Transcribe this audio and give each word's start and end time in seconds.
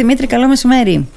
Δημήτρη, 0.00 0.26
καλό 0.26 0.46
μεσημέρι. 0.48 1.08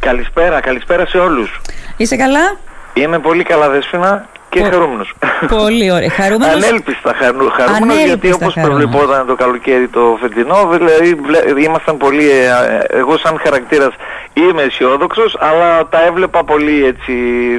Καλησπέρα, 0.00 0.60
καλησπέρα 0.60 1.06
σε 1.06 1.18
όλους. 1.18 1.60
Είσαι 1.96 2.16
καλά; 2.16 2.56
Είμαι 2.94 3.18
πολύ 3.18 3.42
καλά, 3.42 3.68
Δέσποινα 3.68 4.26
και 4.48 4.60
Πο- 4.60 4.64
χαρούμενος. 4.70 5.14
Πολύ 5.48 5.90
ωραία. 5.92 6.10
Χαρούμενος; 6.10 6.54
Ανέλπιστα 6.64 7.14
χαρού, 7.18 7.48
χαρούμενος 7.50 7.82
Ανέλπιστα 7.82 8.06
γιατί 8.06 8.32
όπως 8.32 8.52
χαρούμενος. 8.54 8.88
προβλεπόταν 8.90 9.26
το 9.26 9.34
καλοκαίρι 9.34 9.88
το 9.88 10.18
φετινό, 10.20 10.68
δηλαδή 10.72 11.14
βλέ- 11.14 11.58
ήμασταν 11.66 11.96
πολύ, 11.96 12.30
ε, 12.30 12.44
ε, 12.44 12.98
εγώ 12.98 13.16
σαν 13.18 13.40
χαρακτήρας 13.44 13.92
είμαι 14.32 14.62
αισιόδοξος, 14.62 15.36
αλλά 15.40 15.86
τα 15.88 16.04
έβλεπα 16.06 16.44
πολύ 16.44 16.84
έτσι 16.86 17.12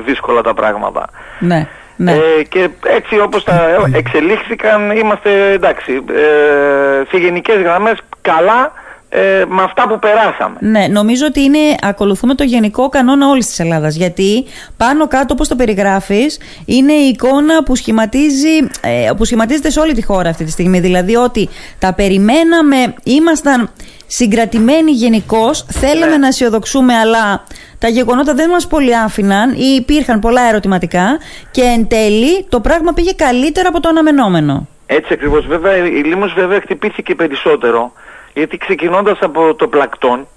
δύσκολα 0.06 0.42
τα 0.42 0.54
πράγματα. 0.54 1.06
Ναι, 1.40 1.68
ναι. 1.96 2.12
Ε, 2.12 2.44
και 2.50 2.70
έτσι 2.88 3.20
όπως 3.20 3.44
τα 3.44 3.78
εξελίχθηκαν 3.94 4.92
είμαστε 4.92 5.52
εντάξει, 5.52 5.92
ε, 6.10 7.04
σε 7.10 7.18
γενικές 7.18 7.62
γραμμές 7.62 7.98
καλά 8.22 8.72
ε, 9.14 9.44
με 9.48 9.64
αυτά 9.64 9.88
που 9.88 10.00
περάσαμε. 10.00 10.56
Ναι, 10.60 10.88
νομίζω 10.88 11.26
ότι 11.26 11.42
είναι, 11.42 11.58
ακολουθούμε 11.82 12.36
το 12.36 12.44
γενικό 12.44 12.90
κανόνα 12.90 13.28
όλης 13.30 13.48
της 13.48 13.60
Ελλάδας 13.60 13.96
γιατί 13.96 14.46
πάνω 14.78 15.08
κάτω 15.08 15.34
όπως 15.34 15.48
το 15.48 15.56
περιγράφεις 15.56 16.40
είναι 16.66 16.94
η 16.94 17.08
εικόνα 17.08 17.64
που, 17.64 17.76
σχηματίζει, 17.76 18.58
ε, 18.82 19.10
που 19.18 19.26
σχηματίζεται 19.26 19.70
σε 19.70 19.80
όλη 19.80 19.94
τη 19.94 20.04
χώρα 20.04 20.30
αυτή 20.30 20.44
τη 20.44 20.52
στιγμή 20.52 20.80
δηλαδή 20.80 21.16
ότι 21.16 21.50
τα 21.80 21.94
περιμέναμε, 21.94 22.94
ήμασταν 23.04 23.70
συγκρατημένοι 24.08 24.92
γενικώς, 24.92 25.66
θέλαμε 25.70 26.12
Ναι. 26.12 26.18
να 26.18 26.28
αισιοδοξούμε 26.28 26.94
αλλά 26.94 27.44
τα 27.80 27.88
γεγονότα 27.88 28.34
δεν 28.34 28.50
μας 28.50 28.68
πολύ 28.68 28.98
άφηναν 28.98 29.52
ή 29.52 29.76
υπήρχαν 29.76 30.20
πολλά 30.20 30.42
ερωτηματικά 30.50 31.18
και 31.52 31.62
εν 31.62 31.88
τέλει 31.88 32.46
το 32.50 32.60
πράγμα 32.60 32.94
πήγε 32.94 33.12
καλύτερα 33.12 33.70
από 33.70 33.80
το 33.80 33.90
αναμενόμενο. 33.90 34.68
Έτσι 34.86 35.14
ακριβώς. 35.14 35.48
Βέβαια 35.48 35.78
η 35.78 36.04
Λίμος 36.04 36.34
βέβαια 36.34 36.60
χτυπήθηκε 36.62 37.16
περισσότερο 37.16 37.92
γιατί 38.34 38.58
ξεκινώντας 38.58 39.18
από 39.22 39.56
το 39.56 39.68
πλακτόν 39.68 40.28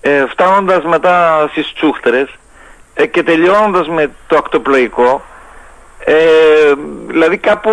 ε, 0.00 0.24
φτάνοντας 0.28 0.84
μετά 0.84 1.46
στις 1.50 1.72
τσούχτερες 1.74 2.28
ε, 2.94 3.06
και 3.06 3.22
τελειώνοντας 3.22 3.88
με 3.88 4.10
το 4.26 4.36
ακτοπλοϊκό 4.36 5.22
ε, 6.04 6.14
δηλαδή 7.06 7.36
κάπου 7.36 7.70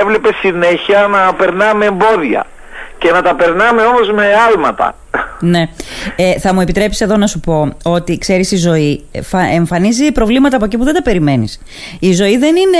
έβλεπε 0.00 0.28
συνέχεια 0.40 1.06
να 1.06 1.34
περνάμε 1.34 1.84
εμπόδια 1.84 2.46
και 2.98 3.10
να 3.10 3.22
τα 3.22 3.34
περνάμε 3.34 3.82
όμως 3.82 4.10
με 4.12 4.26
άλματα. 4.48 4.94
Ναι. 5.40 5.68
Ε, 6.16 6.38
θα 6.38 6.54
μου 6.54 6.60
επιτρέψεις 6.60 7.00
εδώ 7.00 7.16
να 7.16 7.26
σου 7.26 7.40
πω 7.40 7.72
ότι 7.82 8.18
ξέρεις 8.18 8.50
η 8.52 8.56
ζωή 8.56 9.04
φα- 9.22 9.52
εμφανίζει 9.54 10.12
προβλήματα 10.12 10.56
από 10.56 10.64
εκεί 10.64 10.76
που 10.78 10.84
δεν 10.84 10.94
τα 10.94 11.02
περιμένεις. 11.02 11.60
Η 12.00 12.12
ζωή 12.12 12.38
δεν 12.38 12.56
είναι 12.56 12.78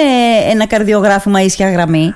ένα 0.50 0.66
καρδιογράφημα 0.66 1.40
ίσια 1.40 1.70
γραμμή. 1.70 2.14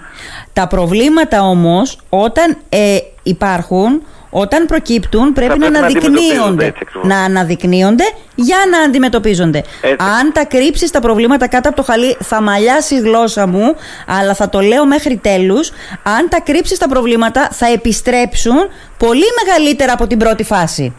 Τα 0.53 0.67
προβλήματα 0.67 1.43
όμως 1.43 1.99
όταν 2.09 2.57
ε, 2.69 2.97
υπάρχουν, 3.29 4.03
όταν 4.31 4.67
προκύπτουν 4.67 5.33
πρέπει, 5.33 5.59
πρέπει 5.59 5.73
να 5.73 5.81
να 5.81 5.87
αντιμετωπίζονται, 5.87 6.27
αναδεικνύονται. 6.27 6.65
έτσι 6.65 6.81
ακριβώς. 6.83 7.09
να 7.09 7.19
αναδεικνύονται 7.19 8.05
για 8.35 8.57
να 8.71 8.79
αντιμετωπίζονται. 8.79 9.59
Έτσι. 9.81 10.07
Αν 10.21 10.33
τα 10.33 10.45
κρύψεις 10.45 10.91
τα 10.91 11.01
προβλήματα 11.01 11.49
κάτω 11.49 11.69
από 11.69 11.77
το 11.77 11.83
χαλί 11.83 12.17
θα 12.21 12.43
μαλλιάσεις 12.43 12.99
η 12.99 13.01
γλώσσα 13.01 13.47
μου, 13.47 13.75
αλλά 14.07 14.35
θα 14.35 14.49
το 14.49 14.61
λέω 14.61 14.87
μέχρι 14.87 15.17
τέλους. 15.17 15.71
Αν 16.03 16.29
τα 16.29 16.41
κρύψεις 16.41 16.79
τα 16.79 16.89
προβλήματα 16.89 17.49
θα 17.53 17.67
επιστρέψουν 17.67 18.57
πολύ 18.99 19.25
μεγαλύτερα 19.45 19.93
από 19.93 20.07
την 20.07 20.19
πρώτη 20.19 20.45
φάση. 20.45 20.95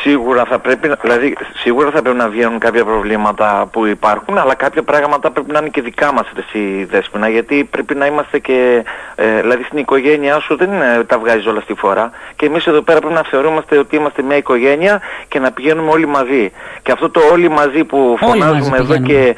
Σίγουρα 0.00 0.44
θα 0.44 0.58
πρέπει, 0.58 0.88
να- 0.88 0.98
δηλαδή, 1.02 1.36
σίγουρα 1.56 1.90
θα 1.90 2.02
πρέπει 2.02 2.16
να 2.16 2.28
βγαίνουν 2.28 2.58
κάποια 2.58 2.84
προβλήματα 2.84 3.68
που 3.72 3.86
υπάρχουν, 3.86 4.38
αλλά 4.38 4.54
κάποια 4.54 4.82
πράγματα 4.82 5.30
πρέπει 5.30 5.52
να 5.52 5.58
είναι 5.58 5.68
και 5.68 5.80
δικά 5.82 6.12
μας 6.12 6.26
ρε 6.34 6.40
εσύ 6.48 6.84
Δέσποινα, 6.84 7.28
γιατί 7.28 7.64
πρέπει 7.70 7.94
να 7.94 8.06
είμαστε 8.06 8.38
και, 8.38 8.84
ε, 9.14 9.40
δηλαδή 9.40 9.62
στην 9.62 9.78
οικογένειά 9.78 10.38
σου 10.40 10.56
δεν 10.56 10.72
είναι, 10.72 11.04
τα 11.06 11.18
βγάζεις 11.18 11.46
όλα 11.46 11.60
στη 11.60 11.74
φορά 11.74 12.10
και 12.36 12.46
εμείς 12.46 12.66
εδώ 12.66 12.80
πέρα 12.82 12.98
πρέπει 12.98 13.14
να 13.14 13.22
θεωρούμαστε 13.30 13.78
ότι 13.78 13.96
είμαστε 13.96 14.22
μια 14.22 14.36
οικογένεια 14.36 15.00
και 15.28 15.38
να 15.38 15.50
πηγαίνουμε 15.52 15.90
όλοι 15.90 16.06
μαζί. 16.06 16.52
Και 16.82 16.92
αυτό 16.92 17.10
το 17.10 17.20
όλοι 17.32 17.48
μαζί 17.50 17.84
που 17.84 18.18
Όλοι 18.20 18.38
μαζί 18.38 18.50
φωνάζουμε 18.52 18.76
εδώ 18.76 18.94
πηγαίνουμε. 18.94 19.34
και 19.34 19.36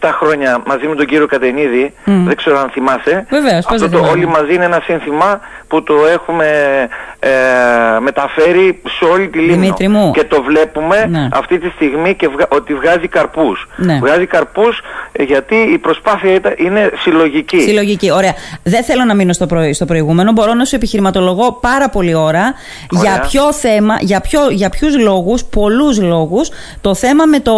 7 0.00 0.10
χρόνια 0.12 0.62
μαζί 0.66 0.86
με 0.86 0.94
τον 0.94 1.06
κύριο 1.06 1.26
Κατενίδη, 1.26 1.94
Μμμ. 2.04 2.26
δεν 2.26 2.36
ξέρω 2.36 2.58
αν 2.58 2.70
θυμάσαι, 2.70 3.26
Βεβαίως, 3.30 3.64
πώς 3.64 3.74
αυτό 3.74 3.76
δεν 3.78 3.90
το 3.90 3.96
θυμάμαι. 3.96 4.12
όλοι 4.12 4.26
μαζί 4.26 4.54
είναι 4.54 4.64
ένα 4.64 4.80
σύνθημα 4.84 5.40
που 5.74 5.82
το 5.82 5.94
έχουμε 6.12 6.46
ε, 7.18 7.28
μεταφέρει 8.00 8.80
σε 8.98 9.04
όλη 9.04 9.28
τη 9.28 9.38
Λίμνο. 9.38 9.54
Δημήτρη 9.60 9.88
μου. 9.88 10.10
Και 10.14 10.24
το 10.24 10.42
βλέπουμε 10.42 11.06
Ναι. 11.10 11.28
αυτή 11.32 11.58
τη 11.58 11.68
στιγμή 11.74 12.14
και 12.14 12.28
βγα- 12.28 12.48
ότι 12.48 12.74
βγάζει 12.74 13.08
καρπούς. 13.08 13.68
Ναι. 13.76 13.98
Βγάζει 14.02 14.26
καρπούς 14.26 14.80
ε, 15.12 15.22
γιατί 15.22 15.54
η 15.54 15.78
προσπάθεια 15.78 16.34
ήταν- 16.34 16.54
είναι 16.58 16.90
συλλογική. 16.98 17.60
Συλλογική, 17.60 18.10
ωραία. 18.12 18.34
Δεν 18.62 18.84
θέλω 18.84 19.04
να 19.04 19.14
μείνω 19.14 19.32
στο, 19.32 19.46
προ... 19.46 19.72
στο 19.72 19.84
προηγούμενο. 19.84 20.32
Μπορώ 20.32 20.54
να 20.54 20.64
σου 20.64 20.76
επιχειρηματολογώ 20.76 21.52
πάρα 21.52 21.88
πολύ 21.88 22.14
ώρα 22.14 22.54
Ωραία. 22.96 23.12
για 23.12 23.20
ποιο 23.28 23.52
θέμα, 23.52 23.96
για, 24.00 24.20
ποιο... 24.20 24.40
για 24.50 24.68
ποιους 24.68 24.98
λόγους, 24.98 25.44
πολλούς 25.44 26.00
λόγους, 26.00 26.50
το 26.80 26.94
θέμα 26.94 27.24
με 27.26 27.40
το, 27.40 27.54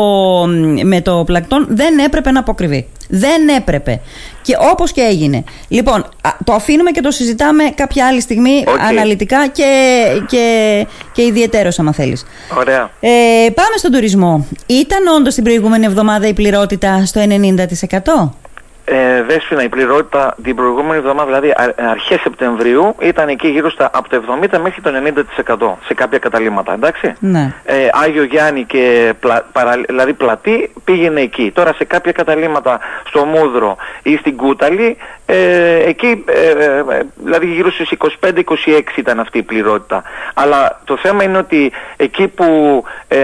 με 0.85 1.01
το 1.01 1.23
πλαγκτόν 1.27 1.67
δεν 1.69 1.99
έπρεπε 1.99 2.31
να 2.31 2.41
αποκρυβεί. 2.41 2.89
Δεν 3.09 3.49
έπρεπε. 3.49 4.01
Και 4.43 4.57
όπως 4.73 4.93
και 4.93 5.01
έγινε. 5.01 5.45
Λοιπόν, 5.69 6.01
α, 6.21 6.31
το 6.45 6.53
αφήνουμε 6.53 6.91
και 6.91 7.01
το 7.01 7.11
συζητάμε 7.11 7.65
κάποια 7.75 8.07
άλλη 8.07 8.21
στιγμή 8.21 8.65
Οκ. 8.67 8.81
αναλυτικά 8.81 9.47
και, 9.47 10.05
και, 10.29 10.87
και 11.13 11.23
ιδιαίτερο, 11.23 11.71
άμα 11.77 11.93
θέλεις. 11.93 12.25
Ωραία. 12.59 12.91
Ε, 13.01 13.11
πάμε 13.55 13.77
στον 13.77 13.93
τουρισμό. 13.93 14.47
Ήταν 14.67 15.07
όντως 15.17 15.35
την 15.35 15.45
προηγούμενη 15.45 15.85
εβδομάδα 15.85 16.27
η 16.27 16.33
πληρότητα 16.33 17.05
στο 17.07 17.21
90%? 17.21 18.46
Ε, 18.89 19.23
Δέσποινα, 19.23 19.63
η 19.63 19.69
πληρότητα 19.69 20.35
την 20.43 20.57
προηγούμενη 20.57 20.97
εβδομάδα, 20.97 21.25
δηλαδή 21.25 21.51
α- 21.51 21.91
αρχές 21.91 22.21
Σεπτεμβρίου, 22.21 22.95
ήταν 23.01 23.29
εκεί 23.29 23.49
γύρω 23.49 23.71
στα 23.71 23.91
από 23.93 24.09
το 24.09 24.23
70 24.53 24.59
μέχρι 24.63 24.81
το 24.81 24.91
90% 24.91 25.77
σε 25.87 25.95
κάποια 25.95 26.19
καταλήμματα, 26.19 26.73
εντάξει. 26.73 27.13
Ναι. 27.19 27.53
Ε, 27.65 27.75
Άγιο 27.93 28.23
Γιάννη 28.23 28.65
και 28.65 29.15
πλα, 29.21 29.47
παρα- 29.53 29.81
δηλαδή 29.87 30.13
πλατή 30.13 30.71
πήγαινε 30.85 31.21
εκεί. 31.21 31.51
Τώρα 31.55 31.73
σε 31.75 31.85
κάποια 31.85 32.13
καταλήμματα 32.13 32.79
στο 33.09 33.25
Μούδρο 33.25 33.77
ή 34.03 34.17
στην 34.17 34.37
Κούταλη, 34.37 34.97
ε, 35.27 35.75
εκεί 35.89 36.25
ε, 36.27 36.65
ε, 36.65 36.83
δηλαδή 37.25 37.47
γύρω 37.47 37.71
στις 37.71 37.91
25-26 38.21 38.97
ήταν 38.97 39.21
αυτή 39.21 39.39
η 39.39 39.43
πληρότητα. 39.43 40.03
Αλλά 40.35 40.81
το 40.85 40.97
θέμα 40.97 41.25
είναι 41.25 41.39
ότι 41.39 41.73
εκεί 41.97 42.29
που 42.29 42.83
ε, 43.09 43.17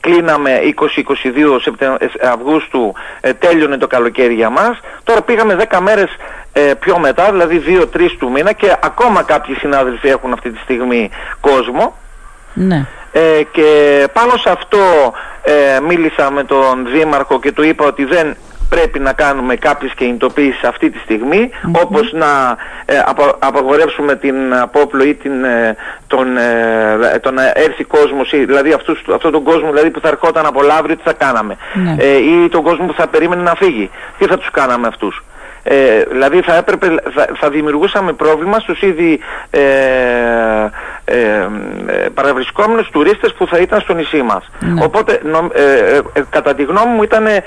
κλείναμε 0.00 0.60
20-22 0.80 1.60
Σεπτε- 1.60 2.02
ε, 2.02 2.28
Αυγούστου 2.28 2.94
ε, 3.20 3.32
τέλειωνε 3.32 3.76
το 3.76 3.86
καλοκαίρι 3.86 4.20
για 4.30 4.50
μας, 4.50 4.80
τώρα 5.04 5.22
πήγαμε 5.22 5.66
10 5.70 5.78
μέρες 5.80 6.16
ε, 6.52 6.60
πιο 6.60 6.98
μετά, 6.98 7.30
δηλαδή 7.30 7.62
2-3 7.96 8.08
του 8.18 8.30
μήνα 8.30 8.52
και 8.52 8.76
ακόμα 8.82 9.22
κάποιοι 9.22 9.54
συνάδελφοι 9.54 10.08
έχουν 10.08 10.32
αυτή 10.32 10.50
τη 10.50 10.58
στιγμή 10.58 11.10
κόσμο. 11.40 11.96
Ναι. 12.54 12.86
Ε, 13.12 13.42
και 13.52 13.68
πάνω 14.12 14.36
σε 14.36 14.50
αυτό 14.50 14.78
ε, 15.42 15.80
μίλησα 15.80 16.30
με 16.30 16.44
τον 16.44 16.86
Δήμαρχο 16.92 17.40
και 17.40 17.52
του 17.52 17.62
είπα 17.62 17.84
ότι 17.84 18.04
δεν 18.04 18.36
πρέπει 18.74 18.98
να 18.98 19.12
κάνουμε 19.12 19.54
κάποιες 19.56 19.92
κινητοποίησεις 19.94 20.62
αυτή 20.64 20.90
τη 20.90 20.98
στιγμη 20.98 21.50
όπως 21.82 22.12
να 22.12 22.56
ε, 22.84 22.98
απο- 23.06 23.36
απαγορεύσουμε 23.38 24.16
την 24.16 24.54
απόπλο 24.54 25.04
ή 25.04 25.14
την, 25.14 25.44
ε, 25.44 25.76
τον, 26.06 26.36
ε, 26.36 27.18
το 27.22 27.30
να 27.30 27.42
έρθει 27.54 27.84
κόσμος, 27.84 28.32
ή, 28.32 28.44
δηλαδή 28.44 28.72
αυτούς, 28.72 29.04
αυτόν 29.14 29.32
τον 29.32 29.42
κόσμο 29.42 29.70
δηλαδή, 29.70 29.90
που 29.90 30.00
θα 30.00 30.08
ερχόταν 30.08 30.46
από 30.46 30.62
Λαύριο 30.62 30.96
τι 30.96 31.02
θα 31.04 31.12
κάναμε; 31.12 31.56
Ναι. 31.74 31.94
ε, 31.98 32.16
ή 32.16 32.48
τον 32.48 32.62
κόσμο 32.62 32.86
που 32.86 32.92
θα 32.92 33.06
περίμενε 33.08 33.42
να 33.42 33.54
φύγει, 33.54 33.90
τι 34.18 34.26
θα 34.26 34.38
τους 34.38 34.50
κάναμε 34.50 34.86
αυτούς; 34.86 35.22
Ε, 35.64 36.02
δηλαδή 36.10 36.40
θα, 36.40 36.56
έπρεπε, 36.56 36.86
θα, 37.14 37.28
θα 37.40 37.50
δημιουργούσαμε 37.50 38.12
πρόβλημα 38.12 38.58
στους 38.58 38.82
ήδη 38.82 39.20
ε, 39.50 39.60
ε, 41.04 41.18
ε, 41.86 42.08
παραβρισκόμενους 42.14 42.88
τουρίστες 42.90 43.32
που 43.32 43.46
θα 43.46 43.58
ήταν 43.58 43.80
στο 43.80 43.94
νησί 43.94 44.22
μας. 44.22 44.50
Ναι. 44.60 44.84
Οπότε 44.84 45.20
νο- 45.24 45.50
ε, 45.54 45.62
ε, 45.94 45.96
ε, 46.12 46.22
κατά 46.30 46.54
τη 46.54 46.62
γνώμη 46.62 46.94
μου 46.94 47.02
ήταν, 47.02 47.26
ε, 47.26 47.42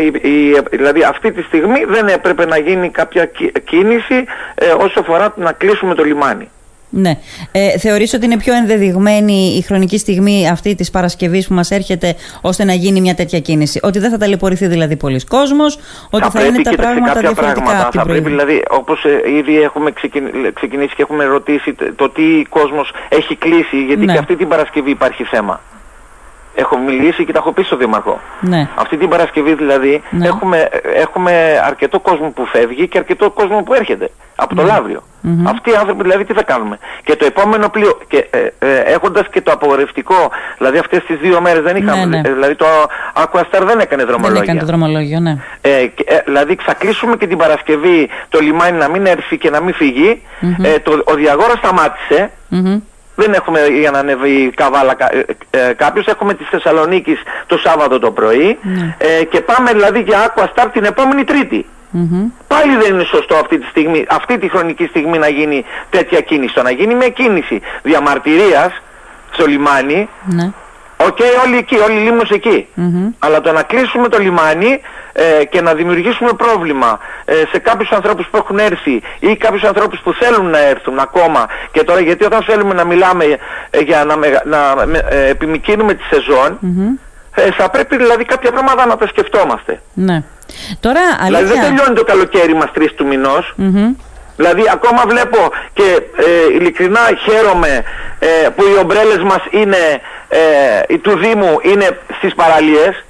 η- 0.00 0.28
η- 0.30 0.60
δηλαδή 0.70 1.02
αυτή 1.02 1.32
τη 1.32 1.42
στιγμή 1.42 1.84
δεν 1.88 2.06
έπρεπε 2.06 2.46
να 2.46 2.58
γίνει 2.58 2.90
κάποια 2.90 3.24
κι- 3.24 3.52
κίνηση 3.64 4.24
ε, 4.54 4.70
όσο 4.78 5.00
αφορά 5.00 5.32
να 5.36 5.52
κλείσουμε 5.52 5.94
το 5.94 6.04
λιμάνι. 6.04 6.50
Ναι. 6.90 7.18
Ε, 7.52 7.78
θεωρείς 7.78 8.14
ότι 8.14 8.24
είναι 8.24 8.36
πιο 8.36 8.54
ενδεδειγμένη 8.54 9.54
η 9.58 9.62
χρονική 9.62 9.98
στιγμή 9.98 10.48
αυτή 10.48 10.74
της 10.74 10.90
Παρασκευής 10.90 11.46
που 11.48 11.54
μας 11.54 11.70
έρχεται 11.70 12.14
ώστε 12.40 12.64
να 12.64 12.72
γίνει 12.72 13.00
μια 13.00 13.14
τέτοια 13.14 13.40
κίνηση; 13.40 13.80
Ότι 13.82 13.98
δεν 13.98 14.10
θα 14.10 14.16
ταλαιπωρηθεί 14.18 14.66
δηλαδή 14.66 14.96
πολλοί 14.96 15.24
κόσμος, 15.24 15.78
ότι 16.10 16.30
θα, 16.30 16.44
είναι 16.44 16.56
τα 16.56 16.62
και 16.62 16.68
σε 16.68 16.74
πράγματα 16.76 17.06
κάποια 17.06 17.20
διαφορετικά 17.20 17.62
πράγματα. 17.62 17.82
από 17.82 17.90
την 17.90 18.00
Θα 18.00 18.06
πρέπει 18.06 18.22
προηγούμενη; 18.22 18.52
δηλαδή, 18.52 18.76
όπως 18.80 19.04
ε, 19.04 19.30
ήδη 19.38 19.60
έχουμε 19.62 19.90
ξεκινήσει, 19.90 20.52
ξεκινήσει 20.54 20.94
και 20.94 21.02
έχουμε 21.02 21.24
ρωτήσει 21.24 21.72
τε- 21.72 21.94
το 21.96 22.08
τι 22.08 22.42
κόσμος 22.48 22.92
έχει 23.08 23.36
κλείσει, 23.36 23.84
γιατί 23.86 24.04
Ναι. 24.04 24.12
και 24.12 24.18
αυτή 24.18 24.36
την 24.36 24.48
Παρασκευή 24.48 24.90
υπάρχει 24.90 25.24
θέμα. 25.24 25.60
Έχω 26.54 26.78
μιλήσει 26.78 27.24
και 27.24 27.32
τα 27.32 27.38
έχω 27.38 27.52
πει 27.52 27.62
στο 27.62 27.76
Δήμαρχο. 27.76 28.20
Ναι. 28.40 28.68
Αυτή 28.74 28.96
την 28.96 29.08
Παρασκευή 29.08 29.54
δηλαδή 29.54 30.02
Ναι. 30.10 30.26
έχουμε, 30.26 30.68
έχουμε 30.96 31.62
αρκετό 31.66 32.00
κόσμο 32.00 32.30
που 32.30 32.44
φεύγει 32.46 32.88
και 32.88 32.98
αρκετό 32.98 33.30
κόσμο 33.30 33.62
που 33.62 33.74
έρχεται 33.74 34.10
από 34.36 34.54
Ναι. 34.54 34.60
το 34.60 34.66
λαυριο 34.66 35.02
Αυτοί 35.46 35.70
οι 35.70 35.74
άνθρωποι 35.74 36.02
δηλαδή 36.02 36.24
τι 36.24 36.32
θα 36.32 36.42
κάνουμε; 36.42 36.78
Και 37.04 37.16
το 37.16 37.24
επόμενο 37.24 37.68
πλοίο, 37.68 37.98
και, 38.08 38.26
ε, 38.30 38.38
ε, 38.58 38.78
έχοντας 38.78 39.28
και 39.30 39.40
το 39.40 39.52
απογορευτικό, 39.52 40.30
δηλαδή 40.58 40.78
αυτές 40.78 41.04
τις 41.04 41.16
δύο 41.18 41.40
μέρες 41.40 41.62
δεν 41.62 41.76
είχαμε, 41.76 42.04
Ναι, 42.04 42.20
ναι. 42.20 42.28
ε, 42.28 42.32
δηλαδή 42.32 42.54
το 42.54 42.66
Aquastar 43.14 43.62
δεν 43.66 43.78
έκανε 43.78 44.04
Δεν 44.04 44.06
δρομολόγια. 44.06 44.42
έκανε 44.42 44.58
το 44.60 44.66
δρομολόγιο, 44.66 45.20
ναι. 45.20 45.36
Ε, 45.60 45.86
και, 45.86 46.04
ε, 46.06 46.18
δηλαδή 46.24 46.56
θα 46.62 46.74
κλείσουμε 46.74 47.16
και 47.16 47.26
την 47.26 47.38
Παρασκευή 47.38 48.08
το 48.28 48.38
λιμάνι 48.40 48.78
να 48.78 48.88
μην 48.88 49.06
έρθει 49.06 49.38
και 49.38 49.50
να 49.50 49.60
μην 49.60 49.74
φυγει 49.74 50.22
Ε, 50.62 50.78
το, 50.78 51.02
ο 51.04 51.14
Διαγόρας 51.14 51.58
σταμάτησε 51.58 52.30
Μμμ. 52.48 52.80
Δεν 53.20 53.32
έχουμε 53.32 53.66
για 53.66 53.90
να 53.90 53.98
ανέβει 53.98 54.52
Καβάλα 54.56 54.94
κα, 54.94 55.08
ε, 55.50 55.72
κάποιος, 55.76 56.06
έχουμε 56.06 56.34
της 56.34 56.48
Θεσσαλονίκης 56.48 57.22
το 57.46 57.58
Σάββατο 57.58 57.98
το 57.98 58.10
πρωί 58.10 58.58
Ναι. 58.62 58.96
ε, 58.98 59.24
και 59.24 59.40
πάμε 59.40 59.72
δηλαδή 59.72 60.00
για 60.00 60.34
Aqua 60.34 60.44
Star 60.44 60.66
την 60.72 60.84
επόμενη 60.84 61.24
Τρίτη. 61.24 61.66
Πάλι 62.46 62.76
δεν 62.76 62.94
είναι 62.94 63.04
σωστό 63.04 63.34
αυτή 63.34 63.58
τη, 63.58 63.66
στιγμή, 63.66 64.04
αυτή 64.08 64.38
τη 64.38 64.48
χρονική 64.48 64.86
στιγμή 64.86 65.18
να 65.18 65.28
γίνει 65.28 65.64
τέτοια 65.90 66.20
κίνηση. 66.20 66.54
Το 66.54 66.62
να 66.62 66.70
γίνει 66.70 66.94
μια 66.94 67.08
κίνηση 67.08 67.60
διαμαρτυρίας 67.82 68.82
στο 69.32 69.46
λιμάνι, 69.46 70.08
Ναι. 70.24 70.52
Οκ 71.06 71.18
όλοι 71.44 71.56
εκεί, 71.56 71.76
όλη 71.78 71.98
η 71.98 72.03
Λήμνος 72.03 72.30
εκεί. 72.30 72.66
Αλλά 73.18 73.40
το 73.40 73.52
να 73.52 73.62
κλείσουμε 73.62 74.08
το 74.08 74.18
λιμάνι 74.18 74.80
ε, 75.12 75.44
και 75.44 75.60
να 75.60 75.74
δημιουργήσουμε 75.74 76.30
πρόβλημα 76.32 76.98
ε, 77.24 77.34
σε 77.52 77.58
κάποιους 77.58 77.90
ανθρώπους 77.90 78.26
που 78.30 78.36
έχουν 78.36 78.58
έρθει 78.58 79.02
ή 79.18 79.36
κάποιους 79.36 79.62
ανθρώπους 79.62 80.00
που 80.00 80.12
θέλουν 80.12 80.46
να 80.50 80.58
έρθουν 80.58 80.98
ακόμα 80.98 81.46
και 81.72 81.84
τώρα 81.84 82.00
γιατί 82.00 82.24
όταν 82.24 82.42
θέλουμε 82.42 82.74
να 82.74 82.84
μιλάμε 82.84 83.24
ε, 83.70 83.78
για 83.80 84.04
να, 84.04 84.16
μεγα- 84.16 84.42
να 84.46 84.86
με- 84.86 85.04
ε, 85.10 85.28
επιμικρύνουμε 85.28 85.94
τη 85.94 86.02
σεζόν 86.02 86.58
ε, 87.34 87.50
θα 87.52 87.70
πρέπει 87.70 87.96
δηλαδή 87.96 88.24
κάποια 88.24 88.50
πράγματα 88.52 88.86
να 88.86 88.96
τα 88.96 89.06
σκεφτόμαστε. 89.06 89.80
ναι. 89.94 90.22
Τώρα, 90.80 91.00
Δηλαδή 91.24 91.44
δεν 91.44 91.52
αλήθεια. 91.58 91.68
τελειώνει 91.76 91.94
το 91.96 92.04
καλοκαίρι 92.04 92.54
μας 92.54 92.70
3 92.78 92.86
του 92.96 93.06
μηνός. 93.06 93.52
Μμμ. 93.56 93.94
Δηλαδή 94.38 94.62
ακόμα 94.72 95.02
βλέπω 95.08 95.38
και 95.72 96.02
ε, 96.16 96.54
ειλικρινά 96.54 97.00
χαίρομαι 97.24 97.82
ε, 98.18 98.48
που 98.56 98.62
οι 98.62 98.78
ομπρέλες 98.80 99.22
μας 99.22 99.42
είναι, 99.50 100.00
ε, 100.28 100.38
οι 100.88 100.98
του 100.98 101.18
Δήμου 101.18 101.58
είναι 101.62 101.98
στις 102.18 102.34
παραλίες. 102.34 103.04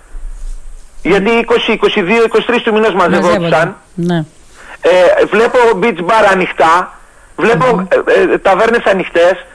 Γιατί 1.02 1.30
20, 1.48 1.72
22, 1.72 2.54
23 2.54 2.60
του 2.64 2.72
μηνός 2.72 2.94
μαζευόντουσαν. 2.94 3.40
Μαζεύονται. 3.40 3.74
Ναι. 3.94 4.24
Ε, 4.80 5.24
βλέπω 5.30 5.58
beach 5.82 6.00
bar 6.06 6.28
ανοιχτά. 6.32 6.98
Βλέπω 7.36 7.86
ε, 7.88 8.32
ε, 8.32 8.38
ταβέρνες 8.38 8.84
ανοιχτές. 8.84 9.46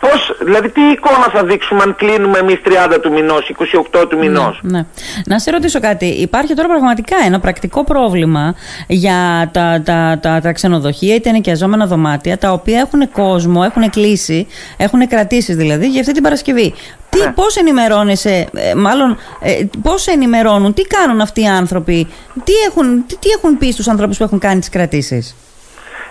Πώς, 0.00 0.36
δηλαδή 0.44 0.68
τι 0.68 0.80
εικόνα 0.80 1.28
θα 1.32 1.44
δείξουμε 1.44 1.82
αν 1.82 1.94
κλείνουμε 1.96 2.38
εμείς 2.38 2.60
30 2.64 2.98
του 3.02 3.12
μηνός, 3.12 3.50
28 3.92 4.06
του 4.08 4.18
μηνός; 4.18 4.60
Ναι. 4.62 4.84
Να 5.26 5.38
σε 5.38 5.50
ρωτήσω 5.50 5.80
κάτι. 5.80 6.06
Υπάρχει 6.06 6.54
τώρα 6.54 6.68
πραγματικά 6.68 7.16
ένα 7.24 7.40
πρακτικό 7.40 7.84
πρόβλημα 7.84 8.54
για 8.86 9.50
τα, 9.52 9.82
τα, 9.84 10.18
τα, 10.22 10.40
τα 10.42 10.52
ξενοδοχεία, 10.52 11.14
είτε 11.14 11.28
ενοικιαζόμενα 11.28 11.86
δωμάτια, 11.86 12.38
τα 12.38 12.52
οποία 12.52 12.78
έχουν 12.78 13.10
κόσμο, 13.10 13.62
έχουν 13.64 13.90
κλείσει, 13.90 14.46
έχουν 14.76 15.08
κρατήσεις 15.08 15.56
δηλαδή 15.56 15.88
για 15.88 16.00
αυτή 16.00 16.12
την 16.12 16.22
Παρασκευή. 16.22 16.74
Τι, 17.10 17.18
Ναι. 17.18 17.32
Πώς 17.32 17.56
ενημερώνεσαι, 17.56 18.48
ε, 18.54 18.74
μάλλον 18.74 19.18
ε, 19.40 19.64
πώς 19.82 20.02
σε 20.02 20.10
ενημερώνουν, 20.10 20.74
τι 20.74 20.82
κάνουν 20.82 21.20
αυτοί 21.20 21.40
οι 21.40 21.46
άνθρωποι, 21.46 22.06
τι 22.44 22.52
έχουν, 22.68 23.04
τι, 23.06 23.16
τι 23.16 23.28
έχουν 23.28 23.58
πει 23.58 23.70
στους 23.72 23.88
ανθρώπους 23.88 24.16
που 24.16 24.22
έχουν 24.24 24.38
κάνει 24.38 24.60
τις 24.60 24.68
κρατήσεις; 24.68 25.34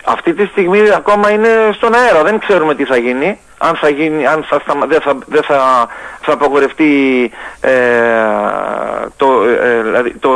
Αυτή 0.10 0.34
τη 0.34 0.46
στιγμή 0.46 0.80
ακόμα 0.96 1.32
είναι 1.32 1.48
στον 1.74 1.94
αέρα, 1.96 2.24
δεν 2.24 2.40
ξέρουμε 2.40 2.76
τι 2.76 2.84
θα 2.86 2.98
γίνει. 2.98 3.40
Αν 3.58 3.76
θα 3.76 3.90
γίνει, 3.90 4.26
αν 4.28 4.44
θα, 4.50 4.60
σταμα- 4.60 4.86
δεν 4.86 5.02
θα, 5.02 5.18
δεν 5.26 5.44
θα, 5.44 5.88
θα 6.22 6.34
απογορευτεί 6.34 6.92
ε, 7.60 7.72
το, 9.16 9.44
ε, 9.64 9.82
δηλαδή 9.82 10.14
το, 10.14 10.32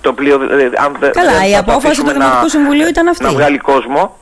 το 0.00 0.12
πλοίο, 0.12 0.34
ε, 0.34 0.70
αν 0.76 0.96
δεν- 1.00 1.12
Καλά, 1.12 1.32
δεν 1.32 1.48
η 1.48 1.52
θα 1.52 1.58
απόφαση 1.58 1.80
του 1.82 1.88
αφήσουμε 1.88 2.12
Δημοτικού 2.12 2.48
Συμβουλίου 2.48 2.88
ήταν 2.88 3.08
αυτή. 3.08 3.24
Να 3.24 3.30
βγάλει 3.30 3.58
κόσμο. 3.58 4.16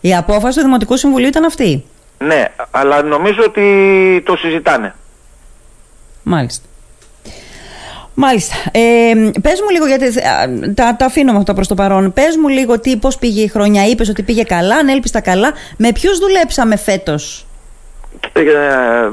Η 0.00 0.16
απόφαση 0.16 0.58
του 0.58 0.64
Δημοτικού 0.64 0.96
Συμβουλίου 0.96 1.28
ήταν 1.28 1.44
αυτή. 1.44 1.84
Ναι, 2.18 2.44
αλλά 2.70 3.02
νομίζω 3.02 3.42
ότι 3.44 4.22
το 4.26 4.36
συζητάνε. 4.36 4.94
Μάλιστα. 6.22 6.66
Μάλιστα. 8.14 8.54
Ε, 8.72 8.80
πες 9.42 9.60
μου 9.60 9.70
λίγο, 9.70 9.86
γιατί 9.86 10.04
α, 10.04 10.12
τα, 10.74 10.96
τα 10.98 11.04
αφήνω 11.04 11.32
με 11.32 11.38
αυτά 11.38 11.54
προς 11.54 11.68
το 11.68 11.74
παρόν. 11.74 12.12
Πες 12.12 12.36
μου 12.36 12.48
λίγο 12.48 12.80
τι, 12.80 12.96
πώς 12.96 13.18
πήγε 13.18 13.42
η 13.42 13.48
χρονιά. 13.48 13.86
Είπες 13.86 14.08
ότι 14.08 14.22
πήγε 14.22 14.42
καλά, 14.42 14.76
αν 14.76 14.88
έλπιστα 14.88 15.20
καλά. 15.20 15.52
Με 15.76 15.92
ποιους 15.92 16.18
δουλέψαμε 16.18 16.76
φέτος; 16.76 17.46
Ε, 18.32 18.42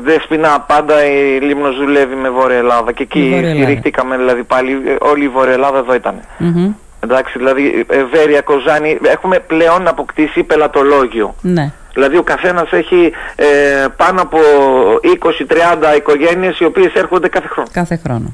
Δέσποινα 0.03 0.59
πάντα 0.59 1.05
η 1.05 1.39
Λίμνος 1.41 1.75
δουλεύει 1.77 2.15
με 2.15 2.29
Βόρεια 2.29 2.57
Ελλάδα 2.57 2.91
και 2.91 3.07
Με 3.13 3.21
Βόρεια 3.21 3.37
εκεί 3.37 3.47
Ελλάδα. 3.47 3.63
στηρίχτηκαμε 3.63 4.17
δηλαδή 4.17 4.43
πάλι 4.43 4.71
ε, 4.71 4.95
όλη 4.99 5.23
η 5.23 5.29
Βόρεια 5.29 5.53
Ελλάδα 5.53 5.77
εδώ 5.77 5.93
ήταν. 5.93 6.15
Μμμ. 6.37 6.71
Εντάξει, 7.03 7.37
δηλαδή 7.37 7.85
ε, 7.89 8.03
Βέρεια, 8.03 8.41
Κοζάνη, 8.41 8.97
έχουμε 9.01 9.39
πλέον 9.39 9.87
αποκτήσει 9.87 10.43
πελατολόγιο. 10.43 11.35
Ναι. 11.41 11.71
Δηλαδή 11.93 12.17
ο 12.17 12.23
καθένας 12.23 12.71
έχει 12.71 13.11
ε, 13.35 13.45
πάνω 13.97 14.21
από 14.21 14.37
20-30 15.93 15.97
οικογένειες 15.97 16.59
οι 16.59 16.65
οποίες 16.65 16.93
έρχονται 16.93 17.27
κάθε 17.27 17.47
χρόνο. 17.47 17.67
Κάθε 17.73 17.99
χρόνο. 18.05 18.33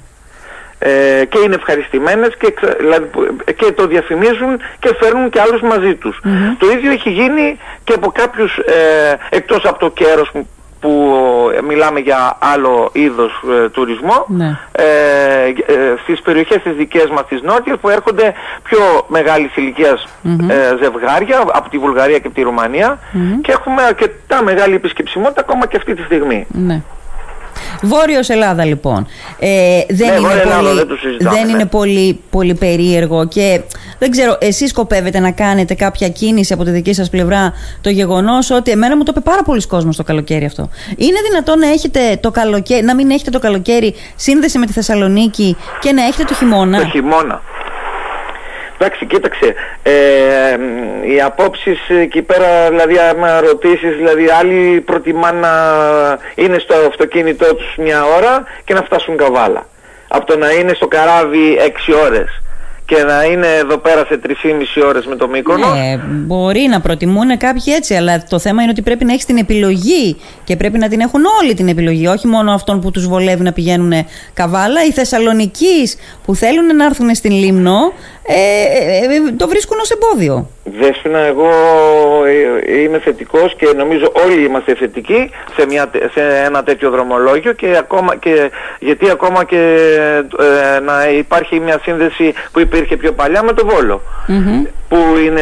Ε, 0.80 1.26
και 1.30 1.40
είναι 1.46 1.56
ευχαριστημένες 1.56 2.36
και, 2.38 2.52
ξε- 2.52 2.78
δηλαδή, 2.80 3.06
που- 3.06 3.36
και 3.56 3.72
το 3.72 3.88
διαφημίζουν 3.88 4.60
και 4.80 4.96
φέρνουν 5.00 5.30
και 5.30 5.42
άλλους 5.42 5.62
μαζί 5.62 5.96
τους. 5.96 6.20
Το 6.58 6.68
ίδιο 6.72 6.92
έχει 6.92 7.10
γίνει 7.10 7.58
και 7.84 7.94
από 7.94 8.12
κάποιους 8.12 8.58
ε, 8.58 9.18
εκτός 9.30 9.66
από 9.66 9.80
το 9.80 9.90
κέρος 9.90 10.30
που, 10.32 10.48
που 10.80 11.20
ε, 11.58 11.62
μιλάμε 11.62 12.00
για 12.00 12.38
άλλο 12.40 12.90
είδος 12.94 13.32
ε, 13.66 13.70
τουρισμό 13.70 14.26
Ναι. 14.28 14.58
ε, 14.72 14.84
ε, 15.48 15.96
στις 16.04 16.22
περιοχές 16.22 16.62
τις 16.64 16.74
δικές 16.74 17.10
μας 17.10 17.26
τις 17.28 17.42
νότιες 17.42 17.78
που 17.82 17.90
έρχονται 17.90 18.34
πιο 18.64 18.80
μεγάλης 19.08 19.56
ηλικίας, 19.56 20.08
ε, 20.50 20.76
ζευγάρια 20.84 21.44
από 21.54 21.70
τη 21.70 21.78
Βουλγαρία 21.78 22.20
και 22.20 22.28
από 22.28 22.36
τη 22.36 22.42
ρουμανια 22.42 23.00
και 23.42 23.52
έχουμε 23.52 23.82
αρκετά 23.84 24.44
μεγάλη 24.44 24.76
επισκεψιμότητα 24.76 25.42
ακόμα 25.42 25.66
και 25.68 25.78
αυτή 25.78 25.94
τη 25.96 26.02
στιγμή. 26.04 26.46
Ναι. 26.52 26.82
Βόρειος 27.82 28.30
Ελλάδα 28.30 28.66
λοιπόν. 28.66 29.08
Ε, 29.40 29.82
δεν 29.90 30.08
Ναι, 30.08 30.14
είναι, 30.14 30.28
Βόρεια 30.28 30.42
Ελλάδα, 30.42 30.62
πολύ, 30.62 30.76
δεν 30.76 30.88
το 30.88 30.96
συζητάμε, 30.96 31.36
δεν 31.36 31.46
ναι. 31.46 31.52
είναι 31.52 31.66
πολύ, 31.66 32.20
πολύ 32.30 32.54
περίεργο 32.54 33.28
και 33.28 33.62
δεν 34.00 34.12
ξέρω, 34.12 34.38
εσείς 34.40 34.70
σκοπεύετε 34.70 35.20
να 35.20 35.32
κάνετε 35.32 35.74
κάποια 35.74 36.10
κίνηση 36.10 36.54
από 36.54 36.64
τη 36.64 36.72
δική 36.72 36.94
σας 36.94 37.10
πλευρά 37.10 37.54
το 37.82 37.90
γεγονός 37.90 38.52
ότι 38.52 38.72
εμένα 38.72 38.98
μου 38.98 39.04
το 39.04 39.12
είπε 39.16 39.30
πάρα 39.30 39.44
πολλοί 39.44 39.68
κόσμος 39.68 39.96
το 39.96 40.04
καλοκαίρι 40.04 40.46
αυτό. 40.46 40.70
Είναι 40.98 41.18
δυνατόν 41.30 41.60
να, 41.60 41.68
έχετε 41.68 42.20
το 42.22 42.32
καλοκαίρι, 42.32 42.84
να 42.84 42.96
μην 42.96 43.12
έχετε 43.12 43.30
το 43.30 43.40
καλοκαίρι 43.40 43.96
σύνδεση 44.16 44.58
με 44.58 44.66
τη 44.66 44.72
Θεσσαλονίκη 44.72 45.58
και 45.80 45.92
να 45.92 46.04
έχετε 46.04 46.24
το 46.24 46.34
χειμώνα; 46.34 46.78
Το 46.80 46.86
χειμώνα. 46.86 47.42
Εντάξει, 48.80 49.06
κοίταξε, 49.06 49.54
ε, 49.84 50.58
μ, 50.58 50.87
οι 51.14 51.22
απόψεις 51.22 51.80
εκεί 51.90 52.22
πέρα, 52.22 52.70
δηλαδή 52.70 52.98
άμα 52.98 53.40
ρωτήσεις, 53.42 53.96
δηλαδή 53.96 54.28
άλλοι 54.40 54.82
προτιμάνε 54.82 55.40
να 55.40 55.54
είναι 56.36 56.60
στο 56.60 56.74
αυτοκίνητό 56.88 57.56
τους 57.56 57.76
μια 57.78 58.06
ώρα 58.06 58.44
και 58.64 58.74
να 58.74 58.82
φτάσουν 58.82 59.18
καβάλα. 59.18 59.68
Από 60.08 60.26
το 60.26 60.38
να 60.38 60.52
είναι 60.52 60.74
στο 60.74 60.88
καράβι 60.88 61.58
6 61.90 61.94
ώρες 62.06 62.42
και 62.88 63.04
να 63.04 63.24
είναι 63.24 63.48
εδώ 63.48 63.78
πέρα 63.78 64.06
σε 64.06 64.20
3,5 64.28 64.34
ώρες 64.88 65.06
με 65.06 65.16
το 65.16 65.28
Μύκονο. 65.28 65.74
Ναι, 65.74 65.98
μπορεί 66.04 66.68
να 66.70 66.82
προτιμούν 66.82 67.38
κάποιοι 67.38 67.74
έτσι, 67.76 67.94
αλλά 67.96 68.24
το 68.24 68.40
θέμα 68.40 68.62
είναι 68.62 68.72
ότι 68.72 68.82
πρέπει 68.82 69.06
να 69.06 69.14
έχεις 69.14 69.26
την 69.26 69.38
επιλογή 69.38 70.18
και 70.44 70.56
πρέπει 70.56 70.78
να 70.78 70.88
την 70.88 71.00
έχουν 71.00 71.22
όλοι 71.42 71.54
την 71.54 71.68
επιλογή, 71.68 72.08
όχι 72.08 72.28
μόνο 72.28 72.52
αυτόν 72.52 72.82
που 72.82 72.92
τους 72.92 73.08
βολεύει 73.08 73.44
να 73.44 73.54
πηγαίνουν 73.54 73.94
καβάλα. 74.34 74.86
Οι 74.86 74.92
Θεσσαλονικοί 74.92 75.90
που 76.26 76.36
θέλουν 76.36 76.76
να 76.76 76.86
έρθουν 76.86 77.16
στην 77.16 77.32
Λίμνο 77.32 77.78
ε, 78.24 78.34
ε, 78.34 79.16
ε, 79.16 79.32
το 79.38 79.48
βρίσκουν 79.48 79.80
ως 79.80 79.90
εμπόδιο. 79.90 80.50
Δέσποινα, 80.80 81.20
εγώ 81.20 81.50
ε, 82.66 82.82
είμαι 82.82 83.00
θετικός 83.00 83.56
και 83.56 83.68
νομίζω 83.78 84.12
όλοι 84.26 84.44
είμαστε 84.46 84.76
θετικοί 84.76 85.32
σε, 85.58 85.66
μια, 85.66 85.88
τε- 85.88 86.12
σε 86.12 86.22
ένα 86.46 86.64
τέτοιο 86.64 86.90
δρομολόγιο 86.90 87.54
και 87.54 87.76
ακόμα 87.80 88.16
και, 88.16 88.52
γιατί 88.80 89.10
ακόμα 89.10 89.44
και 89.44 89.78
ε, 90.40 90.80
να 90.80 91.10
υπάρχει 91.10 91.60
μια 91.60 91.80
σύνδεση 91.84 92.34
που 92.52 92.60
υπήρχε 92.60 92.98
πιο 92.98 93.12
παλιά 93.12 93.44
με 93.44 93.54
το 93.54 93.66
Βόλο 93.66 94.02
που 94.90 94.98
είναι 95.26 95.42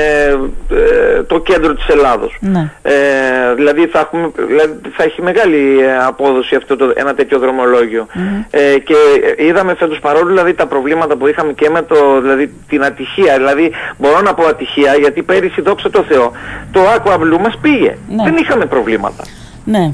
ε, 0.71 1.23
το 1.23 1.39
κέντρο 1.39 1.73
της 1.73 1.87
Ελλάδος. 1.87 2.37
Ναι. 2.39 2.71
Ε, 2.81 3.53
δηλαδή, 3.55 3.87
θα 3.87 3.99
έχουμε, 3.99 4.31
δηλαδή 4.47 4.79
θα 4.95 5.03
έχει 5.03 5.21
μεγάλη 5.21 5.79
ε, 5.79 5.97
απόδοση 6.05 6.55
αυτό 6.55 6.75
το, 6.75 6.93
ένα 6.95 7.13
τέτοιο 7.13 7.39
δρομολόγιο. 7.39 8.07
Ε, 8.49 8.77
και 8.79 8.95
είδαμε 9.37 9.75
φέτος 9.75 9.99
παρόλο 9.99 10.25
δηλαδή 10.27 10.53
τα 10.53 10.65
προβλήματα 10.65 11.15
που 11.15 11.27
είχαμε 11.27 11.53
και 11.53 11.69
με 11.69 11.81
το, 11.81 12.21
δηλαδή, 12.21 12.53
την 12.69 12.83
ατυχία. 12.83 13.37
Δηλαδή 13.37 13.71
μπορώ 13.97 14.21
να 14.21 14.33
πω 14.33 14.45
ατυχία 14.45 14.93
γιατί 14.95 15.14
πέρυσι 15.23 15.61
δόξα 15.61 15.89
τω 15.89 16.03
Θεώ 16.03 16.31
το 16.71 16.79
Aqua 16.95 17.13
Blue 17.13 17.39
μας 17.41 17.57
πήγε. 17.61 17.97
Ναι. 18.09 18.23
Δεν 18.23 18.35
είχαμε 18.37 18.65
προβλήματα. 18.65 19.23
Ναι. 19.65 19.91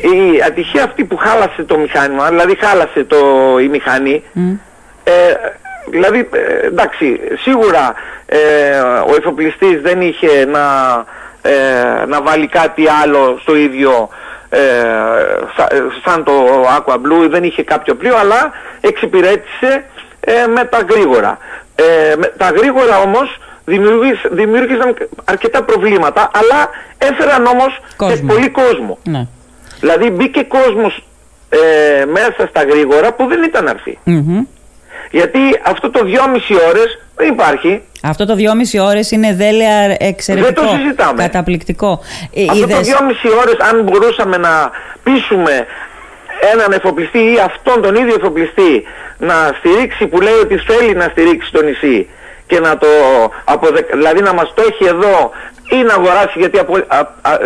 Η 0.00 0.42
ατυχία 0.46 0.84
αυτή 0.84 1.04
που 1.04 1.16
χάλασε 1.16 1.62
το 1.62 1.78
μηχάνημα, 1.78 2.28
δηλαδή 2.28 2.56
χάλασε 2.60 3.04
το, 3.04 3.16
η 3.62 3.68
μηχανή, 3.68 4.22
ε, 5.04 5.12
δηλαδή 5.90 6.28
ε, 6.32 6.66
εντάξει 6.66 7.20
σίγουρα 7.40 7.94
ε, 8.26 8.38
ο 9.10 9.14
εφοπλιστής 9.18 9.80
δεν 9.80 10.00
είχε 10.00 10.44
να, 10.44 10.64
ε, 11.42 12.04
να 12.06 12.22
βάλει 12.22 12.46
κάτι 12.46 12.84
άλλο 13.02 13.38
στο 13.40 13.56
ίδιο 13.56 14.08
ε, 14.48 14.58
σα- 15.56 15.76
ε, 15.76 15.82
σαν 16.04 16.24
το 16.24 16.32
Aqua 16.76 16.94
Blue 16.94 17.28
δεν 17.30 17.44
είχε 17.44 17.62
κάποιο 17.62 17.94
πλοίο 17.94 18.16
αλλά 18.16 18.52
εξυπηρέτησε 18.80 19.84
ε, 20.20 20.46
με 20.46 20.64
τα 20.64 20.86
γρήγορα. 20.90 21.38
Ε, 21.76 22.14
με 22.16 22.26
τα 22.36 22.50
γρήγορα 22.56 22.98
όμως 22.98 23.28
δημιούργησ- 23.28 23.43
δημιούργησαν 24.30 24.94
αρκετά 25.24 25.62
προβλήματα 25.62 26.30
αλλά 26.34 26.68
έφεραν 26.98 27.46
όμως 27.46 27.78
και 27.88 27.94
Κόσμο. 27.96 28.26
πολύ 28.26 28.48
κόσμο. 28.48 28.98
ναι. 29.04 29.26
Δηλαδή 29.80 30.10
μπήκε 30.10 30.42
κόσμος 30.42 31.04
ε, 31.48 32.04
μέσα 32.04 32.46
στα 32.48 32.62
γρήγορα 32.64 33.12
που 33.14 33.26
δεν 33.26 33.42
ήταν 33.42 33.64
να 33.64 33.70
έρθει. 33.70 33.98
Μμμ. 34.04 34.40
Γιατί 35.10 35.38
αυτό 35.64 35.90
το 35.90 36.00
2,5 36.04 36.58
ώρες 36.68 36.98
Δεν 37.16 37.28
υπάρχει. 37.28 37.82
Αυτό 38.02 38.26
το 38.26 38.34
δυόμιση 38.34 38.78
ώρες 38.78 39.10
είναι 39.10 39.34
δέλεα 39.34 39.96
εξαιρετικό. 39.98 40.60
Δεν 40.60 40.70
το 40.70 40.76
συζητάμε. 40.76 41.22
Καταπληκτικό. 41.22 42.00
Ε, 42.34 42.44
Αυτό 42.50 42.62
είδες... 42.62 42.76
το 42.76 42.82
δυόμιση 42.82 43.28
ώρες 43.42 43.56
αν 43.58 43.82
μπορούσαμε 43.82 44.36
να 44.36 44.70
πείσουμε 45.02 45.66
έναν 46.52 46.72
εφοπλιστή 46.72 47.18
ή 47.18 47.38
αυτόν 47.44 47.82
τον 47.82 47.94
ίδιο 47.94 48.14
εφοπλιστή 48.18 48.84
να 49.18 49.34
στηρίξει 49.58 50.06
που 50.06 50.20
λέει 50.20 50.34
ότι 50.42 50.56
θέλει 50.58 50.94
να 50.94 51.04
στηρίξει 51.10 51.52
το 51.52 51.62
νησί 51.62 52.08
και 52.54 52.60
να 52.60 52.78
το 52.78 52.86
αποδε... 53.44 53.86
δηλαδή 53.92 54.20
να 54.22 54.32
μας 54.34 54.52
το 54.54 54.62
έχει 54.68 54.84
εδώ 54.84 55.30
ή 55.70 55.82
να 55.82 55.94
αγοράσει 55.94 56.38
γιατί 56.38 56.60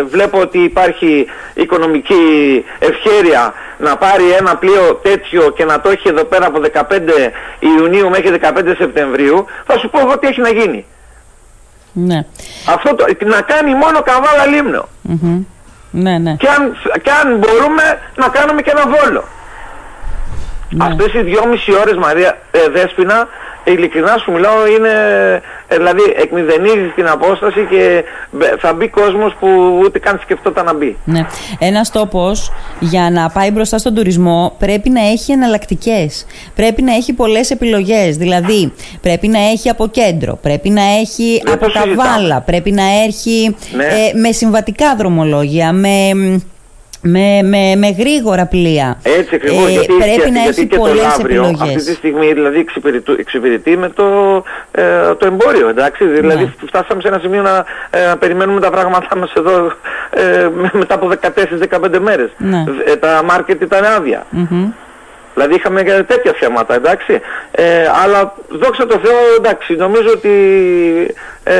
βλέπω 0.09 0.39
ότι 0.39 0.59
υπάρχει 0.59 1.25
οικονομική 1.53 2.15
ευχέρεια 2.79 3.53
να 3.77 3.97
πάρει 3.97 4.31
ένα 4.39 4.55
πλοίο 4.55 4.99
τέτοιο 5.01 5.49
και 5.49 5.65
να 5.65 5.81
το 5.81 5.89
έχει 5.89 6.07
εδώ 6.07 6.23
πέρα 6.23 6.45
από 6.45 6.59
15 6.73 6.81
Ιουνίου 7.59 8.09
μέχρι 8.09 8.39
15 8.41 8.73
Σεπτεμβρίου 8.77 9.45
θα 9.65 9.77
σου 9.77 9.89
πω 9.89 9.99
εγώ 9.99 10.17
τι 10.19 10.27
έχει 10.27 10.41
να 10.41 10.49
γίνει. 10.49 10.85
Ναι. 11.91 12.25
Αυτό 12.69 12.95
το, 12.95 13.05
να 13.25 13.41
κάνει 13.41 13.75
μόνο 13.75 14.01
καβάλα 14.01 14.45
λίμνο. 14.45 14.87
Ναι, 15.91 16.17
ναι. 16.17 16.35
Και 16.35 16.47
αν, 16.47 16.77
και 17.01 17.11
αν 17.11 17.37
μπορούμε 17.37 17.83
να 18.15 18.27
κάνουμε 18.27 18.61
και 18.61 18.71
ένα 18.75 18.83
βόλο. 18.87 19.23
Ναι. 20.69 20.85
Αυτές 20.85 21.13
οι 21.13 21.21
δυόμιση 21.21 21.71
ώρες 21.81 21.97
Μαρία 21.97 22.37
ε, 22.51 22.69
Δέσποινα 22.69 23.27
ειλικρινά 23.71 24.17
σου 24.17 24.31
μιλάω 24.31 24.67
είναι 24.67 24.89
ε, 25.67 25.75
δηλαδή 25.75 26.01
εκμηδενίζεις 26.17 26.93
την 26.95 27.07
απόσταση 27.07 27.67
και 27.69 28.03
θα 28.59 28.73
μπει 28.73 28.87
κόσμος 28.87 29.35
που 29.39 29.79
ούτε 29.83 29.99
καν 29.99 30.19
σκεφτόταν 30.23 30.65
να 30.65 30.73
μπει. 30.73 30.97
Ναι. 31.05 31.25
Ένας 31.59 31.91
τόπος 31.91 32.51
για 32.79 33.09
να 33.11 33.29
πάει 33.29 33.51
μπροστά 33.51 33.77
στον 33.77 33.95
τουρισμό 33.95 34.55
πρέπει 34.59 34.89
να 34.89 35.01
έχει 35.01 35.31
εναλλακτικές. 35.31 36.25
Πρέπει 36.55 36.81
να 36.81 36.93
έχει 36.93 37.13
πολλές 37.13 37.51
επιλογές. 37.51 38.17
Δηλαδή 38.17 38.73
πρέπει 39.01 39.27
να 39.27 39.39
έχει 39.39 39.69
από 39.69 39.87
κέντρο, 39.87 40.39
πρέπει 40.41 40.69
να 40.69 40.81
έχει 40.99 41.43
από 41.53 41.67
καβάλα, 41.73 42.41
πρέπει 42.41 42.71
να 42.71 42.83
έχει 42.83 43.55
ναι. 43.75 43.83
ε, 43.83 44.17
με 44.19 44.31
συμβατικά 44.31 44.95
δρομολόγια, 44.95 45.73
με 45.73 46.09
με, 47.01 47.41
με, 47.43 47.75
με 47.75 47.89
γρήγορα 47.89 48.45
πλοία. 48.45 48.97
Έτσι 49.03 49.35
ακριβώς. 49.35 49.67
Ε, 49.67 49.69
γιατί, 49.69 49.93
πρέπει 49.93 50.31
να 50.31 50.41
έχει 50.41 50.65
πολλές 50.65 51.17
επιλογέ. 51.19 51.63
Αυτή 51.63 51.83
τη 51.83 51.93
στιγμή 51.93 52.33
δηλαδή 52.33 52.65
εξυπηρετεί 53.17 53.77
με 53.77 53.89
το, 53.89 54.03
ε, 54.71 54.83
το 55.17 55.25
εμπόριο. 55.25 55.69
Εντάξει; 55.69 56.05
Δηλαδή 56.05 56.43
ναι. 56.43 56.67
φτάσαμε 56.67 57.01
σε 57.01 57.07
ένα 57.07 57.19
σημείο 57.19 57.41
να, 57.41 57.65
ε, 57.89 58.13
περιμένουμε 58.19 58.59
τα 58.59 58.69
πράγματά 58.69 59.17
μας 59.17 59.33
εδώ 59.33 59.71
ε, 60.09 60.49
μετά 60.71 60.93
από 60.93 61.09
14-15 61.89 61.99
μέρες. 61.99 62.29
Ναι. 62.37 62.63
Ε, 62.85 62.95
τα 62.95 63.21
μάρκετ 63.25 63.61
ήταν 63.61 63.83
άδεια. 63.83 64.25
Δηλαδή 65.33 65.55
είχαμε 65.55 65.83
και 65.83 65.91
τέτοια 65.91 66.33
θέματα, 66.39 66.75
εντάξει. 66.75 67.21
Ε, 67.51 67.63
αλλά 68.03 68.33
δόξα 68.49 68.85
τω 68.85 68.99
Θεώ, 69.03 69.35
εντάξει, 69.37 69.75
νομίζω 69.75 70.09
ότι 70.11 70.29
ε, 71.43 71.55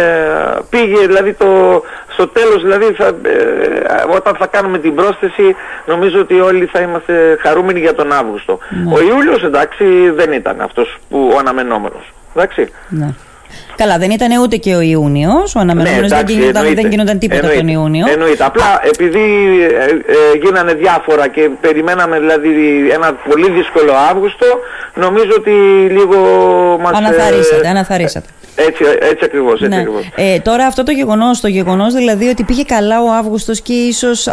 πήγε, 0.69 1.05
δηλαδή 1.05 1.33
το, 1.33 1.83
στο 2.19 2.27
τέλος, 2.27 2.61
δηλαδή 2.61 2.85
θα, 2.93 3.07
ε, 3.07 4.15
όταν 4.15 4.35
θα 4.35 4.47
κάνουμε 4.47 4.77
την 4.77 4.95
πρόσθεση, 4.95 5.55
νομίζω 5.85 6.19
ότι 6.19 6.39
όλοι 6.39 6.65
θα 6.65 6.79
είμαστε 6.81 7.37
χαρούμενοι 7.41 7.79
για 7.79 7.95
τον 7.95 8.11
Αύγουστο. 8.11 8.59
Ναι. 8.69 8.93
Ο 8.93 9.01
Ιούλιος, 9.01 9.43
εντάξει, 9.43 9.85
δεν 10.15 10.31
ήταν 10.31 10.61
αυτός 10.61 10.97
που 11.09 11.31
ο 11.33 11.37
αναμενόμενος. 11.37 12.13
Εντάξει. 12.35 12.67
Ναι. 12.89 13.13
Καλά, 13.75 13.97
δεν 13.97 14.11
ήταν 14.11 14.41
ούτε 14.41 14.55
και 14.55 14.75
ο 14.75 14.81
Ιούνιος. 14.81 15.55
Ο 15.55 15.59
αναμενόμενος 15.59 16.11
ναι, 16.11 16.23
δεν, 16.23 16.37
γινόταν, 16.37 16.73
δεν 16.75 16.87
γινόταν 16.89 17.19
τίποτα 17.19 17.39
εννοείται, 17.39 17.59
τον 17.59 17.67
Ιούνιο. 17.67 18.05
Εννοείται. 18.11 18.43
Απλά 18.43 18.79
επειδή 18.83 19.25
ε, 19.63 19.85
ε, 19.85 20.37
γίνανε 20.43 20.73
διάφορα 20.73 21.27
και 21.27 21.49
περιμέναμε 21.61 22.19
δηλαδή 22.19 22.49
ένα 22.91 23.13
πολύ 23.29 23.49
δύσκολο 23.51 23.91
Αύγουστο, 24.09 24.45
νομίζω 24.95 25.31
ότι 25.37 25.51
λίγο 25.97 26.17
μας. 26.81 26.97
Αναθαρίσατε, 26.97 27.67
ε, 27.67 27.69
αναθαρίσατε. 27.69 28.27
Έτσι, 28.55 28.83
έτσι 28.99 29.25
ακριβώς. 29.25 29.53
Έτσι 29.53 29.67
ναι. 29.67 29.75
ακριβώς. 29.75 30.09
Ε, 30.15 30.39
τώρα 30.39 30.65
αυτό 30.65 30.83
το 30.83 30.91
γεγονός, 30.91 31.39
το 31.39 31.47
γεγονός 31.47 31.93
δηλαδή 31.93 32.27
ότι 32.27 32.43
πήγε 32.43 32.63
καλά 32.63 33.01
ο 33.01 33.11
Αύγουστος 33.11 33.61
και 33.61 33.73
ίσως 33.73 34.27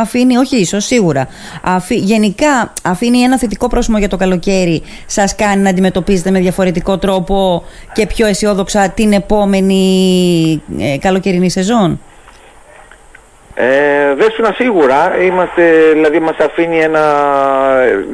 αφήνει, 0.00 0.36
όχι 0.36 0.56
ίσως, 0.56 0.84
σίγουρα. 0.84 1.28
Αφή, 1.62 1.94
γενικά 1.94 2.72
αφήνει 2.82 3.18
ένα 3.20 3.38
θετικό 3.38 3.68
πρόσημο 3.68 3.98
για 3.98 4.08
το 4.08 4.16
καλοκαίρι, 4.16 4.82
σας 5.06 5.34
κάνει 5.34 5.62
να 5.62 5.70
αντιμετωπίζετε 5.70 6.30
με 6.30 6.40
διαφορετικό 6.40 6.98
τρόπο 6.98 7.64
και 7.92 8.06
πιο 8.06 8.26
αισιόδοξα 8.26 8.88
την 8.88 9.12
επόμενη 9.12 10.62
ε, 10.78 10.98
καλοκαιρινή 10.98 11.50
σεζόν; 11.50 12.00
Ε, 13.54 14.14
Δέσποινα 14.14 14.52
σίγουρα, 14.52 15.22
είμαστε, 15.22 15.62
δηλαδή 15.92 16.20
μας 16.20 16.36
αφήνει 16.38 16.78
ένα, 16.78 17.02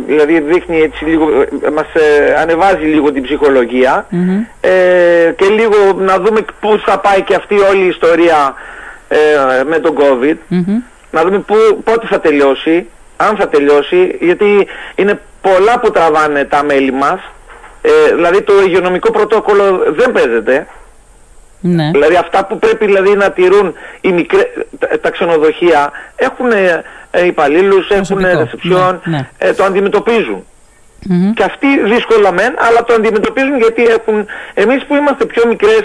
δηλαδή 0.06 0.40
δείχνει 0.40 0.80
έτσι 0.80 1.04
λίγο, 1.04 1.26
μας 1.72 1.86
ε, 1.94 2.34
ανεβάζει 2.40 2.84
λίγο 2.84 3.12
την 3.12 3.22
ψυχολογία. 3.22 4.06
Ε, 4.60 5.32
και 5.36 5.44
λίγο 5.44 5.92
να 5.98 6.18
δούμε 6.18 6.44
πού 6.60 6.80
θα 6.86 6.98
πάει 6.98 7.22
και 7.22 7.34
αυτή 7.34 7.54
όλη 7.58 7.84
η 7.84 7.88
ιστορία 7.88 8.54
ε, 9.08 9.16
με 9.64 9.78
τον 9.78 9.94
COVID, 9.98 10.36
να 11.10 11.22
δούμε 11.22 11.38
πού, 11.38 11.54
πότε 11.84 12.06
θα 12.06 12.20
τελειώσει, 12.20 12.86
αν 13.16 13.36
θα 13.36 13.48
τελειώσει, 13.48 14.16
γιατί 14.20 14.66
είναι 14.94 15.20
πολλά 15.40 15.80
που 15.80 15.90
τραβάνε 15.90 16.44
τα 16.44 16.64
μέλη 16.64 16.92
μας, 16.92 17.20
ε, 17.82 18.14
δηλαδή 18.14 18.42
το 18.42 18.52
υγειονομικό 18.66 19.10
πρωτόκολλο 19.10 19.84
δεν 19.88 20.12
παίζεται, 20.12 20.66
ναι. 21.60 21.90
Δηλαδή 21.90 22.16
αυτά 22.16 22.46
που 22.46 22.58
πρέπει 22.58 22.84
δηλαδή 22.84 23.14
να 23.14 23.30
τηρούν 23.30 23.74
οι 24.00 24.12
μικρέ, 24.12 24.42
τα, 25.00 25.10
ξενοδοχεία 25.10 25.90
έχουν 26.16 26.50
ε, 27.10 27.26
υπαλλήλους, 27.26 27.90
έχουν 27.90 28.18
ρεσεψιόν, 28.18 29.00
ναι, 29.04 29.16
ναι. 29.16 29.28
ε, 29.38 29.52
το 29.52 29.64
αντιμετωπίζουν. 29.64 30.44
Και 31.34 31.42
αυτοί 31.42 31.66
δύσκολα 31.84 32.32
μεν, 32.32 32.54
αλλά 32.58 32.84
το 32.84 32.94
αντιμετωπίζουν 32.94 33.58
γιατί 33.58 33.82
έχουν... 33.82 34.26
Εμείς 34.54 34.84
που 34.84 34.94
είμαστε 34.94 35.24
πιο 35.24 35.46
μικρές 35.46 35.82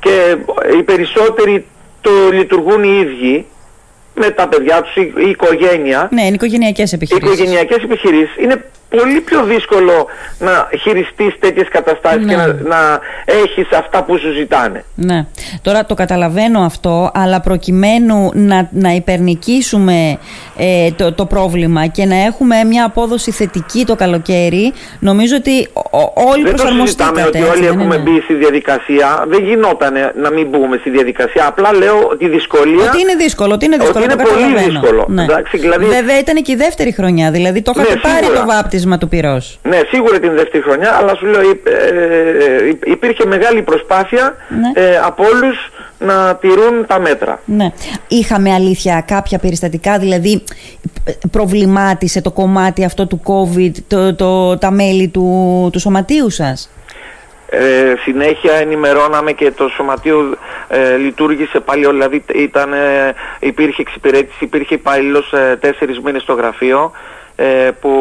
και 0.00 0.36
οι 0.78 0.82
περισσότεροι 0.82 1.66
το 2.00 2.10
λειτουργούν 2.32 2.82
οι 2.82 2.98
ίδιοι, 3.00 3.46
με 4.14 4.30
τα 4.30 4.48
παιδιά 4.48 4.82
τους, 4.82 4.96
η, 4.96 5.12
η 5.26 5.28
οικογένεια. 5.28 6.08
Ναι, 6.12 6.22
είναι 6.22 6.34
οικογενειακές 6.34 6.92
επιχειρήσεις. 6.92 7.28
Οι 7.28 7.32
οικογενειακές 7.32 7.82
επιχειρήσεις 7.82 8.36
είναι 8.36 8.64
πολύ 8.96 9.20
πιο 9.20 9.44
δύσκολο 9.44 10.06
να 10.38 10.68
χειριστείς 10.80 11.34
τέτοιες 11.38 11.68
καταστάσεις 11.68 12.26
και 12.26 12.36
να, 12.36 12.46
Ναι. 12.46 12.52
να 12.68 13.00
έχεις 13.24 13.72
αυτά 13.72 14.02
που 14.04 14.18
σου 14.18 14.32
ζητάνε. 14.32 14.84
Ναι. 14.94 15.26
Τώρα 15.62 15.84
το 15.86 15.94
καταλαβαίνω 15.94 16.60
αυτό, 16.60 17.10
αλλά 17.14 17.40
προκειμένου 17.40 18.30
να, 18.34 18.68
να 18.72 18.90
υπερνικήσουμε 18.90 20.18
ε, 20.56 20.90
το, 20.96 21.12
το 21.12 21.26
πρόβλημα 21.26 21.86
και 21.86 22.04
να 22.04 22.16
έχουμε 22.24 22.64
μια 22.64 22.84
απόδοση 22.84 23.30
θετική 23.30 23.84
το 23.86 23.96
καλοκαίρι, 23.96 24.72
νομίζω 25.00 25.36
ότι 25.36 25.68
ο- 25.72 25.98
ο- 26.00 26.12
όλοι 26.30 26.42
Δεν 26.42 26.56
το 26.56 26.62
προσαρμοστήκατε. 26.62 27.20
συζητάμε 27.20 27.22
ότι 27.28 27.38
έτσι, 27.38 27.50
όλοι 27.50 27.66
δεν 27.66 27.78
έχουμε 27.78 27.94
είναι; 27.94 28.10
μπει 28.10 28.20
στη 28.20 28.34
διαδικασία. 28.34 29.24
Δεν 29.28 29.44
γινόταν 29.44 29.94
να 30.22 30.30
μην 30.30 30.48
μπούμε 30.48 30.76
στη 30.80 30.90
διαδικασία. 30.90 31.46
Απλά 31.46 31.72
λέω 31.74 31.98
ότι 32.12 32.24
η 32.24 32.28
δυσκολία... 32.28 32.84
Ότι 32.84 33.00
είναι 33.00 33.14
δύσκολο, 33.14 33.52
ότι 33.54 33.64
είναι 33.64 33.76
δύσκολο. 33.76 34.04
Ότι 34.04 34.14
το 34.16 34.22
είναι 34.22 34.28
πολύ 34.30 34.42
καταλαβαίνω. 34.44 34.80
δύσκολο. 34.80 35.04
Ναι. 35.08 35.22
Εντάξει, 35.22 35.56
δηλαδή- 35.58 35.86
Βέβαια 35.86 36.18
ήταν 36.18 36.42
και 36.42 36.52
η 36.52 36.56
δεύτερη 36.56 36.92
χρονιά, 36.92 37.30
δηλαδή 37.30 37.62
το 37.62 37.72
είχατε 37.74 37.94
Ναι, 37.94 38.00
πάρει 38.00 38.24
σίγουρα. 38.24 38.40
το 38.40 38.46
βάπτισμα 38.46 38.78
του 38.98 39.08
πυρός. 39.08 39.58
Ναι, 39.62 39.80
σίγουρα 39.90 40.18
την 40.18 40.34
δεύτερη 40.34 40.62
χρονιά, 40.62 40.96
αλλά 40.96 41.14
σου 41.14 41.26
λέω 41.26 41.40
υ- 41.42 41.66
ε, 41.66 41.70
ε, 41.70 42.76
υπήρχε 42.84 43.26
μεγάλη 43.26 43.62
προσπάθεια 43.62 44.36
Ναι. 44.48 44.82
ε, 44.82 44.96
από 45.04 45.24
όλους 45.24 45.70
να 45.98 46.34
τηρούν 46.36 46.86
τα 46.86 47.00
μέτρα. 47.00 47.40
Ναι. 47.44 47.72
Είχαμε 48.08 48.52
αλήθεια 48.54 49.04
κάποια 49.06 49.38
περιστατικά, 49.38 49.98
δηλαδή 49.98 50.42
ε, 51.04 51.12
προβλημάτισε 51.30 52.20
το 52.22 52.30
κομμάτι 52.30 52.84
αυτό 52.84 53.06
του 53.06 53.20
COVID 53.26 53.72
το, 53.88 54.14
το, 54.14 54.58
τα 54.58 54.70
μέλη 54.70 55.08
του, 55.08 55.68
του 55.72 55.80
σωματείου 55.80 56.30
σας; 56.30 56.70
Ε, 57.52 57.94
συνέχεια 58.02 58.52
ενημερώναμε 58.54 59.32
και 59.32 59.50
το 59.50 59.68
σωματείο 59.68 60.36
ε, 60.68 60.96
λειτουργήσε 60.96 61.60
πάλι, 61.60 61.86
δηλαδή 61.86 62.24
ήταν, 62.34 62.72
ε, 62.72 63.14
υπήρχε 63.40 63.82
εξυπηρέτηση, 63.82 64.44
υπήρχε 64.44 64.74
υπάλληλος 64.74 65.32
ε, 65.32 65.56
τέσσερις 65.60 66.00
μήνες 66.00 66.22
στο 66.22 66.32
γραφείο 66.32 66.90
ε, 66.92 67.19
που 67.80 67.94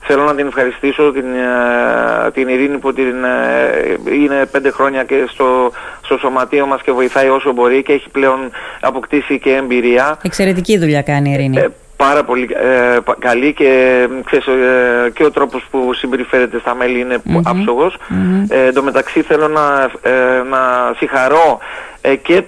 θέλω 0.00 0.22
να 0.24 0.34
την 0.34 0.46
ευχαριστήσω 0.46 1.12
την, 1.12 1.24
ε, 1.34 2.30
την 2.30 2.48
Ειρήνη 2.48 2.78
που 2.78 2.92
την, 2.92 3.24
ε, 3.24 4.14
είναι 4.14 4.46
πέντε 4.46 4.70
χρόνια 4.70 5.04
και 5.04 5.24
στο, 5.28 5.72
στο 6.04 6.18
σωματείο 6.18 6.66
μας 6.66 6.82
και 6.82 6.92
βοηθάει 6.92 7.28
όσο 7.28 7.52
μπορεί 7.52 7.82
και 7.82 7.92
έχει 7.92 8.08
πλέον 8.10 8.50
αποκτήσει 8.80 9.38
και 9.38 9.54
εμπειρία. 9.54 10.18
Εξαιρετική 10.22 10.78
δουλειά 10.78 11.02
κάνει 11.02 11.30
η 11.30 11.32
Ειρήνη. 11.32 11.58
Ε, 11.58 11.66
πάρα 11.96 12.24
πολύ 12.24 12.48
ε, 12.94 12.98
πα- 13.04 13.16
καλή 13.18 13.52
και, 13.52 13.66
ε, 14.10 14.22
ξέρεις, 14.24 14.46
ε, 14.46 15.10
και 15.14 15.24
ο 15.24 15.30
τρόπος 15.30 15.66
που 15.70 15.92
συμπεριφέρεται 15.92 16.58
στα 16.58 16.74
μέλη 16.74 17.00
είναι 17.00 17.18
Μμμ. 17.24 17.40
άψογος. 17.44 17.96
Μμμ. 18.08 18.44
Ε, 18.48 18.64
εν 18.66 18.74
τω 18.74 18.82
μεταξύ 18.82 19.22
θέλω 19.22 19.48
να, 19.48 19.90
ε, 20.02 20.42
να 20.50 20.92
συγχαρώ 20.96 21.58
ε, 22.00 22.14
και 22.14 22.42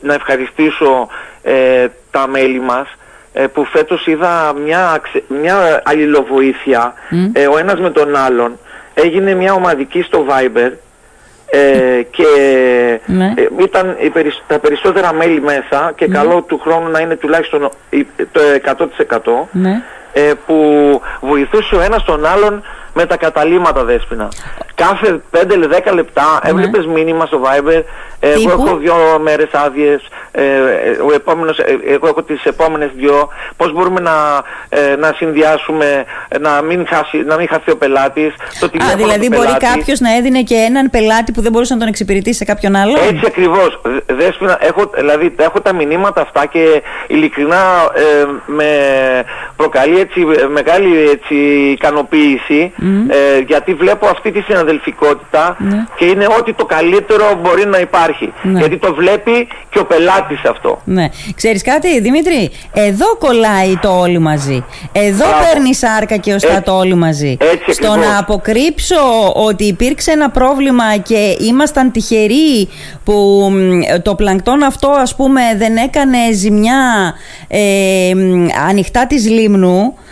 να 0.00 0.14
ευχαριστήσω 0.14 1.08
ε, 1.42 1.86
τα 2.10 2.28
μέλη 2.28 2.60
μας 2.60 2.86
ε, 2.88 2.94
που 3.52 3.64
φέτος 3.64 4.06
είδα 4.06 4.54
μια, 4.64 4.90
αξε- 4.90 5.24
μια 5.28 5.82
αλληλοβοήθεια 5.84 6.94
Μμ. 7.10 7.30
ε, 7.32 7.46
ο 7.46 7.58
ένας 7.58 7.80
με 7.80 7.90
τον 7.90 8.16
άλλον. 8.16 8.58
Έγινε 8.94 9.34
μια 9.34 9.52
ομαδική 9.52 10.02
στο 10.02 10.26
Viber 10.28 10.70
ε, 11.46 12.02
και 12.10 12.24
Ναι. 13.06 13.32
ε, 13.36 13.48
ήταν 13.58 13.96
οι 14.00 14.10
περισ- 14.10 14.42
τα 14.46 14.58
περισσότερα 14.58 15.12
μέλη 15.12 15.40
μέσα 15.40 15.92
και 15.96 16.06
καλό 16.08 16.42
του 16.42 16.58
χρόνου 16.58 16.90
να 16.90 16.98
είναι 17.00 17.16
τουλάχιστον 17.16 17.64
ο- 17.64 17.70
η- 17.90 18.06
το 18.32 18.40
100% 18.40 19.48
Ναι. 19.52 19.82
ε, 20.12 20.32
που 20.46 20.56
βοηθούσε 21.20 21.74
ο 21.74 21.80
ένας 21.80 22.04
τον 22.04 22.26
άλλον 22.26 22.62
με 22.94 23.06
τα 23.06 23.16
καταλήμματα 23.16 23.84
δέσποινα. 23.84 24.28
Κάθε 24.74 25.20
5-10 25.30 25.92
λεπτά 25.94 26.40
Ναι. 26.44 26.50
έβλεπες 26.50 26.86
μήνυμα 26.86 27.26
στο 27.26 27.40
Viber, 27.44 27.82
ε, 28.20 28.28
εγώ 28.30 28.38
Τύπου; 28.38 28.50
έχω 28.66 28.76
δύο 28.76 28.94
μέρες 29.22 29.48
άδειες, 29.52 30.08
ε, 30.32 30.42
ε, 30.42 30.56
ο 31.08 31.12
επόμενος, 31.14 31.58
ε, 31.58 31.78
εγώ 31.86 32.06
έχω 32.08 32.22
τις 32.22 32.44
επόμενες 32.44 32.90
δυο, 32.96 33.28
πώς 33.56 33.72
μπορούμε 33.72 34.00
να, 34.00 34.12
ε, 34.68 34.96
να 34.96 35.12
συνδυάσουμε, 35.16 36.04
ε, 36.28 36.38
να 36.38 36.62
μην, 36.62 36.86
χάσει, 36.86 37.16
να 37.26 37.36
μην 37.36 37.48
χαθεί 37.48 37.70
ο 37.70 37.76
πελάτης, 37.76 38.34
το 38.60 38.66
Α, 38.66 38.70
τηλέφωνο 38.70 38.96
δηλαδή 38.96 39.20
του 39.28 39.34
μπορεί 39.36 39.46
πελάτη. 39.46 39.64
κάποιος 39.66 40.00
να 40.00 40.14
έδινε 40.16 40.42
και 40.42 40.54
έναν 40.54 40.90
πελάτη 40.90 41.32
που 41.32 41.40
δεν 41.40 41.52
μπορούσε 41.52 41.72
να 41.72 41.78
τον 41.78 41.88
εξυπηρετήσει 41.88 42.38
σε 42.38 42.44
κάποιον 42.44 42.74
άλλο; 42.76 42.96
Έτσι 43.08 43.24
ακριβώς. 43.26 43.80
Δε- 43.82 44.14
Δέσποινα, 44.14 44.58
έχω, 44.60 44.90
δηλαδή, 44.94 45.34
έχω 45.38 45.60
τα 45.60 45.72
μηνύματα 45.74 46.20
αυτά 46.20 46.46
και 46.46 46.82
ειλικρινά 47.06 47.62
ε, 47.94 48.24
με 48.46 48.68
προκαλεί 49.56 49.98
έτσι, 49.98 50.26
ε, 50.42 50.46
μεγάλη 50.46 51.08
έτσι, 51.10 51.34
ικανοποίηση 51.78 52.72
ε, 53.08 53.38
γιατί 53.46 53.74
βλέπω 53.74 54.06
αυτή 54.06 54.32
τη 54.32 54.40
συναδελφικότητα 54.40 55.56
Ναι. 55.58 55.84
και 55.96 56.04
είναι 56.04 56.26
ότι 56.38 56.52
το 56.52 56.64
καλύτερο 56.64 57.24
μπορεί 57.42 57.66
να 57.66 57.78
υπάρχει. 57.78 58.32
Ναι. 58.42 58.58
Γιατί 58.58 58.76
το 58.78 58.94
βλέπει 58.94 59.48
και 59.70 59.78
ο 59.78 59.84
πελάτης 59.86 60.44
αυτό. 60.44 60.80
Ναι. 60.84 61.08
Ξέρεις 61.34 61.62
κάτι, 61.62 62.00
Δημήτρη, 62.00 62.50
εδώ 62.72 63.16
κολλάει 63.18 63.76
το 63.82 63.88
όλοι 63.98 64.18
μαζί. 64.18 64.64
Εδώ 64.92 65.26
Μπράβο. 65.26 65.44
παίρνει 65.52 65.74
σάρκα 65.74 66.16
και 66.16 66.32
οστά 66.34 66.48
Έτσι. 66.50 66.62
το 66.62 66.72
όλοι 66.72 66.94
μαζί. 66.94 67.36
Έτσι 67.40 67.72
Στο 67.72 67.86
ακριβώς. 67.90 68.08
να 68.10 68.18
αποκρύψω 68.18 68.96
ότι 69.34 69.64
υπήρξε 69.64 70.10
ένα 70.10 70.30
πρόβλημα 70.30 70.96
και 70.96 71.36
ήμασταν 71.40 71.90
τυχεροί 71.92 72.68
που 73.04 73.12
μ, 73.52 74.00
το 74.02 74.14
πλανκτόν 74.14 74.62
αυτό 74.62 74.88
ας 74.88 75.14
πούμε 75.16 75.40
δεν 75.58 75.76
έκανε 75.76 76.18
ζημιά 76.32 77.14
ε, 77.48 78.12
μ, 78.14 78.46
ανοιχτά 78.68 79.06
της 79.06 79.28
λίμνου 79.30 79.94
ε, 79.98 80.03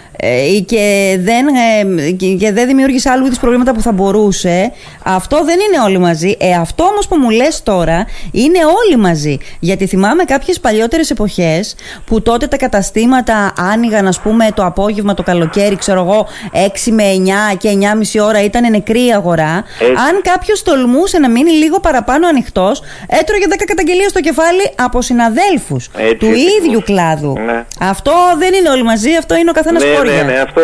και 0.66 1.16
δεν, 1.21 1.47
ε, 1.49 2.11
και- 2.11 2.26
και 2.35 2.52
δεν 2.52 2.66
δημιούργησε 2.66 3.11
άλλου 3.11 3.26
είδους 3.26 3.38
προβλήματα 3.38 3.73
που 3.75 3.81
θα 3.81 3.92
μπορούσε. 3.92 4.73
Αυτό 5.04 5.45
δεν 5.45 5.57
είναι 5.61 5.83
όλοι 5.85 5.99
μαζί. 5.99 6.37
Ε, 6.38 6.54
αυτό 6.54 6.85
όμως 6.85 7.09
που 7.09 7.16
μου 7.16 7.31
λες 7.31 7.62
τώρα 7.62 8.07
είναι 8.33 8.59
όλοι 8.85 8.97
μαζί. 9.00 9.38
Γιατί 9.61 9.87
θυμάμαι 9.87 10.25
κάποιες 10.25 10.61
παλιότερες 10.61 11.11
εποχές 11.11 11.75
που 12.07 12.23
τότε 12.23 12.47
τα 12.47 12.57
καταστήματα 12.57 13.52
άνοιγαν 13.73 14.07
ας 14.07 14.21
πούμε 14.21 14.49
το 14.54 14.64
απόγευμα, 14.64 15.14
το 15.14 15.23
καλοκαίρι, 15.23 15.76
ξέρω 15.76 16.00
εγώ, 16.00 16.26
6 16.52 16.90
με 16.92 17.02
9 17.02 17.54
και 17.59 17.69
9,5 17.69 18.21
ώρα 18.21 18.42
ήταν 18.45 18.71
νεκρή 18.71 19.07
η 19.07 19.12
αγορά. 19.12 19.64
Έτσι. 19.81 19.92
Αν 19.92 20.21
κάποιος 20.23 20.62
τολμούσε 20.62 21.19
να 21.19 21.31
μείνει 21.31 21.50
λίγο 21.50 21.81
παραπάνω 21.81 22.26
ανοιχτός, 22.28 22.83
έτρωγε 23.09 23.45
10 23.49 23.64
καταγγελίες 23.64 24.11
στο 24.11 24.21
κεφάλι 24.21 24.71
από 24.76 25.02
συναδέλφους 25.02 25.90
Έτσι, 25.97 26.14
του 26.16 26.26
ακριβώς. 26.26 26.57
ίδιου 26.59 26.83
κλάδου. 26.85 27.33
Ναι. 27.47 27.64
Αυτό 27.81 28.12
δεν 28.38 28.54
είναι 28.54 28.69
όλοι 28.69 28.83
μαζί, 28.83 29.11
αυτό 29.19 29.37
είναι 29.37 29.50
ο 29.50 29.52
καθένας 29.52 29.83
Ναι, 29.83 29.95
χώρια. 29.95 30.12
Ναι, 30.16 30.33
ναι, 30.33 30.38
αυτό 30.38 30.61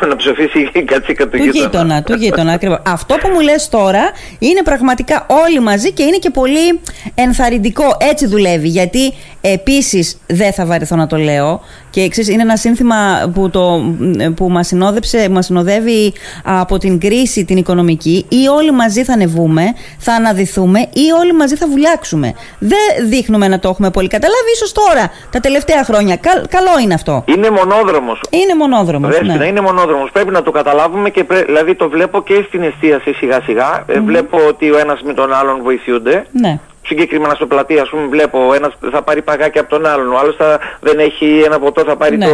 να, 0.00 0.06
να 0.06 0.16
ψοφήσει 0.16 0.70
η 0.72 0.82
κατσίκα 0.82 1.28
του 1.28 1.38
Του 1.38 1.44
γείτονα, 1.44 2.02
του 2.02 2.14
γείτονα, 2.14 2.52
ακριβώς. 2.52 2.78
Αυτό 2.86 3.16
που 3.20 3.28
μου 3.28 3.40
λες 3.40 3.68
τώρα 3.68 4.10
είναι 4.38 4.62
πραγματικά 4.62 5.26
όλοι 5.44 5.60
μαζί 5.60 5.92
και 5.92 6.02
είναι 6.02 6.16
και 6.16 6.30
πολύ 6.30 6.80
ενθαρρυντικό. 7.14 7.96
Έτσι 8.10 8.26
δουλεύει. 8.26 8.68
Γιατί 8.68 9.12
επίσης 9.40 10.18
δεν 10.26 10.52
θα 10.52 10.66
βαρεθώ 10.66 10.96
να 10.96 11.06
το 11.06 11.16
λέω 11.16 11.60
και 11.90 12.08
ξέρεις, 12.08 12.30
είναι 12.30 12.42
ένα 12.42 12.56
σύνθημα 12.56 13.30
που, 13.34 13.50
το, 13.50 13.94
που 14.36 14.50
μας, 14.50 14.66
συνόδεψε, 14.66 15.28
μας 15.30 15.46
συνοδεύει 15.46 16.12
από 16.44 16.78
την 16.78 17.00
κρίση 17.00 17.44
την 17.44 17.56
οικονομική. 17.56 18.26
Ή 18.28 18.48
όλοι 18.48 18.72
μαζί 18.72 19.04
θα 19.04 19.12
ανεβούμε, 19.12 19.62
θα 19.98 20.12
αναδυθούμε 20.12 20.80
ή 20.80 21.10
όλοι 21.20 21.32
μαζί 21.32 21.56
θα 21.56 21.66
βουλιάξουμε. 21.68 22.34
Δεν 22.58 23.08
δείχνουμε 23.08 23.48
να 23.48 23.58
το 23.58 23.68
έχουμε 23.68 23.90
πολύ 23.90 24.08
καταλάβει. 24.08 24.50
Ίσως 24.54 24.72
τώρα, 24.72 25.10
τα 25.30 25.40
τελευταία 25.40 25.84
χρόνια. 25.84 26.16
Καλ- 26.16 26.48
καλό 26.48 26.78
είναι 26.82 26.94
αυτό. 26.94 27.24
Είναι 27.26 27.50
μονόδρομος. 27.50 28.20
Είναι 28.30 28.54
μονόδρομος. 28.58 29.10
Δέσποινα, 29.10 29.36
Ναι. 29.36 29.46
είναι 29.46 29.60
μονόδρομος. 29.60 30.10
Πρέπει 30.10 30.30
να 30.30 30.42
το 30.42 30.50
καταλάβουμε 30.50 31.10
και 31.10 31.24
πρέ... 31.24 31.42
δηλαδή 31.42 31.74
το 31.74 31.88
βλέπω 31.88 32.22
και 32.22 32.44
στην 32.46 32.62
εστίαση 32.62 33.12
σιγά 33.12 33.40
σιγά. 33.42 33.84
Ε, 33.86 34.00
βλέπω 34.00 34.38
ότι 34.48 34.70
ο 34.70 34.78
ένας 34.78 35.02
με 35.02 35.14
τον 35.14 35.32
άλλον 35.32 35.62
βοηθούνται. 35.62 36.26
ναι. 36.32 36.58
Συγκεκριμένα 36.86 37.34
στο 37.34 37.46
πλατεία, 37.46 37.82
ας 37.82 37.88
πούμε, 37.88 38.06
βλέπω 38.06 38.46
ο 38.48 38.54
ένας 38.54 38.72
θα 38.92 39.02
πάρει 39.02 39.22
παγάκι 39.22 39.58
από 39.58 39.68
τον 39.70 39.86
άλλον, 39.86 40.12
ο 40.12 40.18
άλλος 40.18 40.36
θα, 40.36 40.58
δεν 40.80 40.98
έχει 40.98 41.42
ένα 41.44 41.58
ποτό, 41.58 41.84
θα 41.84 41.96
πάρει 41.96 42.16
Ναι, 42.16 42.26
το, 42.26 42.32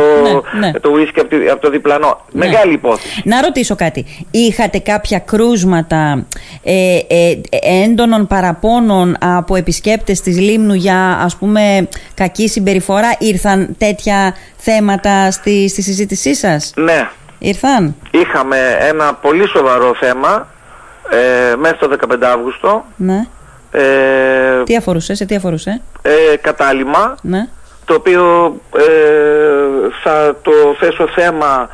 ναι, 0.61 0.67
ναι. 0.67 0.81
το 0.81 0.93
whisky 0.97 1.19
από, 1.21 1.29
τη- 1.29 1.49
από 1.49 1.61
το 1.61 1.71
διπλανό. 1.71 2.21
Ναι. 2.31 2.47
Μεγάλη 2.47 2.73
υπόθεση. 2.73 3.23
Να 3.25 3.41
ρωτήσω 3.41 3.75
κάτι. 3.77 4.27
Είχατε 4.31 4.79
κάποια 4.79 5.19
κρούσματα 5.19 6.27
ε, 6.63 6.97
ε, 7.09 7.39
έντονων 7.85 8.27
παραπώνων 8.27 9.17
από 9.21 9.57
επισκέπτες 9.57 10.21
της 10.21 10.39
Λίμνου 10.41 10.75
για 10.75 11.19
ας 11.23 11.37
πούμε 11.37 11.89
κακή 12.15 12.49
συμπεριφορά; 12.49 13.15
Ήρθαν 13.19 13.75
τέτοια 13.79 14.35
θέματα 14.57 15.31
στη, 15.31 15.69
στη 15.69 15.83
συζήτησή 15.83 16.35
σας; 16.35 16.73
Ναι, 16.77 17.09
Ήρθαν; 17.39 17.97
είχαμε 18.11 18.57
ένα 18.81 19.15
πολύ 19.15 19.49
σοβαρό 19.49 19.95
θέμα 20.01 20.49
ε, 21.11 21.57
μέσα 21.57 21.75
στο 21.75 21.89
15 22.11 22.17
Αύγουστο. 22.33 22.85
Ναι. 22.97 23.27
Ε, 23.77 24.63
Τι 24.65 24.77
αφορούσε, 24.77 25.15
σε 25.15 25.25
τι 25.25 25.35
αφορούσε; 25.35 25.81
ε, 26.03 26.37
κατάλημα 26.41 27.15
Ναι. 27.23 27.49
το 27.85 27.95
οποίο 27.95 28.55
ε, 28.77 28.83
θα 30.03 30.37
το 30.43 30.53
θέσω 30.81 31.09
θέμα 31.15 31.69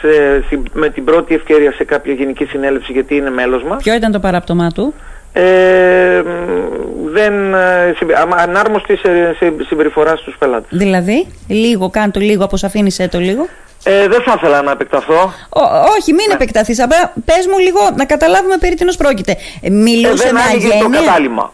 σε, 0.00 0.42
συ- 0.48 0.68
με 0.72 0.88
την 0.88 1.04
πρώτη 1.04 1.34
ευκαιρία 1.34 1.72
σε 1.72 1.84
κάποια 1.84 2.12
γενική 2.12 2.44
συνέλευση 2.44 2.92
γιατί 2.92 3.16
είναι 3.16 3.30
μέλος 3.30 3.62
μας. 3.62 3.82
Ποιο 3.82 3.94
ήταν 3.94 4.12
το 4.12 4.18
παράπτωμά 4.20 4.70
του; 4.70 4.94
Ε, 5.32 6.22
μ, 6.24 7.10
δεν, 7.12 7.54
ε, 7.54 7.94
συμπε- 7.96 8.16
αμα- 8.18 8.36
ανάρμοστη 8.36 8.96
σε, 8.96 9.34
σε 9.38 9.52
συμπεριφορά 9.66 10.16
στους 10.16 10.36
πελάτες. 10.38 10.78
Δηλαδή, 10.78 11.26
λίγο, 11.48 11.90
κάνε 11.90 12.10
το 12.10 12.20
λίγο, 12.20 12.44
αποσαφήνισε 12.44 13.08
το 13.08 13.18
λίγο. 13.18 13.46
Ε, 13.88 14.08
δεν 14.08 14.22
θα 14.22 14.34
ήθελα 14.36 14.62
να 14.62 14.70
επεκταθώ. 14.70 15.32
Ό, 15.48 15.60
όχι, 15.98 16.12
μην 16.12 16.30
επεκταθείς. 16.32 16.80
Απλά 16.80 17.12
πες 17.24 17.46
μου 17.52 17.58
λίγο 17.58 17.80
να 17.96 18.04
καταλάβουμε 18.04 18.56
περί 18.56 18.74
τίνος 18.74 18.96
πρόκειται. 18.96 19.32
Ε, 19.32 19.66
Ε, 19.66 19.70
Μιλούσε 19.70 20.22
δεν 20.24 20.34
με 20.34 20.40
άνοιγε 20.40 20.68
το 20.68 20.74
αγένεια. 20.74 21.00
κατάλημα. 21.00 21.52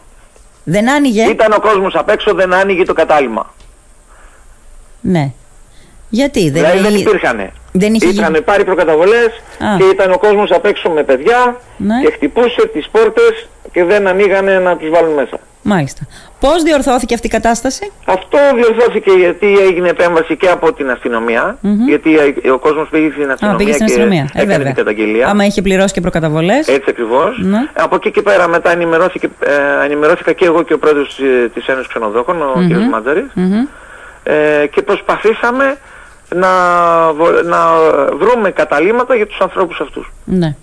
Δεν 0.63 0.89
άνοιγε; 0.89 1.23
Ήταν 1.23 1.51
ο 1.53 1.59
κόσμος 1.59 1.95
απ' 1.95 2.09
έξω, 2.09 2.33
δεν 2.33 2.53
άνοιγε 2.53 2.83
το 2.83 2.93
κατάλημα. 2.93 3.53
Ναι. 5.01 5.31
Γιατί 6.09 6.39
δεν, 6.49 6.51
δηλαδή 6.51 6.79
δεν 6.79 6.93
είχε- 6.93 7.07
υπήρχαν. 7.09 7.51
δεν 7.71 7.93
είχε 7.93 8.07
Είχαν 8.07 8.25
γίνει- 8.33 8.41
πάρει 8.41 8.63
προκαταβολές 8.65 9.25
Α. 9.59 9.77
και 9.77 9.83
ήταν 9.83 10.11
ο 10.11 10.17
κόσμος 10.17 10.51
απ' 10.51 10.65
έξω 10.65 10.89
με 10.89 11.03
παιδιά 11.03 11.59
Ναι. 11.77 12.01
και 12.03 12.11
χτυπούσε 12.11 12.67
τις 12.73 12.87
πόρτες 12.91 13.47
και 13.71 13.83
δεν 13.83 14.07
ανοίγανε 14.07 14.59
να 14.59 14.77
τους 14.77 14.89
βάλουν 14.89 15.13
μέσα. 15.13 15.39
Μάλιστα. 15.61 16.01
Πώς 16.45 16.63
διορθώθηκε 16.63 17.13
αυτή 17.13 17.27
η 17.27 17.29
κατάσταση; 17.29 17.91
Αυτό 18.05 18.37
διορθώθηκε 18.55 19.11
γιατί 19.11 19.57
έγινε 19.59 19.89
επέμβαση 19.89 20.37
και 20.37 20.49
από 20.49 20.73
την 20.73 20.89
αστυνομια 20.89 21.57
Γιατί 21.87 22.17
ε, 22.43 22.49
ο 22.49 22.57
κόσμος 22.59 22.87
πήγε 22.89 23.09
στην 23.11 23.31
αστυνομία, 23.31 23.55
Α, 23.55 23.59
πήγε 23.59 23.73
στην 23.73 23.85
και 23.85 23.91
αστυνομία. 23.91 24.21
Ε, 24.33 24.41
έκανε 24.41 24.51
βέβαια. 24.57 24.73
την 24.73 24.83
καταγγελία. 24.83 25.27
Άμα 25.27 25.45
είχε 25.45 25.61
πληρώσει 25.61 25.93
και 25.93 26.01
προκαταβολές. 26.01 26.67
Έτσι 26.67 26.85
ακριβώς. 26.89 27.37
Ναι. 27.41 27.59
Από 27.73 27.95
εκεί 27.95 28.11
και 28.11 28.21
πέρα 28.21 28.47
μετά 28.47 28.71
ενημερώθηκε, 28.71 29.29
ε, 29.39 29.85
ενημερώθηκα 29.85 30.31
και 30.33 30.45
εγώ 30.45 30.61
και 30.63 30.73
ο 30.73 30.77
πρόεδρος 30.79 31.15
της, 31.15 31.25
της 31.53 31.67
Ένωσης 31.67 31.87
Ξενοδόχων, 31.87 32.41
ο 32.41 32.53
κ. 32.69 32.89
Μάτζαρης, 32.91 33.25
Μμμ. 33.33 33.65
ε, 34.23 34.65
και 34.67 34.81
προσπαθήσαμε 34.81 35.77
να, 36.35 36.47
βο- 37.13 37.41
να 37.43 37.57
βρούμε 38.17 38.51
καταλήματα 38.51 39.15
για 39.15 39.27
τους 39.27 39.39
ανθρώπους 39.39 39.79
αυτούς. 39.79 40.11
Ναι. 40.25 40.55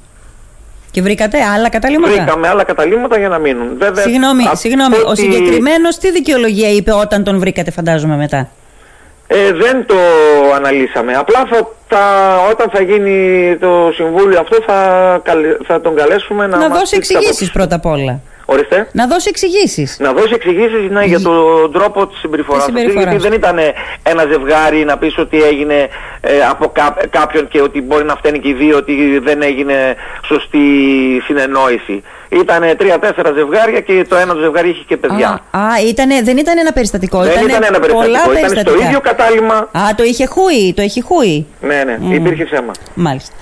Και 0.90 1.02
βρήκατε 1.02 1.38
άλλα 1.54 1.68
καταλήμματα. 1.68 2.12
Βρήκαμε 2.12 2.48
άλλα 2.48 2.64
καταλήματα 2.64 3.18
για 3.18 3.28
να 3.28 3.38
μείνουν. 3.38 3.68
Βέβαια, 3.78 4.02
Συγγνώμη, 4.04 4.44
από 4.46 4.56
συγγνώμη. 4.56 4.96
ο 4.96 5.08
ό,τι- 5.08 5.20
συγκεκριμένος 5.20 5.98
τι 5.98 6.10
δικαιολογία 6.10 6.68
είπε 6.70 6.92
όταν 6.92 7.24
τον 7.24 7.38
βρήκατε, 7.38 7.70
φαντάζομαι 7.70 8.16
μετά; 8.16 8.48
Ε, 9.26 9.52
δεν 9.52 9.86
το 9.86 9.94
αναλύσαμε. 10.56 11.12
Απλά 11.14 11.44
θα, 11.50 11.68
τα- 11.88 12.38
όταν 12.50 12.70
θα 12.72 12.82
γίνει 12.82 13.56
το 13.60 13.90
συμβούλιο 13.94 14.40
αυτό 14.40 14.56
θα, 14.66 15.20
καλε- 15.24 15.56
θα 15.66 15.80
τον 15.80 15.96
καλέσουμε 15.96 16.46
να, 16.46 16.56
Να, 16.56 16.68
μας 16.68 16.78
δώσει 16.78 16.94
πει 16.94 17.00
τις 17.00 17.08
εξηγήσεις 17.10 17.26
απόψεις. 17.30 17.50
πρώτα 17.52 17.74
απ' 17.74 17.86
όλα. 17.86 18.20
Ορίστε. 18.52 18.88
Να 18.92 19.06
δώσει 19.06 19.28
εξηγήσεις. 19.28 19.96
Να 20.00 20.12
δώσει 20.12 20.32
εξηγήσεις 20.34 20.90
ναι, 20.90 21.04
για 21.04 21.20
τον 21.20 21.72
τρόπο 21.72 22.06
της 22.06 22.18
συμπεριφοράς 22.18 22.64
Της 22.64 22.74
αυτής, 22.74 22.90
συμπεριφοράς. 22.90 23.22
γιατί 23.22 23.38
δεν 23.38 23.38
ήταν 23.38 23.74
ένα 24.02 24.24
ζευγάρι 24.32 24.84
να 24.84 24.98
πεις 24.98 25.18
ότι 25.18 25.42
έγινε 25.42 25.88
ε, 26.20 26.30
από 26.50 26.68
κά- 26.68 27.06
κάποιον 27.10 27.48
και 27.48 27.60
ότι 27.60 27.80
μπορεί 27.82 28.04
να 28.04 28.16
φταίνει 28.16 28.38
και 28.38 28.48
οι 28.48 28.52
δύο 28.52 28.76
ότι 28.76 29.18
δεν 29.18 29.42
έγινε 29.42 29.94
σωστή 30.26 30.58
συνεννόηση. 31.24 32.02
Ήταν 32.28 32.62
τρία-τέσσερα 32.76 33.32
ζευγάρια 33.32 33.80
και 33.80 34.04
το 34.08 34.16
ένα 34.16 34.32
το 34.34 34.40
ζευγάρι 34.40 34.68
είχε 34.68 34.82
και 34.86 34.96
παιδιά. 34.96 35.28
Α, 35.50 35.60
α 35.60 35.80
ήτανε, 35.88 36.22
δεν 36.22 36.36
ήταν 36.36 36.58
ένα 36.58 36.72
περιστατικό. 36.72 37.18
δεν 37.22 37.32
ήτανε 37.32 37.50
ήταν 37.50 37.62
ένα 37.64 37.78
πολλά 37.78 37.92
περιστατικό, 38.02 38.32
ήταν 38.32 38.44
στο 38.48 38.54
περιστατικά. 38.54 38.86
ίδιο 38.86 39.00
κατάλημα. 39.00 39.54
Α, 39.54 39.94
το 39.96 40.02
είχε 40.02 40.26
χούι, 40.26 40.72
το 40.76 40.82
είχε 40.82 41.00
χούι. 41.02 41.46
Ναι, 41.60 41.82
ναι, 41.84 42.14
υπήρχε 42.14 42.44
θέμα. 42.44 42.72
Μάλιστα. 42.94 43.34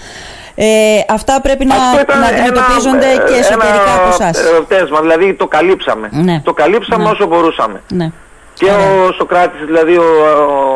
Ε, 0.61 0.67
αυτά 1.09 1.41
πρέπει 1.41 1.65
να, 1.65 1.75
Αυτό 1.75 2.01
ήταν 2.01 2.21
να 2.21 2.27
αντιμετωπίζονται 2.27 3.07
ένα, 3.07 3.25
και 3.25 3.35
ε, 3.35 3.39
εσωτερικά 3.39 3.83
ένα 3.83 3.95
από 3.95 4.09
εσάς. 4.09 4.39
ε, 4.45 4.61
πτέσμα, 4.61 5.01
δηλαδή 5.01 5.35
το 5.35 5.47
καλύψαμε. 5.47 6.09
Ναι. 6.13 6.41
Το 6.45 6.53
καλύψαμε 6.53 7.05
Ναι. 7.05 7.11
όσο 7.11 7.27
μπορούσαμε. 7.27 7.83
Ναι. 7.89 8.11
Και 8.55 8.65
ο 8.71 9.13
Σοκράτης, 9.13 9.65
δηλαδή 9.67 9.97
ο, 9.97 10.05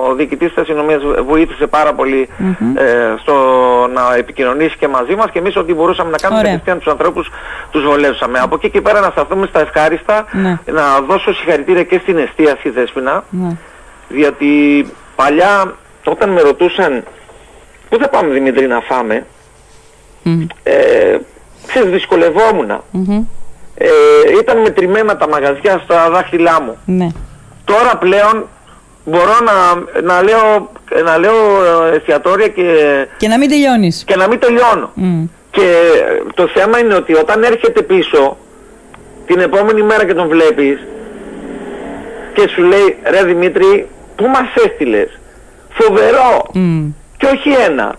ο 0.09 0.15
διοικητής 0.15 0.49
της 0.49 0.57
αστυνομίας 0.63 1.03
βοήθησε 1.27 1.67
πάρα 1.67 1.93
πολύ, 1.95 2.29
ε, 2.75 2.85
στο 3.21 3.35
να 3.95 4.15
επικοινωνήσει 4.17 4.77
και 4.77 4.89
μαζί 4.89 5.15
μας 5.15 5.27
και 5.33 5.39
εμείς 5.39 5.57
ό,τι 5.57 5.75
μπορούσαμε 5.75 6.11
να 6.11 6.17
κάνουμε 6.17 6.41
Ωραία. 6.41 6.51
κατευθείαν 6.53 6.79
τους 6.79 6.93
ανθρώπους 6.93 7.31
τους 7.71 7.85
βολεύσαμε. 7.85 8.39
Από 8.39 8.55
εκεί 8.55 8.71
και 8.71 8.81
πέρα 8.81 9.01
να 9.01 9.11
σταθούμε 9.11 9.47
στα 9.47 9.61
ευχάριστα, 9.61 10.25
Ναι. 10.33 10.59
να 10.73 11.01
δώσω 11.09 11.35
συγχαρητήρια 11.35 11.83
και 11.85 11.99
στην 12.03 12.19
εστίαση 12.19 12.71
Δέσποινα, 12.71 13.25
Ναι. 13.31 13.57
διότι 14.09 14.49
παλιά 15.17 15.75
όταν 16.05 16.29
με 16.31 16.41
ρωτούσαν 16.41 17.05
πού 17.89 17.99
θα 18.01 18.09
πάμε 18.09 18.33
Δημήτρη 18.33 18.67
να 18.67 18.81
φάμε, 18.81 19.27
ε, 20.63 21.17
ξέρεις, 21.67 21.91
δυσκολευόμουν. 21.91 22.71
Ε, 23.75 23.89
ήταν 24.41 24.59
μετρημένα 24.61 25.17
τα 25.17 25.29
μαγαζιά 25.29 25.81
στα 25.85 26.11
δάχτυλά 26.11 26.63
μου. 26.63 26.77
Ναι. 26.85 27.07
Τώρα 27.65 27.97
πλέον 27.97 28.49
μπορώ 29.05 29.37
να, 29.45 30.01
να, 30.01 30.23
λέω, 30.23 30.71
να 31.05 31.19
λέω 31.19 31.63
εστιατόρια 31.95 32.49
και, 32.49 32.63
Και 33.17 33.29
να 33.29 33.39
μην 33.39 33.49
τελειώνεις. 33.49 34.05
και 34.07 34.17
να 34.17 34.29
μην 34.29 34.39
τελειώνω. 34.39 34.91
Μμ. 34.95 35.25
Και 35.51 35.77
το 36.35 36.47
θέμα 36.55 36.79
είναι 36.79 36.95
ότι 36.95 37.15
όταν 37.15 37.43
έρχεται 37.43 37.83
πίσω 37.83 38.37
την 39.27 39.39
επόμενη 39.41 39.83
μέρα 39.83 40.05
και 40.07 40.15
τον 40.15 40.29
βλέπεις 40.29 40.79
και 42.35 42.49
σου 42.49 42.63
λέει 42.63 42.97
ρε 43.11 43.25
Δημήτρη 43.25 43.89
πού 44.17 44.27
μας 44.27 44.65
έστειλες; 44.67 45.19
Φοβερό 45.73 46.47
Μμ. 46.53 46.89
και 47.17 47.27
όχι 47.27 47.51
ένα 47.71 47.95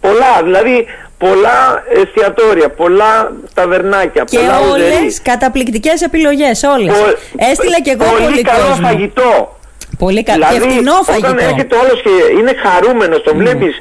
πολλά 0.00 0.42
δηλαδή 0.42 0.86
πολλά 1.24 1.84
εστιατόρια 2.02 2.68
πολλά 2.68 3.32
ταβερνάκια 3.54 4.24
Και 4.24 4.38
πολλά 4.38 4.60
ουζερί, 4.60 4.96
όλες 4.96 5.22
καταπληκτικές 5.22 6.00
επιλογές, 6.02 6.62
όλες. 6.62 6.92
πο- 6.98 7.16
Έστειλα 7.50 7.80
και 7.80 7.90
εγώ 7.90 8.04
πολύ, 8.10 8.22
πολύ 8.24 8.42
καλό 8.42 8.66
κόσμο. 8.68 8.86
φαγητό 8.86 9.58
Πολύ 9.98 10.22
καλό. 10.22 10.44
και 10.44 10.54
Δηλαδή, 10.54 10.70
φτηνό 10.70 10.92
όταν 11.02 11.14
φαγητό. 11.20 11.44
έρχεται 11.48 11.76
όλος 11.76 12.02
και 12.02 12.10
είναι 12.38 12.52
χαρούμενος, 12.64 13.22
τον 13.22 13.36
βλέπεις 13.36 13.74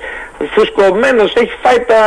φουσκωμένος, 0.53 1.33
έχει 1.35 1.51
φάει 1.63 1.79
τα, 1.91 2.03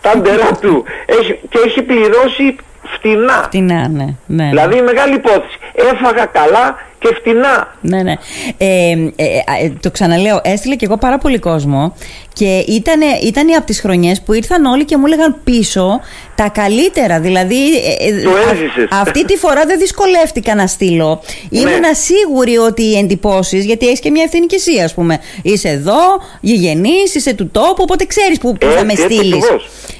τα 0.00 0.16
ντερά 0.18 0.50
του 0.60 0.84
έχει, 1.06 1.38
και 1.48 1.58
έχει 1.66 1.82
πληρώσει 1.82 2.56
φτηνά. 2.94 3.42
Φτηνά, 3.46 3.88
ναι. 3.88 4.06
ναι. 4.26 4.48
Δηλαδή 4.48 4.80
μεγάλη 4.80 5.14
υπόθεση. 5.14 5.58
Έφαγα 5.74 6.24
καλά 6.24 6.78
και 7.08 7.14
φτηνά. 7.20 7.74
Ναι, 7.80 8.02
ναι. 8.02 8.12
Ε, 8.58 8.90
ε, 9.16 9.24
ε, 9.62 9.72
το 9.80 9.90
ξαναλέω, 9.90 10.40
έστειλε 10.44 10.74
και 10.76 10.84
εγώ 10.84 10.96
πάρα 10.96 11.18
πολύ 11.18 11.38
κόσμο 11.38 11.94
και 12.32 12.64
ήταν, 12.68 13.00
ήταν 13.24 13.54
από 13.56 13.66
τις 13.66 13.80
χρονιές 13.80 14.20
που 14.20 14.32
ήρθαν 14.32 14.64
όλοι 14.64 14.84
και 14.84 14.96
μου 14.96 15.06
έλεγαν 15.06 15.36
πίσω 15.44 16.00
τα 16.34 16.48
καλύτερα. 16.48 17.20
Δηλαδή, 17.20 17.76
ε, 17.76 18.08
ε, 18.08 18.22
Το 18.22 18.30
α- 18.30 18.50
έζησες. 18.52 18.88
αυτή 18.90 19.24
τη 19.24 19.36
φορά 19.36 19.64
δεν 19.66 19.78
δυσκολεύτηκα 19.78 20.54
να 20.54 20.66
στείλω. 20.66 21.22
Ήμουνα 21.50 21.94
σίγουρη 21.94 22.56
ότι 22.56 22.82
οι 22.82 22.96
εντυπώσεις, 22.98 23.64
γιατί 23.64 23.86
έχεις 23.86 24.00
και 24.00 24.10
μια 24.10 24.22
ευθύνη 24.22 24.46
και 24.46 24.56
εσύ, 24.56 24.80
ας 24.80 24.94
πούμε. 24.94 25.18
Είσαι 25.42 25.68
εδώ, 25.68 26.00
γηγενής, 26.40 27.14
είσαι 27.14 27.34
του 27.34 27.50
τόπου, 27.50 27.76
οπότε 27.82 28.04
ξέρεις 28.04 28.38
που, 28.38 28.52
που 28.52 28.66
θα 28.76 28.84
με 28.84 28.92
Έτσι, 28.92 29.04
έτσι 29.04 29.16
στείλεις. 29.16 29.44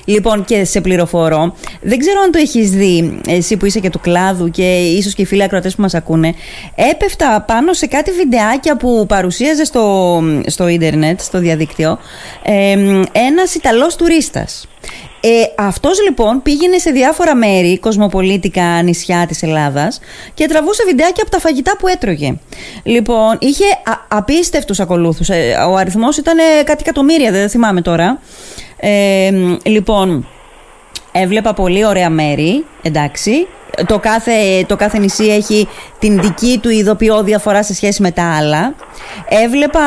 Ακριβώς. 0.05 0.25
Λοιπόν, 0.35 0.45
και 0.45 0.65
σε 0.65 0.81
πληροφορώ, 0.81 1.55
δεν 1.81 1.99
ξέρω 1.99 2.21
αν 2.21 2.31
το 2.31 2.39
έχεις 2.39 2.71
δει, 2.71 3.21
εσύ 3.29 3.57
που 3.57 3.67
είσαι 3.67 3.81
και 3.81 3.91
του 3.91 4.01
κλάδου 4.01 4.51
και 4.51 4.77
ίσως 4.77 5.15
και 5.15 5.23
οι 5.23 5.25
φίλοι 5.25 5.43
ακροατές 5.43 5.75
που 5.75 5.83
μας 5.83 5.95
ακούνε. 5.95 6.35
Έπεφτα 6.75 7.45
πάνω 7.47 7.73
σε 7.73 7.87
κάτι 7.87 8.11
βιντεάκια 8.11 8.77
που 8.77 9.07
παρουσίαζε 9.09 9.65
στο, 9.65 10.23
στο 10.47 10.69
ίντερνετ, 10.69 11.21
στο 11.21 11.39
διαδίκτυο, 11.39 11.99
ε, 12.43 12.73
ένας 13.13 13.55
Ιταλός 13.55 13.97
τουρίστας. 13.97 14.69
Ε, 15.27 15.63
αυτός 15.63 16.03
λοιπόν 16.03 16.43
πήγαινε 16.43 16.79
σε 16.79 16.91
διάφορα 16.91 17.35
μέρη, 17.35 17.79
κοσμοπολίτικα 17.79 18.83
νησιά 18.83 19.27
της 19.29 19.43
Ελλάδας 19.43 20.01
και 20.35 20.47
τραβούσε 20.47 20.85
βιντεάκια 20.87 21.23
από 21.23 21.31
τα 21.31 21.39
φαγητά 21.39 21.77
που 21.79 21.89
έτρωγε. 21.89 22.39
Λοιπόν, 22.83 23.37
είχε 23.41 23.65
α, 23.65 23.93
απίστευτους 24.09 24.81
ακολούθους. 24.81 25.29
Ε, 25.29 25.57
ο 25.71 25.77
αριθμός 25.77 26.17
ήταν 26.17 26.39
ε, 26.39 26.63
κάτι 26.63 26.83
εκατομμύρια, 26.87 27.31
δεν 27.31 27.49
θυμάμαι 27.49 27.83
τώρα. 27.83 28.21
Ε, 28.87 29.31
λοιπόν, 29.63 30.27
έβλεπα 31.13 31.55
πολύ 31.55 31.87
ωραία 31.87 32.11
μέρη, 32.11 32.65
εντάξει. 32.83 33.47
Το 33.87 33.99
κάθε, 33.99 34.33
το 34.67 34.77
κάθε 34.77 34.99
νησί 34.99 35.25
έχει 35.25 35.69
την 35.99 36.21
δική 36.21 36.59
του 36.63 36.69
ειδοποιώ 36.69 37.23
διαφορά 37.23 37.63
σε 37.63 37.75
σχέση 37.75 38.03
με 38.03 38.11
τα 38.11 38.37
άλλα. 38.37 38.75
Έβλεπα 39.29 39.81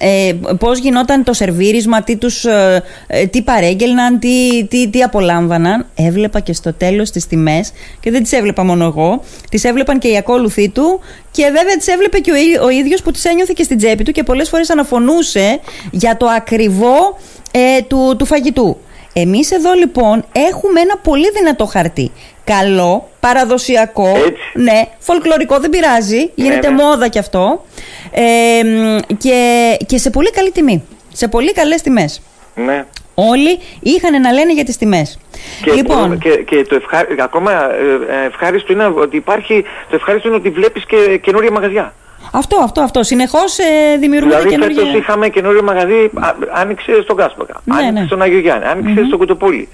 ε, 0.00 0.32
πώς 0.58 0.78
γινόταν 0.78 1.24
το 1.24 1.32
σερβίρισμα, 1.32 2.02
τι, 2.02 2.16
τους, 2.16 2.44
ε, 2.44 2.82
ε, 3.06 3.26
τι 3.26 3.42
παρέγγελναν, 3.42 4.18
τι, 4.18 4.64
τι, 4.64 4.88
τι 4.88 5.02
απολάμβαναν. 5.02 5.86
Έβλεπα 5.94 6.40
και 6.40 6.52
στο 6.52 6.72
τέλος 6.74 7.10
τις 7.10 7.26
τιμές 7.26 7.72
και 8.00 8.10
δεν 8.10 8.22
τις 8.22 8.32
έβλεπα 8.32 8.64
μόνο 8.64 8.84
εγώ. 8.84 9.22
Τις 9.50 9.64
έβλεπαν 9.64 9.98
και 9.98 10.08
οι 10.08 10.16
ακόλουθοί 10.16 10.68
του 10.68 11.00
και 11.30 11.44
βέβαια 11.44 11.76
τις 11.76 11.86
έβλεπε 11.86 12.18
και 12.18 12.32
ο, 12.32 12.36
ί- 12.36 12.60
ο 12.62 12.68
ίδιος 12.68 13.02
που 13.02 13.10
τις 13.10 13.24
ένιωθε 13.24 13.52
και 13.56 13.62
στην 13.62 13.76
τσέπη 13.76 14.02
του 14.04 14.12
και 14.12 14.22
πολλές 14.22 14.48
φορές 14.48 14.70
αναφωνούσε 14.70 15.60
για 15.90 16.16
το 16.16 16.26
ακριβό 16.26 17.18
ε, 17.50 17.82
του, 17.82 18.14
του 18.18 18.24
φαγητού. 18.24 18.76
Εμείς 19.12 19.50
εδώ 19.50 19.72
λοιπόν 19.72 20.24
έχουμε 20.32 20.80
ένα 20.80 20.96
πολύ 20.96 21.30
δυνατό 21.30 21.66
χαρτί. 21.66 22.10
Καλό, 22.44 23.08
παραδοσιακό, 23.20 24.08
Έτσι. 24.08 24.34
ναι, 24.54 24.82
φολκλωρικό 24.98 25.58
δεν 25.58 25.70
πειράζει, 25.70 26.30
γίνεται 26.34 26.70
ναι. 26.70 26.82
μόδα 26.82 27.08
κι 27.08 27.18
αυτό 27.18 27.64
ε, 28.10 28.64
μ, 28.64 28.98
και, 29.18 29.76
και 29.86 29.98
σε 29.98 30.10
πολύ 30.10 30.30
καλή 30.30 30.50
τιμή, 30.50 30.84
σε 31.12 31.28
πολύ 31.28 31.52
καλές 31.52 31.82
τιμές. 31.82 32.22
Ναι. 32.54 32.84
Όλοι 33.14 33.58
είχαν 33.80 34.20
να 34.20 34.32
λένε 34.32 34.52
για 34.52 34.64
τις 34.64 34.76
τιμές. 34.76 35.18
Και, 35.64 35.72
λοιπόν, 35.72 36.18
και, 36.18 36.30
και 36.30 36.64
το 36.68 36.74
ευχά, 36.74 37.06
ακόμα 37.18 37.52
ε, 37.74 38.22
ε, 38.22 38.26
ευχάριστο 38.26 38.72
είναι 38.72 38.84
ότι 38.84 39.16
υπάρχει, 39.16 39.64
το 39.90 39.96
ευχάριστο 39.96 40.28
είναι 40.28 40.36
ότι 40.36 40.50
βλέπεις 40.50 40.84
και 40.86 41.18
καινούρια 41.22 41.50
μαγαζιά. 41.50 41.94
Αυτό, 42.30 42.56
αυτό, 42.62 42.80
αυτό. 42.80 43.02
Συνεχώς 43.02 43.58
ε, 43.58 43.96
δημιουργούνται 43.98 44.36
Δηλαδή 44.36 44.54
καινούργια... 44.56 44.82
φέτος 44.82 45.00
είχαμε 45.00 45.28
καινούριο 45.28 45.62
μαγαζί, 45.62 46.10
α, 46.14 46.34
άνοιξε 46.52 47.02
στον 47.02 47.16
Κάσπακα, 47.16 47.60
Ναι, 47.64 47.74
άνοιξε 47.76 48.00
ναι. 48.00 48.06
στον 48.06 48.22
Άγιο 48.22 48.38
Γιάννη, 48.38 48.64
άνοιξε 48.64 49.04
στο 49.06 49.16
Κουτοπούλι. 49.16 49.68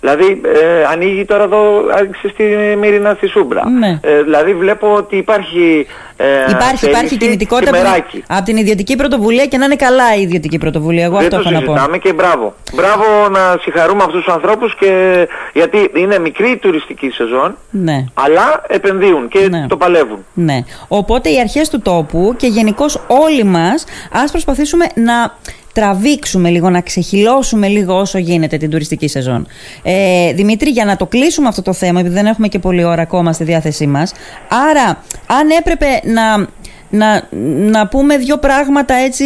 Δηλαδή 0.00 0.40
ε, 0.44 0.84
ανοίγει 0.92 1.24
τώρα 1.24 1.42
εδώ, 1.42 1.58
άνοιξε 1.98 2.28
στη 2.28 2.44
Μύρινα 2.80 3.14
στη 3.16 3.26
Σούμπρα. 3.26 3.68
Ναι. 3.68 3.98
Ε, 4.02 4.22
δηλαδή 4.22 4.54
βλέπω 4.54 4.94
ότι 4.94 5.16
υπάρχει 5.16 5.86
ε, 6.16 6.24
Υπάρχει, 6.50 6.56
θέληση 6.58 6.86
υπάρχει 6.86 7.16
κινητικότητα 7.16 7.70
και 7.70 7.76
από 7.76 7.86
την, 7.86 7.94
μεράκι. 7.96 8.24
από 8.28 8.44
την 8.44 8.56
ιδιωτική 8.56 8.96
πρωτοβουλία 8.96 9.46
και 9.46 9.56
να 9.58 9.64
είναι 9.64 9.76
καλά 9.76 10.14
η 10.16 10.22
ιδιωτική 10.22 10.58
πρωτοβουλία. 10.58 11.04
Εγώ 11.04 11.16
Δεν 11.16 11.24
αυτό 11.26 11.36
το 11.36 11.42
έχω 11.42 11.50
να 11.50 11.60
πω. 11.64 11.72
συζητάμε 11.72 11.98
και 11.98 12.12
μπράβο. 12.12 12.54
Μπράβο 12.74 13.04
να 13.30 13.56
συγχαρούμε 13.62 14.02
αυτούς 14.06 14.24
τους 14.24 14.34
ανθρώπους 14.34 14.74
και 14.76 15.28
γιατί 15.52 15.90
είναι 15.94 16.18
μικρή 16.18 16.50
η 16.50 16.56
τουριστική 16.56 17.10
σεζόν 17.10 17.56
Ναι. 17.70 18.04
αλλά 18.14 18.62
επενδύουν 18.68 19.28
και 19.28 19.48
Ναι. 19.50 19.66
το 19.68 19.76
παλεύουν. 19.76 20.24
Ναι. 20.34 20.58
Οπότε 20.88 21.28
οι 21.30 21.40
αρχές 21.40 21.68
του 21.68 21.80
τόπου 21.80 22.34
και 22.36 22.46
γενικώς 22.46 23.00
όλοι 23.06 23.44
μας 23.44 23.84
ας 24.12 24.30
προσπαθήσουμε 24.30 24.86
να 24.94 25.34
τραβήξουμε 25.72 26.48
λίγο, 26.48 26.70
να 26.70 26.80
ξεχυλώσουμε 26.80 27.68
λίγο 27.68 27.98
όσο 27.98 28.18
γίνεται 28.18 28.56
την 28.56 28.70
τουριστική 28.70 29.08
σεζόν. 29.08 29.46
Ε, 29.82 30.32
Δημήτρη, 30.32 30.70
για 30.70 30.84
να 30.84 30.96
το 30.96 31.06
κλείσουμε 31.06 31.48
αυτό 31.48 31.62
το 31.62 31.72
θέμα, 31.72 32.00
επειδή 32.00 32.14
δεν 32.14 32.26
έχουμε 32.26 32.48
και 32.48 32.58
πολλή 32.58 32.84
ώρα 32.84 33.02
ακόμα 33.02 33.32
στη 33.32 33.44
διάθεσή 33.44 33.86
μας, 33.86 34.12
άρα 34.70 35.04
αν 35.26 35.50
έπρεπε 35.58 35.86
να, 36.04 36.48
να, 36.90 37.28
να 37.70 37.88
πούμε 37.88 38.16
δύο 38.16 38.38
πράγματα 38.38 38.94
έτσι 38.94 39.24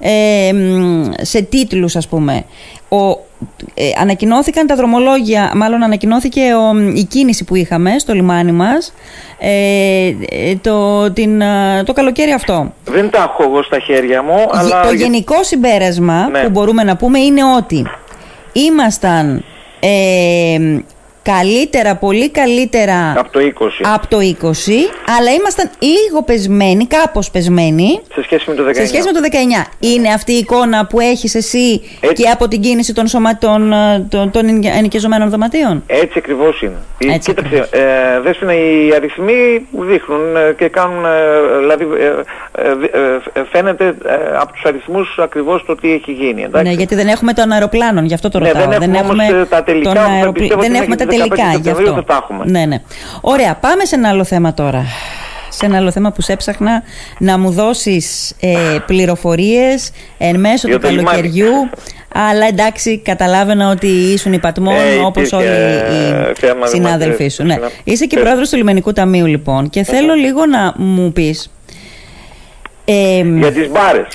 ε, 0.00 0.52
μ, 0.52 1.10
σε 1.20 1.42
τίτλους 1.42 1.96
ας 1.96 2.08
πούμε. 2.08 2.44
Ο, 2.88 3.28
ε, 3.74 3.90
ανακοινώθηκαν 4.00 4.66
τα 4.66 4.74
δρομολόγια, 4.74 5.52
μάλλον 5.54 5.82
ανακοινώθηκε 5.82 6.40
ο, 6.40 6.92
η 6.94 7.04
κίνηση 7.04 7.44
που 7.44 7.54
είχαμε 7.54 7.98
στο 7.98 8.12
λιμάνι 8.12 8.52
μας 8.52 8.92
ε, 9.38 10.06
ε, 10.30 10.56
το, 10.60 11.10
την, 11.12 11.40
ε, 11.40 11.82
το 11.84 11.92
καλοκαίρι 11.92 12.32
αυτό. 12.32 12.72
Δεν 12.84 13.10
τα 13.10 13.18
έχω 13.18 13.42
εγώ 13.42 13.62
στα 13.62 13.78
χέρια 13.78 14.22
μου, 14.22 14.46
αλλά... 14.52 14.82
Το 14.82 14.92
γενικό 14.92 15.44
συμπέρασμα 15.44 16.28
Ναι. 16.28 16.42
που 16.42 16.50
μπορούμε 16.50 16.82
να 16.84 16.96
πούμε 16.96 17.18
είναι 17.18 17.40
ότι 17.56 17.86
ήμασταν 18.52 19.44
ε, 19.80 20.78
καλύτερα, 21.32 21.96
πολύ 21.96 22.30
καλύτερα 22.30 23.14
Από 23.18 23.30
το 23.30 23.38
20. 23.40 23.68
από 23.94 24.06
το 24.06 24.16
20, 24.18 24.50
αλλά 25.18 25.30
ήμασταν 25.38 25.70
λίγο 25.80 26.22
πεσμένοι, 26.24 26.86
κάπως 26.86 27.30
πεσμένοι, 27.30 28.00
Σε 28.14 28.22
σχέση 28.22 28.44
με 28.50 28.54
το 28.54 28.62
19. 28.68 28.74
σε 28.74 28.86
σχέση 28.86 29.04
με 29.06 29.12
το 29.12 29.20
19. 29.20 29.66
Είναι 29.80 30.08
αυτή 30.08 30.32
η 30.32 30.36
εικόνα 30.36 30.86
που 30.86 31.00
έχεις 31.00 31.34
εσύ 31.34 31.82
Έτσι. 32.00 32.22
και 32.22 32.28
από 32.28 32.48
την 32.48 32.60
κίνηση 32.60 32.94
των, 32.94 33.06
σωματών, 33.06 33.74
των, 34.08 34.30
των 34.30 34.48
ενοικιαζομένων 34.78 35.30
δωματίων; 35.30 35.82
Έτσι 35.86 36.14
ακριβώς 36.18 36.62
είναι. 36.62 36.76
Ε, 36.98 37.14
Έτσι 37.14 37.34
Κοίταξε, 37.34 37.68
ε, 37.70 38.20
δέσποινα, 38.20 38.54
οι 38.54 38.92
αριθμοί 38.96 39.66
δείχνουν 39.70 40.36
ε, 40.36 40.52
και 40.58 40.68
κάνουν, 40.68 41.04
ε, 41.04 41.08
δηλαδή 41.58 41.86
ε, 42.00 42.06
ε, 42.06 42.70
ε, 43.34 43.40
ε, 43.40 43.42
φαίνεται 43.52 43.86
ε, 43.86 44.36
από 44.40 44.52
τους 44.52 44.62
αριθμούς 44.64 45.18
ακριβώς 45.22 45.64
το 45.66 45.74
τι 45.74 45.92
έχει 45.92 46.12
γίνει. 46.12 46.42
Εντάξει. 46.42 46.68
Ναι, 46.70 46.74
γιατί 46.76 46.94
δεν 46.94 47.08
έχουμε 47.08 47.32
των 47.32 47.50
αεροπλάνων, 47.52 48.04
γι' 48.04 48.14
αυτό 48.14 48.28
το 48.28 48.38
Ναι, 48.38 48.50
ρωτάω. 48.52 48.78
δεν 48.78 48.94
έχουμε 48.94 49.24
όμως, 49.24 49.40
ε, 49.42 49.46
τα 49.50 49.62
τελικά, 49.62 49.92
τον 49.92 50.02
που 50.02 50.10
αεροπλ- 50.10 50.38
πιστεύω 50.38 50.60
Δεν 50.60 50.70
ότι 50.70 50.80
έχουμε 50.80 50.96
τα 50.96 51.04
μέχρι 51.04 51.18
τις 51.18 51.19
15 51.19 51.19
τελικά, 51.28 51.48
γι' 51.48 51.52
Σεπτεμβρίου 51.54 51.88
αυτό. 51.88 52.00
θα 52.00 52.04
τα 52.04 52.20
έχουμε. 52.22 52.44
Ναι, 52.50 52.64
ναι. 52.66 52.80
Ωραία, 53.20 53.54
πάμε 53.54 53.84
σε 53.84 53.94
ένα 53.94 54.08
άλλο 54.08 54.24
θέμα 54.24 54.54
τώρα. 54.54 54.84
Σε 55.52 55.66
ένα 55.66 55.76
άλλο 55.76 55.90
θέμα 55.90 56.12
που 56.12 56.20
σε 56.22 56.32
έψαχνα 56.32 56.82
να 57.18 57.38
μου 57.38 57.50
δώσεις 57.50 58.34
ε, 58.40 58.56
πληροφορίες 58.86 59.90
εν 60.18 60.40
μέσω 60.40 60.68
Για 60.68 60.76
του 60.78 60.82
το 60.86 60.88
λιμάνι. 60.92 61.06
καλοκαιριού. 61.08 61.52
Αλλά 62.14 62.46
εντάξει, 62.46 62.98
καταλάβαινα 62.98 63.70
ότι 63.70 63.86
ήσουν 63.86 64.32
υπατμόν 64.32 64.74
Ε, 64.74 64.96
όπως 65.04 65.26
υπήρχε, 65.26 65.36
όλοι 65.36 65.46
ε, 65.46 66.30
οι 66.30 66.34
θέμα 66.38 66.66
συνάδελφοί 66.66 67.22
με- 67.22 67.28
σου. 67.28 67.42
Ναι. 67.44 67.54
συνα- 67.54 67.70
Είσαι 67.84 68.06
και 68.06 68.16
ε. 68.18 68.20
πρόεδρος 68.20 68.48
του 68.50 68.56
Λιμενικού 68.56 68.92
Ταμείου 68.92 69.26
λοιπόν 69.26 69.70
και 69.70 69.82
θέλω 69.82 70.14
λίγο 70.14 70.46
να 70.46 70.72
μου 70.76 71.12
πεις 71.12 71.50
ε, 72.92 73.22
Για 73.38 73.52
τις 73.52 73.68
μπάρες. 73.70 74.06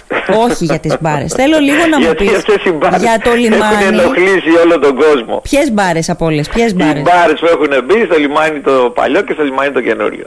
όχι 0.46 0.66
για 0.66 0.80
τις 0.80 0.96
μπάρες. 1.00 1.34
Θέλω 1.34 1.58
λίγο 1.60 1.84
να 1.90 1.98
μου 2.00 2.04
Γιατί 2.06 2.24
πεις 2.26 2.36
αυτές 2.36 2.64
οι 2.66 2.72
μπάρες 2.72 3.02
για 3.02 3.20
το 3.24 3.30
Έχουν 3.30 3.42
λιμάνι. 3.42 3.86
ενοχλήσει 3.88 4.50
όλο 4.64 4.80
τον 4.80 4.96
κόσμο. 4.96 5.42
Ποιες 5.50 5.72
μπάρες 5.72 6.10
από 6.10 6.26
όλες, 6.26 6.50
ποιες 6.50 6.72
Οι 6.72 6.76
μπάρες; 6.76 7.02
μπάρες 7.02 7.40
που 7.40 7.46
έχουν 7.46 7.84
μπει 7.86 8.06
στο 8.06 8.18
λιμάνι 8.20 8.60
το 8.60 8.92
παλιό 8.96 9.22
και 9.22 9.34
στο 9.34 9.44
λιμάνι 9.44 9.72
το 9.72 9.82
καινούριο. 9.82 10.26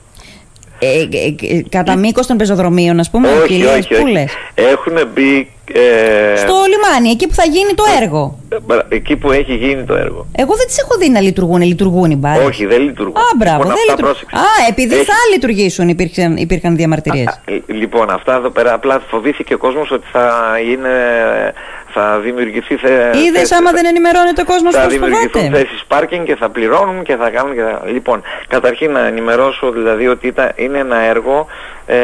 Ε, 0.79 0.87
ε, 0.87 1.57
ε, 1.57 1.63
κατά 1.69 1.97
μήκος 1.97 2.27
των 2.27 2.37
πεζοδρομίων, 2.37 2.99
ας 3.01 3.11
πούμε, 3.11 3.29
όχι, 3.29 3.47
κυρίες 3.47 3.71
όχι, 3.71 3.95
όχι. 3.95 4.03
πούλες. 4.03 4.33
Έχουν 4.55 5.09
μπει. 5.15 5.51
Ε, 5.73 6.37
Στο 6.37 6.55
λιμάνι, 6.69 7.11
εκεί 7.11 7.27
που 7.27 7.35
θα 7.35 7.45
γίνει 7.45 7.75
το 7.75 7.85
έργο. 8.01 8.39
ε, 8.89 8.95
εκεί 8.97 9.17
που 9.17 9.33
έχει 9.33 9.55
γίνει 9.55 9.85
το 9.85 9.95
έργο. 9.95 10.27
Εγώ 10.37 10.55
δεν 10.57 10.67
τις 10.67 10.79
έχω 10.79 10.97
δει 10.99 11.09
να 11.11 11.21
λειτουργούν. 11.21 11.63
Λειτουργούν 11.63 12.11
οι 12.11 12.17
μπάρες. 12.17 12.47
Όχι, 12.47 12.67
δεν 12.67 12.81
λειτουργούν. 12.83 13.17
Α, 13.17 13.21
μπράβο, 13.39 13.57
Λοιπόν, 13.59 13.75
δεν 13.75 13.77
αυτά 13.79 13.91
λειτουργούν. 13.93 14.13
πρόσεξε. 14.29 14.37
Α, 14.37 14.67
επειδή 14.69 14.95
Έχει- 14.95 15.05
θα 15.05 15.15
λειτουργήσουν 15.33 15.89
υπήρχαν, 15.89 16.37
υπήρχαν 16.37 16.77
διαμαρτυρίες. 16.77 17.27
Α, 17.27 17.41
ε, 17.45 17.61
Λοιπόν, 17.67 18.11
αυτά 18.11 18.35
εδώ 18.35 18.51
πέρα 18.51 18.73
απλά 18.73 19.03
φοβήθηκε 19.09 19.55
ο 19.55 19.59
κόσμος 19.59 19.91
ότι 19.91 20.07
θα 20.13 20.31
είναι. 20.73 20.89
Θα 21.93 22.19
δημιουργηθεί. 22.19 22.77
Θε, 22.77 22.89
Είδες 23.17 23.39
θέση- 23.41 23.55
άμα 23.55 23.71
δεν 23.71 23.85
ενημερώνεται 23.87 24.41
ο 24.41 24.45
κόσμος 24.45 24.75
θα 24.75 24.83
πώς 24.83 24.93
δημιουργηθούν 24.93 25.31
φοβάται. 25.43 25.57
θέσεις 25.65 25.85
πάρκινγκ 25.89 26.27
και 26.27 26.37
θα 26.37 26.49
πληρώνουν 26.51 27.03
και 27.03 27.17
θα 27.17 27.31
κάνουν 27.31 27.55
και 27.55 27.61
θα... 27.63 27.83
Λοιπόν, 27.87 28.23
καταρχήν 28.49 28.91
να 28.93 29.07
ενημερώσω 29.07 29.71
δηλαδή 29.73 30.09
ότι 30.09 30.27
ήταν, 30.27 30.53
είναι 30.57 30.79
ένα 30.79 30.97
έργο 30.99 31.47
ε, 31.87 31.97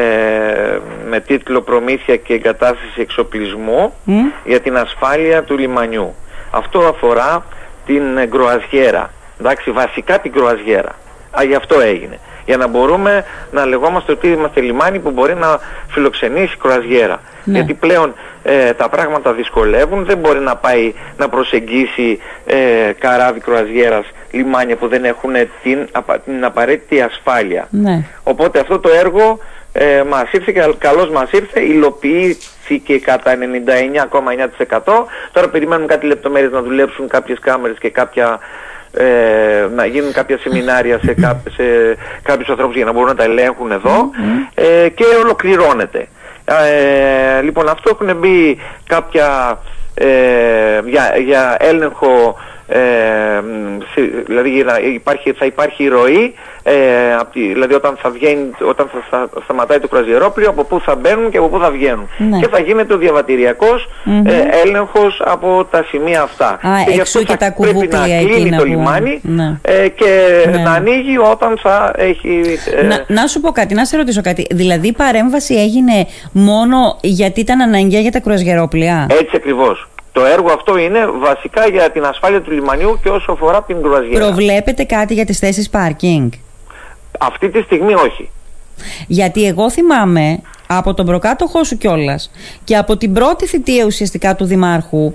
με 1.08 1.20
τίτλο 1.20 1.60
«Προμήθεια 1.60 2.16
και 2.16 2.34
εγκατάσταση 2.34 3.00
εξοπλισμού 3.00 3.94
Μμ. 4.04 4.24
για 4.44 4.60
την 4.60 4.76
ασφάλεια 4.76 5.42
του 5.42 5.58
λιμανιού». 5.58 6.14
Αυτό 6.50 6.78
αφορά 6.78 7.44
την 7.86 8.16
ε, 8.16 8.26
γκροαζιέρα. 8.26 9.10
Εντάξει, 9.40 9.70
βασικά 9.70 10.18
την 10.18 10.30
γκροαζιέρα. 10.30 10.92
Α, 11.38 11.42
γι' 11.42 11.54
αυτό 11.54 11.80
έγινε. 11.80 12.18
Για 12.46 12.56
να 12.56 12.66
μπορούμε 12.66 13.24
να 13.52 13.64
λεγόμαστε 13.66 14.12
ότι 14.12 14.28
είμαστε 14.28 14.60
λιμάνι 14.60 14.98
που 14.98 15.10
μπορεί 15.10 15.34
να 15.34 15.58
φιλοξενήσει 15.88 16.56
κρουαζιέρα. 16.56 17.20
Ναι. 17.44 17.52
Γιατί 17.58 17.74
πλέον 17.74 18.14
ε, 18.42 18.72
τα 18.72 18.88
πράγματα 18.88 19.32
δυσκολεύουν, 19.32 20.04
δεν 20.04 20.18
μπορεί 20.18 20.38
να 20.40 20.56
πάει 20.56 20.92
να 21.16 21.28
προσεγγίσει 21.28 22.20
ε, 22.46 22.56
καράβι 22.98 23.40
κρουαζιέρας 23.40 24.04
λιμάνια 24.30 24.76
που 24.76 24.88
δεν 24.88 25.04
έχουν 25.04 25.32
την, 25.62 25.88
απα- 25.92 26.18
την 26.20 26.44
απαραίτητη 26.44 27.00
ασφάλεια. 27.00 27.66
Ναι. 27.70 28.04
Οπότε 28.22 28.58
αυτό 28.58 28.78
το 28.78 28.88
έργο 28.88 29.38
ε, 29.72 30.02
μας 30.08 30.32
ήρθε, 30.32 30.52
καλ- 30.52 30.78
καλώς 30.78 31.10
μας 31.10 31.30
ήρθε, 31.30 31.60
υλοποιήθηκε 31.60 32.98
κατά 32.98 33.34
99,9%. 33.34 35.04
Τώρα 35.32 35.48
περιμένουμε 35.48 35.86
κάτι 35.86 36.06
λεπτομέρειες 36.06 36.52
να 36.52 36.62
δουλέψουν 36.62 37.08
κάποιες 37.08 37.38
κάμερες 37.38 37.78
και 37.78 37.90
κάποια, 37.90 38.38
ε, 38.96 39.68
να 39.74 39.86
γίνουν 39.86 40.12
κάποια 40.12 40.38
σεμινάρια 40.38 41.00
σε, 41.04 41.14
κά, 41.14 41.42
σε 41.50 41.62
κάποιους 42.22 42.48
ανθρώπους 42.48 42.76
για 42.76 42.84
να 42.84 42.92
μπορούν 42.92 43.08
να 43.08 43.14
τα 43.14 43.24
ελέγχουν 43.24 43.70
εδώ 43.70 44.10
ε, 44.54 44.88
και 44.88 45.04
ολοκληρώνεται. 45.22 46.08
Ε, 46.44 47.42
λοιπόν 47.42 47.68
αυτό 47.68 47.90
έχουν 48.00 48.16
μπει 48.16 48.58
κάποια 48.86 49.58
ε, 49.94 50.06
για, 50.84 51.14
για 51.24 51.56
έλεγχο 51.58 52.36
ε, 52.68 52.78
μ, 53.40 53.78
σε- 53.94 54.22
δηλαδή 54.26 54.50
για 54.50 54.64
να 54.64 54.78
υπάρχει, 54.78 55.32
θα 55.32 55.44
υπάρχει 55.46 55.86
ροή 55.88 56.34
ε, 56.62 56.74
απ' 57.18 57.32
τη- 57.32 57.52
δηλαδή 57.52 57.74
όταν 57.74 57.96
θα, 58.02 58.10
βγαίνει, 58.10 58.50
όταν 58.68 58.88
θα 58.92 59.02
στα- 59.06 59.28
σταματάει 59.44 59.78
το 59.78 59.88
κρουαζιερόπλιο 59.88 60.48
από 60.48 60.64
πού 60.64 60.80
θα 60.80 60.94
μπαίνουν 60.94 61.30
και 61.30 61.38
από 61.38 61.48
πού 61.48 61.58
θα 61.58 61.70
βγαίνουν 61.70 62.08
Ναι. 62.18 62.38
και 62.38 62.48
θα 62.48 62.60
γίνεται 62.60 62.94
ο 62.94 62.98
διαβατηριακός 62.98 63.88
Μμμ. 64.04 64.26
ε, 64.26 64.32
έλεγχος 64.64 65.22
από 65.24 65.64
τα 65.70 65.84
σημεία 65.88 66.22
αυτά 66.22 66.46
Α, 66.48 66.58
και 66.84 66.90
γι' 66.92 67.00
εξού 67.00 67.18
αυτό 67.18 67.32
και 67.32 67.38
θα 67.38 67.46
τα 67.46 67.52
πρέπει 67.52 67.74
να 67.76 67.80
κουβούκλια 67.80 68.18
κλείνει 68.18 68.34
εκείνα 68.40 68.56
το 68.56 68.62
που- 68.62 68.68
λιμάνι 68.68 69.20
Ναι. 69.22 69.58
ε, 69.62 69.88
και 69.88 70.28
Ναι. 70.50 70.62
να 70.62 70.72
ανοίγει 70.72 71.18
όταν 71.18 71.58
θα 71.62 71.92
έχει 71.96 72.42
ε, 72.80 72.86
Να, 72.86 73.04
να 73.08 73.26
σου 73.26 73.40
πω 73.40 73.50
κάτι, 73.50 73.74
να 73.74 73.84
σε 73.84 73.96
ρωτήσω 73.96 74.20
κάτι. 74.20 74.46
Δηλαδή 74.50 74.86
η 74.88 74.92
παρέμβαση 74.92 75.54
έγινε 75.54 76.06
μόνο 76.32 76.98
γιατί 77.00 77.40
ήταν 77.40 77.60
αναγκαία 77.60 78.00
για 78.00 78.10
τα 78.10 78.20
κρουαζιερόπλια. 78.20 79.06
έτσι 79.10 79.32
ακριβώς 79.36 79.88
το 80.14 80.24
έργο 80.24 80.52
αυτό 80.52 80.76
είναι 80.78 81.06
βασικά 81.06 81.68
για 81.68 81.90
την 81.90 82.04
ασφάλεια 82.04 82.42
του 82.42 82.50
λιμανιού 82.50 82.98
και 83.02 83.08
όσο 83.08 83.32
αφορά 83.32 83.62
την 83.62 83.82
κρουαζιέρα 83.82 84.24
Προβλέπετε 84.24 84.84
κάτι 84.84 85.14
για 85.14 85.24
τις 85.24 85.38
θέσεις 85.38 85.70
πάρκινγκ. 85.70 86.30
αυτή 87.18 87.50
τη 87.50 87.60
στιγμή 87.62 87.94
όχι 87.94 88.30
Γιατί 89.06 89.46
εγώ 89.46 89.70
θυμάμαι 89.70 90.40
από 90.66 90.94
τον 90.94 91.06
προκάτοχό 91.06 91.64
σου 91.64 91.76
κιόλας 91.78 92.30
και 92.64 92.76
από 92.76 92.96
την 92.96 93.12
πρώτη 93.12 93.46
θητεία 93.46 93.84
ουσιαστικά 93.84 94.34
του 94.34 94.44
Δημάρχου, 94.44 95.12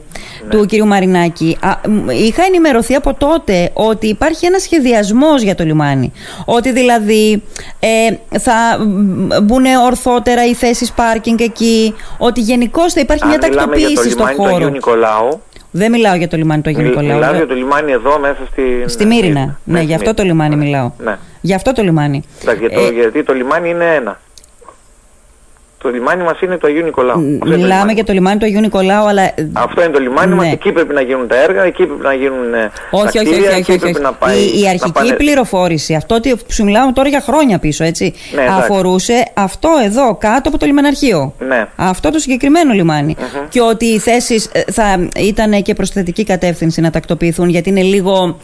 του 0.50 0.66
κ. 0.66 0.84
Μαρινάκη, 0.86 1.58
α, 1.62 1.90
μ, 1.90 2.10
είχα 2.10 2.44
ενημερωθεί 2.44 2.96
από 2.96 3.14
τότε 3.14 3.70
ότι 3.74 4.08
υπάρχει 4.08 4.46
ένας 4.46 4.62
σχεδιασμός 4.62 5.42
για 5.42 5.56
το 5.56 5.64
λιμάνι. 5.64 6.12
Ότι 6.46 6.72
δηλαδή 6.72 7.44
ε, 7.80 8.38
θα 8.40 8.86
μ, 8.86 9.28
μπουν 9.44 9.66
ορθότερα 9.86 10.46
οι 10.46 10.54
θέσεις 10.54 10.92
πάρκινγκ 10.92 11.40
εκεί, 11.40 11.94
ότι 12.18 12.42
γενικώς 12.42 12.94
θα 12.94 13.00
υπάρχει 13.00 13.24
Αν 13.24 13.30
μια 13.30 13.38
μιλάμε 13.50 13.76
για 13.76 13.88
το 13.88 13.94
τακτοποίηση 13.94 14.10
στον 14.12 14.28
λιμάνι 14.28 14.36
του 14.36 14.44
Αγίου 14.44 14.58
χώρο. 14.60 14.70
Νικολάου 14.74 15.42
Δεν 15.72 15.92
μιλάω 15.92 16.16
για 16.16 16.28
το 16.28 16.38
λιμάνι 16.38 16.62
του 16.62 16.70
Αγίου 16.70 16.82
Μιλ- 16.82 16.92
Νικολάου. 16.96 17.16
Μιλάω 17.18 17.32
δε- 17.32 17.38
για 17.38 17.48
το 17.48 17.54
λιμάνι 17.54 17.92
εδώ 17.92 18.20
μέσα 18.20 18.40
στη... 18.52 18.64
Στη 18.86 19.06
Μύρινα. 19.06 19.60
Ναι, 19.64 19.78
στη 19.78 19.86
για 19.86 19.96
αυτό 19.96 20.14
το 20.14 20.24
Μύρινα. 20.24 20.44
λιμάνι 20.44 20.56
Ναι, 20.56 20.64
μιλάω. 20.66 20.92
Ναι. 20.98 21.18
Για 21.42 21.56
αυτό 21.56 21.72
το 21.72 21.82
λιμάνι. 21.82 22.24
Εντάξει, 22.42 22.60
για 22.66 22.70
το- 22.80 22.86
Ε, 22.86 22.90
γιατί 22.90 23.24
το 23.24 23.34
λιμάνι 23.34 23.70
είναι 23.70 23.86
ένα. 23.96 24.20
Το 25.82 25.90
λιμάνι 25.90 26.24
μας 26.24 26.40
είναι 26.42 26.58
το 26.58 26.68
Αγίου 26.68 26.84
Νικολάου. 26.84 27.16
Αυτό 27.18 27.26
είναι 27.28 27.38
το 27.40 27.46
Μιλάμε 27.46 27.66
λιμάνι. 27.74 27.94
για 27.94 28.04
το 28.04 28.14
λιμάνι 28.14 28.38
του 28.40 28.46
Αγίου 28.46 28.60
Νικολάου, 28.60 29.08
αλλά. 29.08 29.22
ε, 29.22 29.34
Αυτό 29.54 29.82
είναι 29.84 29.92
το 29.92 30.00
λιμάνι 30.00 30.36
μας, 30.36 30.46
Ναι. 30.46 30.52
εκεί 30.52 30.72
πρέπει 30.72 30.94
να 30.94 31.02
γίνουν 31.02 31.28
τα 31.28 31.36
έργα, 31.44 31.64
εκεί 31.64 31.86
πρέπει 31.86 32.02
να 32.02 32.14
γίνουν 32.14 32.54
ε, 32.54 32.58
τα 32.92 32.98
Όχι, 32.98 33.18
όχι, 33.18 33.28
κτίρια, 33.30 33.50
όχι, 33.50 33.58
εκεί 33.60 33.62
όχι, 33.62 33.72
όχι, 33.72 33.80
πρέπει 33.80 33.96
όχι. 33.96 34.04
να 34.04 34.14
πάει... 34.14 34.38
Η, 34.38 34.52
η 34.60 34.62
να 34.64 34.70
αρχική 34.70 34.92
πάνε- 34.92 35.14
πληροφόρηση, 35.16 35.94
αυτό 35.96 36.16
ότι 36.16 36.36
σου 36.48 36.64
μιλάω 36.64 36.92
τώρα 36.94 37.10
για 37.10 37.22
χρόνια 37.22 37.60
πίσω, 37.60 37.84
έτσι, 37.84 38.14
Ναι, 38.36 38.42
εντάξει. 38.42 38.60
αφορούσε 38.62 39.26
αυτό 39.34 39.70
εδώ, 39.86 40.16
κάτω 40.16 40.50
από 40.50 40.58
το 40.58 40.66
λιμεναρχείο. 40.66 41.34
Ναι. 41.40 41.68
Αυτό 41.76 42.12
το 42.12 42.20
συγκεκριμένο 42.20 42.74
λιμάνι. 42.74 43.16
Και 43.50 43.62
ότι 43.62 43.86
οι 43.86 44.00
θέσεις 44.00 44.50
θα 44.72 45.08
ήταν 45.20 45.62
και 45.62 45.74
προς 45.74 45.90
θετική 45.90 46.24
κατεύθυνση 46.24 46.82
να 46.82 46.90
τακτοποιηθούν, 46.90 47.50
γιατί 47.50 47.70
είναι 47.70 47.82
λίγο 47.82 48.38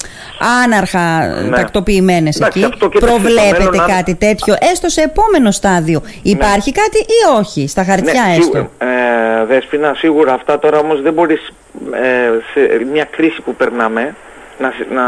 άναρχα 0.64 1.28
Ναι. 1.50 1.56
τακτοποιημένες 1.56 2.36
Εντάξει, 2.36 2.60
εκεί. 2.60 2.68
αυτό 2.74 2.90
και 2.90 3.00
το 3.00 3.06
Προβλέπετε 3.06 3.62
στο 3.62 3.72
μέλλον, 3.72 3.80
αν- 3.82 3.88
κάτι 3.90 4.16
τέτοιο, 4.16 4.56
έστω 4.72 4.90
σε 4.90 5.02
επόμενο 5.02 5.52
στάδιο. 5.52 6.02
Υπάρχει 6.22 6.72
κάτι 6.72 6.98
ή 6.98 7.25
όχι, 7.40 7.68
στα 7.68 7.84
χαρτιά 7.84 8.14
Ναι, 8.14 8.20
έστω. 8.32 8.42
σίγουρα, 8.44 8.70
ε, 8.78 9.46
Δέσποινα, 9.46 9.94
σίγουρα 9.94 10.34
αυτά 10.34 10.60
τώρα 10.60 10.78
όμως 10.80 11.02
δεν 11.02 11.14
μπορείς 11.14 11.52
ε, 11.92 12.30
σε 12.54 12.86
μια 12.92 13.04
κρίση 13.12 13.42
που 13.42 13.56
περνάμε 13.56 14.16
να, 14.60 14.74
σ- 14.78 14.92
να 14.92 15.04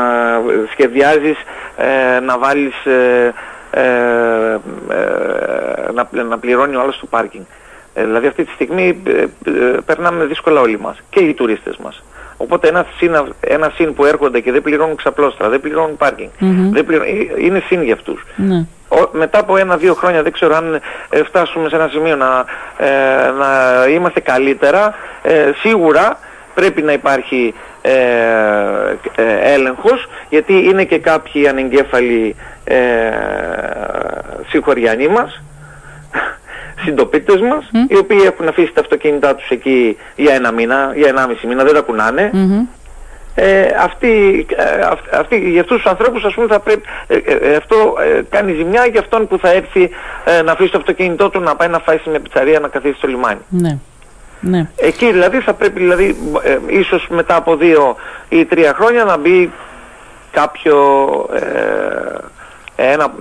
σχεδιάζεις 0.71 1.38
ε, 1.77 2.19
να 2.19 2.38
βάλεις 2.38 2.86
ε, 2.86 3.34
ε, 3.71 3.82
ε, 3.84 4.60
να, 5.93 6.06
πλ- 6.06 6.27
να 6.30 6.38
πληρώνει 6.39 6.75
ο 6.75 6.82
άλλος 6.82 6.99
το 6.99 7.06
πάρκινγκ. 7.06 7.43
Ε, 7.93 8.03
δηλαδή 8.06 8.27
αυτή 8.27 8.43
τη 8.45 8.51
στιγμή 8.51 9.01
ε, 9.06 9.12
ε, 9.21 9.27
περνάμε 9.86 10.25
δύσκολα 10.25 10.62
όλοι 10.62 10.80
μας 10.80 10.97
και 11.10 11.19
οι 11.19 11.34
τουρίστες 11.34 11.77
μας. 11.77 12.03
Οπότε 12.38 12.67
ένα 12.67 12.86
συν, 12.97 13.15
ένα 13.39 13.71
συν 13.75 13.93
που 13.93 14.06
έρχονται 14.06 14.39
και 14.39 14.51
δεν 14.51 14.62
πληρώνουν 14.62 14.95
ξαπλώστρα, 14.95 15.49
δεν 15.49 15.62
πληρώνουν 15.62 15.97
πάρκινγκ, 15.97 16.30
Μμμ. 16.39 16.71
δεν 16.73 16.86
πληρώνουν, 16.86 17.13
ε, 17.38 17.43
είναι 17.45 17.63
συν 17.67 17.84
για 17.84 17.93
αυτούς. 17.93 18.23
Ναι. 18.36 18.65
Ο- 18.89 19.10
μετά 19.12 19.39
από 19.39 19.58
ένα-δύο 19.58 19.93
χρόνια 19.93 20.23
δεν 20.23 20.32
ξέρω 20.32 20.56
αν 20.56 20.82
ε, 21.10 21.23
φτάσουμε 21.23 21.69
σε 21.69 21.76
ένα 21.76 21.88
σημείο 21.88 22.15
να, 22.15 22.45
ε, 22.78 23.32
να 23.32 23.47
είμαστε 23.89 24.19
καλύτερα, 24.19 24.95
ε, 25.21 25.52
σίγουρα 25.62 26.17
πρέπει 26.54 26.82
να 26.82 26.91
υπάρχει 26.91 27.54
ε, 27.82 27.91
ε, 29.15 29.54
έλεγχος 29.54 30.08
γιατί 30.30 30.54
είναι 30.54 30.84
και 30.84 30.97
κάποιοι 31.00 31.47
ανεγκέφαλοι 31.47 32.36
ε, 32.63 32.76
συγχωριανοί 34.50 35.08
μας 35.08 35.41
συντοπίτες 36.84 37.41
μας 37.41 37.69
οι 37.89 37.97
οποίοι 37.97 38.19
έχουν 38.26 38.47
αφήσει 38.47 38.71
τα 38.73 38.82
αυτοκίνητά 38.82 39.36
τους 39.36 39.50
εκεί 39.50 39.97
για 40.15 40.34
ένα 40.34 40.52
μήνα, 40.52 40.91
για 40.95 41.08
ενάμιση 41.10 41.47
μήνα, 41.47 41.63
δεν 41.63 41.73
τα 41.73 41.82
κουνάνε 41.82 42.30
Μμμ. 42.34 42.62
Ε, 43.39 43.67
αυτοί, 43.80 44.45
ε, 44.50 44.82
αυ- 44.82 45.13
αυτοί, 45.15 45.38
για 45.50 45.62
αυτούς 45.62 45.78
τους 45.82 45.91
ανθρώπους 45.91 46.23
ας 46.23 46.34
πούμε 46.34 46.47
θα 46.47 46.60
πρέπει, 46.60 46.82
ε, 47.08 47.15
ε, 47.15 47.34
ε, 47.34 47.56
αυτό 47.56 47.95
ε, 48.17 48.21
κάνει 48.30 48.54
ζημιά 48.54 48.86
για 48.86 49.00
αυτόν 49.00 49.28
που 49.28 49.38
θα 49.38 49.50
έρθει 49.52 49.89
ε, 50.26 50.41
να 50.41 50.52
αφήσει 50.52 50.71
το 50.71 50.78
αυτοκίνητό 50.78 51.30
του 51.30 51.39
να 51.39 51.56
πάει 51.56 51.67
να 51.67 51.80
φάει 51.80 51.97
σε 51.97 52.10
μια 52.10 52.19
πιτσαρία 52.19 52.60
να 52.60 52.67
καθίσει 52.67 52.97
στο 52.97 53.08
λιμάνι. 53.08 53.39
Ναι. 53.50 53.78
Ναι. 54.39 54.69
Εκεί 54.76 55.12
δηλαδή 55.12 55.39
θα 55.39 55.54
πρέπει 55.54 55.80
δηλαδή 55.80 56.17
ε, 56.43 56.58
ίσως 56.67 57.08
μετά 57.10 57.36
από 57.36 57.56
δύο 57.56 57.95
ή 58.30 58.45
τρία 58.45 58.73
χρόνια 58.73 59.04
να 59.04 59.17
μπει 59.17 59.52
κάποιο 60.32 60.78
ε, 62.76 62.91
ένα 62.91 63.13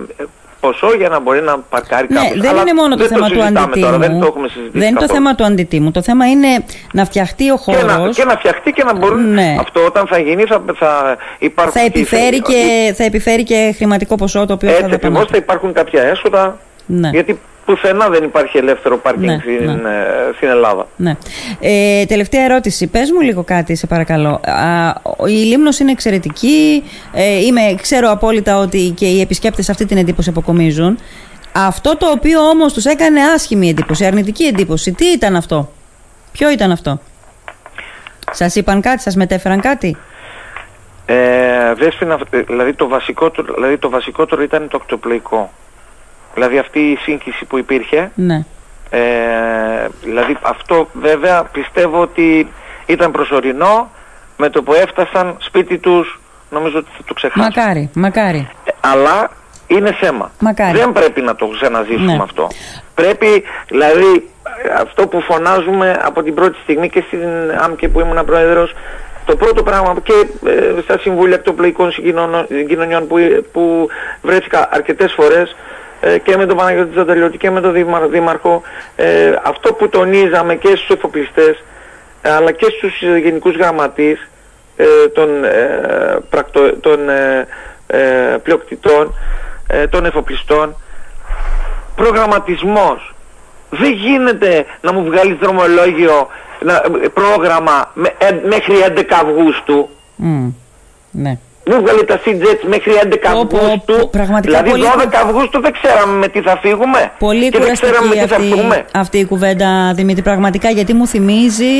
ποσό 0.67 0.95
για 0.97 1.09
να 1.09 1.19
μπορεί 1.19 1.41
να 1.41 1.57
παρκάρει 1.59 2.07
Ναι, 2.09 2.15
κάποιος. 2.19 2.39
δεν 2.41 2.49
Αλλά 2.51 2.61
είναι 2.61 2.73
μόνο 2.73 2.95
το 2.95 2.97
δεν 2.97 3.07
θέμα 3.07 3.27
του 3.27 3.33
συζητάμε 3.33 3.59
αντιτίμου. 3.59 3.85
Τώρα, 3.85 3.97
δεν 3.97 4.19
το 4.19 4.25
έχουμε 4.25 4.47
συζητήσει 4.47 4.77
Δεν 4.79 4.87
είναι 4.87 4.95
το 4.99 5.05
καθόλου. 5.05 5.19
θέμα 5.19 5.35
του 5.35 5.43
αντιτίμου. 5.43 5.91
Το 5.91 6.01
θέμα 6.01 6.25
είναι 6.29 6.47
να 6.93 7.05
φτιαχτεί 7.05 7.51
ο 7.51 7.57
και 7.65 7.71
να, 7.83 7.93
χώρος. 7.93 8.15
και 8.15 8.23
να 8.23 8.35
φτιαχτεί 8.37 8.71
και 8.71 8.83
να 8.83 8.93
μπορούν 8.97 9.33
Ναι. 9.33 9.55
αυτό 9.59 9.85
όταν 9.85 10.07
θα 10.07 10.17
γίνει 10.19 10.43
θα, 10.43 10.61
θα 10.75 11.17
υπάρχουν 11.39 11.73
Θα 11.73 11.85
επιφέρει, 11.85 12.41
και 12.41 12.53
και, 12.53 12.93
θα 12.93 13.03
επιφέρει 13.03 13.43
και 13.43 13.73
χρηματικό 13.77 14.15
ποσό 14.15 14.45
το 14.45 14.53
οποίο 14.53 14.69
θα 14.69 14.75
Έτσι 14.75 14.85
ακριβώς 14.85 15.01
δαπανάται. 15.09 15.31
θα 15.31 15.37
υπάρχουν 15.37 15.73
κάποια 15.73 16.01
έσοδα 16.03 16.57
Ναι. 16.85 17.09
γιατί 17.09 17.39
πουθενά 17.67 18.09
δεν 18.09 18.23
υπάρχει 18.23 18.57
ελεύθερο 18.57 18.97
πάρκινγκ 18.97 19.29
Ναι, 19.29 19.37
στην, 19.39 19.81
ναι. 19.81 19.89
ε, 19.89 20.33
στην 20.35 20.47
Ελλάδα. 20.47 20.87
Ναι. 20.95 21.15
Ε, 21.59 22.05
τελευταία 22.05 22.43
ερώτηση. 22.43 22.87
Πες 22.87 23.11
μου 23.11 23.21
λίγο 23.21 23.43
κάτι, 23.43 23.75
σε 23.75 23.87
παρακαλώ. 23.87 24.41
Α, 24.45 24.93
η 25.27 25.31
Λίμνος 25.31 25.79
είναι 25.79 25.91
εξαιρετική. 25.91 26.83
Ε, 27.13 27.45
είμαι, 27.45 27.61
ξέρω 27.81 28.09
απόλυτα 28.09 28.57
ότι 28.57 28.93
και 28.95 29.05
οι 29.05 29.21
επισκέπτες 29.21 29.69
αυτή 29.69 29.85
την 29.85 29.97
εντύπωση 29.97 30.29
αποκομίζουν. 30.29 30.99
Αυτό 31.51 31.97
το 31.97 32.09
οποίο 32.11 32.39
όμως 32.39 32.73
τους 32.73 32.85
έκανε 32.85 33.21
άσχημη 33.21 33.69
εντύπωση, 33.69 34.05
αρνητική 34.05 34.43
εντύπωση, 34.43 34.91
τι 34.91 35.05
ήταν 35.05 35.35
αυτό; 35.35 35.69
Ποιο 36.31 36.49
ήταν 36.51 36.71
αυτό; 36.71 36.99
Σας 38.31 38.55
είπαν 38.55 38.81
κάτι, 38.81 39.01
σας 39.01 39.15
μετέφεραν 39.15 39.59
κάτι; 39.61 39.97
Ε, 41.05 41.73
Δέσποινα, 41.73 42.19
ε, 42.29 42.39
δηλαδή, 42.41 42.73
το 42.73 42.87
βασικότερο, 42.87 43.53
δηλαδή 43.53 43.77
το 43.77 43.89
βασικότερο 43.89 44.41
ήταν 44.41 44.67
το 44.67 44.77
ακτοπλοϊκό. 44.81 45.51
Δηλαδή 46.37 46.57
αυτή 46.57 46.79
η 46.79 46.95
σύγχυση 46.95 47.45
που 47.45 47.57
υπήρχε. 47.57 48.11
Ναι. 48.15 48.45
Ε, 48.89 48.99
δηλαδή 50.03 50.37
αυτό 50.41 50.87
βέβαια 50.93 51.43
πιστεύω 51.43 52.01
ότι 52.01 52.47
ήταν 52.85 53.11
προσωρινό 53.11 53.89
με 54.37 54.49
το 54.49 54.63
που 54.63 54.73
έφτασαν 54.73 55.35
σπίτι 55.39 55.77
τους 55.77 56.19
νομίζω 56.49 56.77
ότι 56.77 56.87
θα 56.97 57.03
το 57.05 57.13
ξεχάσουν. 57.13 57.43
Μακάρι, 57.55 57.89
μακάρι. 57.93 58.49
Ε, 58.65 58.71
αλλά 58.81 59.29
είναι 59.67 59.91
θέμα. 59.93 60.31
Μακάρι. 60.39 60.77
Δεν 60.77 60.91
πρέπει 60.91 61.21
να 61.21 61.35
το 61.35 61.47
ξαναζήσουμε 61.47 62.13
Ναι. 62.13 62.19
αυτό. 62.23 62.47
Πρέπει, 62.95 63.43
δηλαδή, 63.67 64.29
αυτό 64.79 65.07
που 65.07 65.21
φωνάζουμε 65.21 65.99
από 66.03 66.23
την 66.23 66.33
πρώτη 66.33 66.57
στιγμή 66.63 66.89
και 66.89 67.03
στην 67.07 67.21
ΑΜΚΕ 67.61 67.87
που 67.87 67.99
ήμουν 67.99 68.25
πρόεδρος, 68.25 68.73
το 69.25 69.35
πρώτο 69.35 69.63
πράγμα 69.63 69.95
και 70.03 70.13
ε, 70.49 70.81
στα 70.81 70.97
συμβούλια 70.99 71.35
εκτοπλοϊκών 71.35 71.91
συγκοινωνο- 71.91 72.45
κοινωνιών 72.67 73.07
που, 73.07 73.15
που 73.51 73.87
βρέθηκα 74.21 74.69
αρκετές 74.71 75.13
φορές 75.13 75.51
ε, 75.51 75.55
και 76.23 76.37
με 76.37 76.45
τον 76.45 76.57
Παναγιώτη 76.57 76.91
Τζανταλιώτη 76.91 77.37
και 77.37 77.51
με 77.51 77.61
τον 77.61 77.73
Δήμαρ- 77.73 78.09
Δήμαρχο, 78.09 78.61
ε, 78.95 79.33
αυτό 79.43 79.73
που 79.73 79.89
τονίζαμε 79.89 80.55
και 80.55 80.67
στους 80.67 80.89
εφοπλιστές 80.89 81.63
ε, 82.21 82.31
αλλά 82.31 82.51
και 82.51 82.65
στους 82.77 83.01
ε, 83.01 83.17
γενικούς 83.17 83.55
γραμματείς 83.55 84.29
ε, 84.75 84.85
των, 85.13 85.43
ε, 85.43 86.19
πρακτο, 86.29 86.73
των 86.79 87.09
ε, 87.09 87.47
ε, 87.87 87.99
πλειοκτητών, 88.43 89.13
ε, 89.67 89.87
των 89.87 90.05
εφοπλιστών, 90.05 90.75
προγραμματισμός. 91.95 93.15
Δεν 93.69 93.91
γίνεται 93.91 94.65
να 94.81 94.93
μου 94.93 95.03
βγάλεις 95.03 95.37
δρομολόγιο, 95.37 96.27
να, 96.59 96.81
πρόγραμμα 97.13 97.91
με, 97.93 98.09
ε, 98.17 98.31
μέχρι 98.47 98.75
11 98.87 99.03
Αυγούστου. 99.21 99.89
Μμ. 100.15 100.49
Ναι. 101.11 101.37
Μου 101.69 101.81
βγάλει 101.81 102.03
τα 102.05 102.19
CJets 102.25 102.63
μέχρι 102.67 102.91
11 103.03 103.15
Πω, 103.33 103.45
πω, 103.45 103.57
Αυγούστου. 103.57 103.79
πω, 103.85 104.07
πραγματικά 104.11 104.61
δηλαδή 104.61 104.69
πολύ 104.69 104.83
12 104.97 105.07
Αυγούστου 105.25 105.61
δεν 105.61 105.71
ξέραμε 105.81 106.13
με 106.17 106.27
τι 106.27 106.41
θα 106.41 106.57
φύγουμε. 106.61 107.11
Πολύ 107.19 107.49
και 107.49 107.59
δεν 107.59 107.73
ξέραμε 107.73 108.07
με 108.07 108.13
κουραστική 108.15 108.27
τι 108.27 108.33
θα 108.33 108.35
αυτή, 108.35 108.47
φύγουμε. 108.53 108.85
αυτή 108.93 109.17
η 109.17 109.25
κουβέντα, 109.25 109.91
Δημήτρη, 109.95 110.21
πραγματικά, 110.21 110.69
γιατί 110.69 110.93
μου 110.93 111.07
θυμίζει 111.07 111.75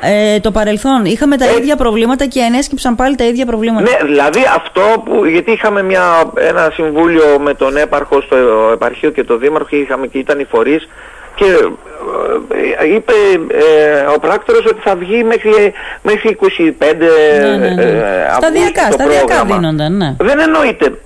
ε, 0.00 0.40
το 0.40 0.50
παρελθόν. 0.50 1.04
Είχαμε 1.04 1.36
τα 1.36 1.44
Ε, 1.44 1.56
ίδια 1.58 1.76
προβλήματα 1.76 2.26
και 2.26 2.40
ενέσκυψαν 2.40 2.94
πάλι 2.94 3.14
τα 3.16 3.24
ίδια 3.24 3.46
προβλήματα. 3.46 3.90
Ναι, 3.90 4.06
δηλαδή 4.06 4.40
αυτό 4.56 4.82
που, 5.04 5.24
γιατί 5.24 5.50
είχαμε 5.52 5.82
μια, 5.82 6.04
ένα 6.36 6.70
συμβούλιο 6.74 7.24
με 7.40 7.54
τον 7.54 7.76
έπαρχο 7.76 8.20
στο 8.20 8.36
επαρχείο 8.72 9.10
και 9.10 9.24
τον 9.24 9.38
δήμαρχο 9.38 9.68
και 9.68 9.76
είχαμε 9.76 10.06
και 10.06 10.18
ήταν 10.18 10.38
οι 10.38 10.44
φορείς 10.44 10.88
και 11.36 11.44
ε, 12.82 12.94
είπε 12.94 13.12
ε, 13.48 14.00
ο 14.14 14.18
πράκτορος 14.20 14.64
ότι 14.66 14.80
θα 14.84 14.94
βγει 14.96 15.24
μέχρι, 15.24 15.72
μέχρι 16.02 16.36
25 16.40 16.46
Ναι, 17.40 17.56
ναι, 17.56 17.68
ναι. 17.74 17.82
ε, 17.82 18.24
Αυγούστου 18.24 18.36
Σταδιακά, 18.36 18.86
το 18.86 18.92
σταδιακά 18.92 19.24
πρόγραμμα. 19.26 19.54
δίνονταν, 19.56 19.96
ναι. 19.96 20.14
Δεν 20.18 20.38
εννοείται. 20.38 20.98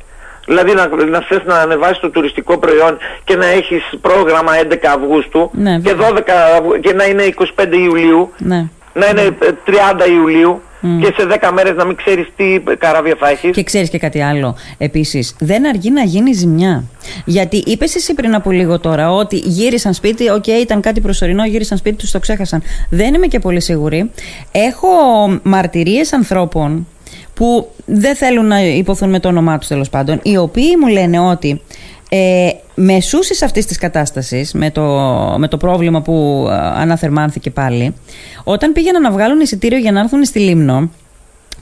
Δηλαδή 0.47 0.73
να, 0.75 0.87
να 1.07 1.21
θες 1.21 1.41
να 1.45 1.55
ανεβάσεις 1.55 1.99
το 1.99 2.11
τουριστικό 2.11 2.59
προϊόν 2.59 2.99
και 3.25 3.37
να 3.37 3.47
έχεις 3.47 3.83
πρόγραμμα 4.01 4.53
11 4.71 4.75
Αυγούστου 4.95 5.51
Ναι, 5.55 5.79
και, 5.79 5.95
βέβαια. 5.95 6.09
12, 6.11 6.23
Αυγου- 6.57 6.81
και 6.81 6.93
να 6.93 7.05
είναι 7.05 7.23
25 7.59 7.65
Ιουλίου 7.73 8.33
ναι. 8.39 8.65
να 8.93 9.07
είναι 9.07 9.21
ε, 9.23 9.49
30 9.67 10.09
Ιουλίου 10.11 10.63
και 10.81 11.15
σε 11.17 11.27
10 11.41 11.51
μέρες 11.55 11.75
να 11.75 11.85
μην 11.85 11.97
ξέρεις 11.97 12.27
τι 12.37 12.59
καράβια 12.79 13.15
θα 13.19 13.29
έχεις. 13.29 13.51
Και 13.51 13.63
ξέρεις 13.63 13.91
και 13.91 13.99
κάτι 13.99 14.21
άλλο. 14.21 14.57
Επίσης, 14.79 15.35
δεν 15.39 15.67
αργεί 15.69 15.91
να 15.91 16.03
γίνει 16.03 16.33
ζημιά. 16.33 16.85
Γιατί 17.25 17.63
είπες 17.67 17.95
εσύ 17.95 18.15
πριν 18.15 18.35
από 18.35 18.51
λίγο 18.51 18.79
τώρα 18.79 19.13
ότι 19.13 19.37
γύρισαν 19.37 19.95
σπίτι, 19.95 20.31
οκ, 20.31 20.47
ήταν 20.47 20.81
κάτι 20.81 21.01
προσωρινό, 21.01 21.47
γύρισαν 21.47 21.79
σπίτι 21.79 21.97
τους, 21.97 22.11
το 22.11 22.19
ξέχασαν. 22.19 22.63
Δεν 22.91 23.15
είμαι 23.15 23.27
και 23.27 23.39
πολύ 23.39 23.61
σίγουρη. 23.61 24.11
Έχω 24.53 24.89
μαρτυρίες 25.43 26.13
ανθρώπων 26.13 26.87
που 27.35 27.69
δεν 27.85 28.17
θέλουν 28.17 28.47
να 28.47 28.61
ειπωθούν 28.61 29.11
με 29.11 29.21
το 29.21 29.29
όνομά 29.29 29.59
τους 29.59 29.69
τέλος 29.69 29.91
πάντων, 29.91 30.21
οι 30.23 30.37
οποίοι 30.37 30.77
μου 30.81 30.87
λένε 30.87 31.19
ότι 31.19 31.61
ε, 32.13 32.51
μεσούσης 32.75 33.43
αυτής 33.43 33.67
της 33.67 33.79
κατάστασης 33.79 34.53
με 34.53 34.71
το, 34.71 34.83
με 35.39 35.49
το 35.49 35.57
πρόβλημα 35.57 36.03
που 36.03 36.47
ε, 36.51 36.55
αναθερμάνθηκε 36.55 37.51
πάλι 37.51 37.95
όταν 38.45 38.73
πήγαιναν 38.73 39.03
να 39.03 39.11
βγάλουν 39.11 39.41
εισιτήριο 39.41 39.79
για 39.79 39.93
να 39.93 40.01
έρθουν 40.01 40.25
στη 40.25 40.39
Λίμνο 40.39 40.91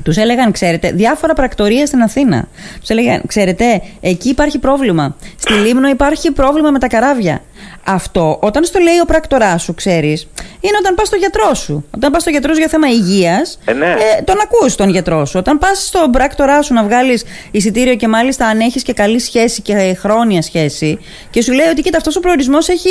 τους 0.04 0.16
έλεγαν, 0.16 0.52
ξέρετε, 0.52 0.90
διάφορα 0.90 1.34
πρακτορία 1.34 1.86
στην 1.86 2.02
Αθήνα. 2.02 2.48
Τους 2.80 2.88
έλεγαν, 2.88 3.22
ξέρετε, 3.26 3.82
εκεί 4.00 4.28
υπάρχει 4.28 4.58
πρόβλημα. 4.58 5.16
Στη 5.36 5.52
Λίμνο 5.52 5.88
υπάρχει 5.88 6.30
πρόβλημα 6.30 6.70
με 6.70 6.78
τα 6.78 6.86
καράβια. 6.86 7.42
Αυτό, 7.84 8.38
όταν 8.40 8.64
στο 8.64 8.78
λέει 8.78 8.98
ο 9.02 9.04
πράκτορά 9.04 9.58
σου, 9.58 9.74
ξέρεις, 9.74 10.28
είναι 10.60 10.76
όταν 10.80 10.94
πας 10.94 11.06
στο 11.06 11.16
γιατρό 11.16 11.54
σου. 11.54 11.84
Όταν 11.94 12.10
πας 12.12 12.20
στο 12.22 12.30
γιατρό 12.30 12.52
σου 12.52 12.58
για 12.58 12.68
θέμα 12.68 12.88
υγείας, 12.88 13.58
Ε, 13.64 13.72
ναι. 13.72 13.94
τον 14.24 14.36
ακούς 14.42 14.74
τον 14.74 14.88
γιατρό 14.88 15.24
σου. 15.24 15.38
Όταν 15.38 15.58
πας 15.58 15.86
στον 15.86 16.10
πράκτορά 16.10 16.62
σου 16.62 16.74
να 16.74 16.82
βγάλεις 16.84 17.24
εισιτήριο 17.50 17.94
και 17.94 18.08
μάλιστα 18.08 18.46
αν 18.46 18.60
έχεις 18.60 18.82
και 18.82 18.92
καλή 18.92 19.18
σχέση 19.20 19.62
και 19.62 19.96
χρόνια 19.98 20.42
σχέση, 20.42 20.98
και 21.30 21.42
σου 21.42 21.52
λέει 21.52 21.66
ότι 21.66 21.82
κοίτα, 21.82 21.96
αυτός 21.96 22.16
ο 22.16 22.20
προορισμός 22.20 22.68
έχει 22.68 22.90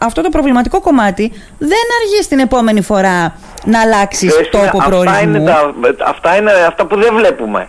αυτό 0.00 0.22
το 0.22 0.28
προβληματικό 0.28 0.80
κομμάτι, 0.80 1.32
δεν 1.58 1.86
αργείς 2.02 2.28
την 2.28 2.38
επόμενη 2.38 2.80
φορά 2.80 3.38
να 3.64 3.80
αλλάξεις 3.80 4.30
Ξέρεις, 4.30 4.48
τόπο 4.48 4.64
αυτά 4.64 4.88
προορισμού; 4.88 5.34
είναι, 5.34 5.44
τα, 5.44 5.74
αυτά 6.04 6.36
είναι 6.36 6.52
αυτά 6.52 6.86
που 6.86 7.00
δεν 7.00 7.14
βλέπουμε. 7.14 7.68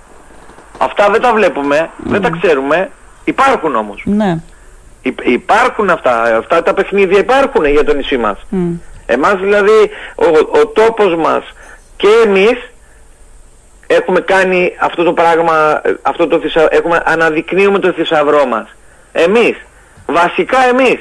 Αυτά 0.77 1.09
δεν 1.09 1.21
τα 1.21 1.33
βλέπουμε, 1.33 1.89
δεν 1.97 2.21
τα 2.21 2.29
ξέρουμε. 2.41 2.89
Υπάρχουν 3.23 3.75
όμως. 3.75 4.01
Ναι. 4.05 4.37
Υ- 5.01 5.27
υπάρχουν 5.27 5.89
αυτά, 5.89 6.37
αυτά 6.37 6.63
τα 6.63 6.73
παιχνίδια 6.73 7.19
υπάρχουν 7.19 7.65
για 7.65 7.83
το 7.83 7.93
νησί 7.93 8.17
μας. 8.17 8.37
Μμ. 8.49 8.73
Εμάς 9.05 9.35
δηλαδή 9.39 9.89
ο, 10.15 10.59
ο 10.59 10.67
τόπος 10.67 11.15
μας 11.15 11.43
και 11.97 12.07
εμείς 12.25 12.57
έχουμε 13.87 14.19
κάνει 14.19 14.75
αυτό 14.79 15.03
το 15.03 15.13
πράγμα, 15.13 15.81
ε, 15.83 15.93
αυτό 16.01 16.27
το 16.27 16.39
θησα... 16.39 16.67
έχουμε, 16.69 17.01
αναδεικνύουμε 17.05 17.79
το 17.79 17.91
θησαυρό 17.91 18.45
μας. 18.45 18.67
Εμείς, 19.11 19.55
βασικά 20.05 20.57
εμείς. 20.69 20.99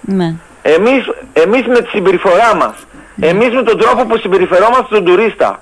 Ναι. 0.00 0.34
Εμείς, 0.62 1.04
εμείς 1.32 1.66
με 1.66 1.80
τη 1.80 1.88
συμπεριφορά 1.88 2.56
μας. 2.56 2.74
Εμείς 3.20 3.54
με 3.54 3.62
τον 3.62 3.78
τρόπο 3.78 4.04
που 4.06 4.18
συμπεριφερόμαστε 4.18 4.86
τον 4.88 5.04
τουρίστα. 5.04 5.60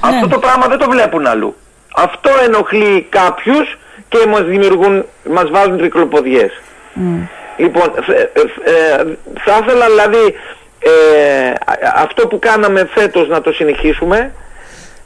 Ναι. 0.00 0.16
Αυτό 0.16 0.28
το 0.28 0.38
πράγμα 0.38 0.66
δεν 0.66 0.78
το 0.78 0.90
βλέπουν 0.90 1.26
αλλού. 1.26 1.56
Αυτό 1.94 2.30
ενοχλεί 2.44 3.06
κάποιους 3.08 3.78
και 4.08 4.26
μας 4.28 4.42
δημιουργούν, 4.42 5.04
μας 5.30 5.50
βάζουν 5.50 5.78
τρικλοποδιές. 5.78 6.50
Μμ. 6.92 7.18
Λοιπόν, 7.56 7.92
ε, 8.08 8.12
ε, 8.12 8.24
ε, 8.74 9.04
θα 9.44 9.60
ήθελα 9.62 9.86
δηλαδή 9.86 10.34
ε, 10.78 11.50
α- 11.50 11.92
αυτό 11.94 12.26
που 12.26 12.38
κάναμε 12.38 12.88
φέτος 12.94 13.28
να 13.28 13.40
το 13.40 13.52
συνεχίσουμε, 13.52 14.34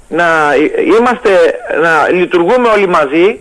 να 0.09 0.53
ε, 0.53 0.83
είμαστε, 0.83 1.31
να 1.83 2.09
λειτουργούμε 2.09 2.69
όλοι 2.69 2.89
μαζί 2.89 3.41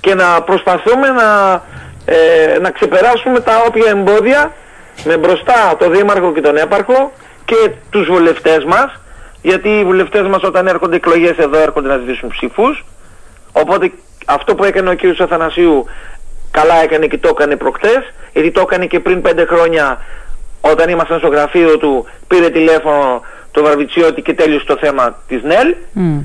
και 0.00 0.14
να 0.14 0.42
προσπαθούμε 0.42 1.08
να, 1.08 1.62
ε, 2.04 2.58
να 2.60 2.70
ξεπεράσουμε 2.70 3.40
τα 3.40 3.64
όποια 3.66 3.90
εμπόδια 3.90 4.52
με 5.04 5.16
μπροστά 5.16 5.76
το 5.78 5.90
Δήμαρχο 5.90 6.32
και 6.32 6.40
τον 6.40 6.56
Έπαρχο 6.56 7.12
και 7.44 7.70
τους 7.90 8.06
βουλευτές 8.06 8.64
μας 8.64 9.00
γιατί 9.42 9.68
οι 9.68 9.84
βουλευτές 9.84 10.28
μας 10.28 10.42
όταν 10.42 10.66
έρχονται 10.66 10.96
εκλογές 10.96 11.36
εδώ 11.36 11.58
έρχονται 11.58 11.88
να 11.88 11.96
ζητήσουν 11.96 12.28
ψήφους 12.28 12.84
οπότε 13.52 13.92
αυτό 14.26 14.54
που 14.54 14.64
έκανε 14.64 14.90
ο 14.90 14.94
κύριος 14.94 15.20
Αθανασίου 15.20 15.84
καλά 16.50 16.74
έκανε 16.82 17.06
και 17.06 17.18
το 17.18 17.28
έκανε 17.28 17.56
προχτές 17.56 18.12
γιατί 18.32 18.50
το 18.50 18.60
έκανε 18.60 18.86
και 18.86 19.00
πριν 19.00 19.20
πέντε 19.22 19.44
χρόνια 19.44 19.98
όταν 20.60 20.88
ήμασταν 20.88 21.18
στο 21.18 21.28
γραφείο 21.28 21.78
του 21.78 22.06
πήρε 22.28 22.50
τηλέφωνο 22.50 23.22
το 23.50 23.62
Βαρβιτσιώτη 23.62 24.22
και 24.22 24.34
τέλειωσε 24.34 24.64
το 24.64 24.76
θέμα 24.80 25.22
της 25.28 25.42
ΝΕΛ 25.42 25.74
Μμ. 25.92 26.20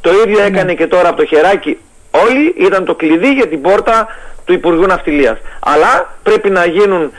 το 0.00 0.10
ίδιο 0.26 0.42
έκανε 0.42 0.74
και 0.74 0.86
τώρα 0.86 1.08
από 1.08 1.16
το 1.16 1.24
χεράκι. 1.24 1.78
Όλοι 2.10 2.54
ήταν 2.58 2.84
το 2.84 2.94
κλειδί 2.94 3.32
για 3.32 3.48
την 3.48 3.60
πόρτα 3.60 4.06
του 4.44 4.52
Υπουργού 4.52 4.86
Ναυτιλίας. 4.86 5.38
Αλλά 5.60 6.14
πρέπει 6.22 6.50
να 6.50 6.66
γίνουν 6.66 7.12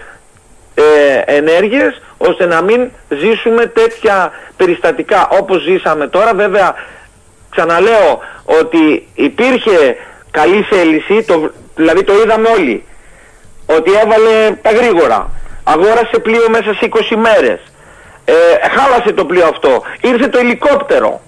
ε, 0.75 1.35
ενέργειες 1.35 2.01
ώστε 2.17 2.45
να 2.45 2.61
μην 2.61 2.89
ζήσουμε 3.09 3.65
τέτοια 3.65 4.31
περιστατικά 4.57 5.27
όπως 5.31 5.61
ζήσαμε 5.61 6.07
τώρα. 6.07 6.33
Βέβαια, 6.33 6.75
ξαναλέω 7.49 8.19
ότι 8.45 9.07
υπήρχε 9.13 9.95
καλή 10.31 10.61
θέληση, 10.61 11.23
το, 11.23 11.51
δηλαδή 11.75 12.03
το 12.03 12.13
είδαμε 12.13 12.49
όλοι, 12.49 12.85
ότι 13.65 13.91
έβαλε 13.91 14.51
τα 14.61 14.71
γρήγορα. 14.71 15.29
Αγόρασε 15.63 16.19
πλοίο 16.21 16.49
μέσα 16.49 16.73
σε 16.73 16.89
20 17.11 17.15
μέρες. 17.15 17.59
Ε, 18.25 18.33
χάλασε 18.77 19.13
το 19.13 19.25
πλοίο 19.25 19.47
αυτό. 19.47 19.83
Ήρθε 20.01 20.27
το 20.27 20.37
ελικόπτερο. 20.37 21.21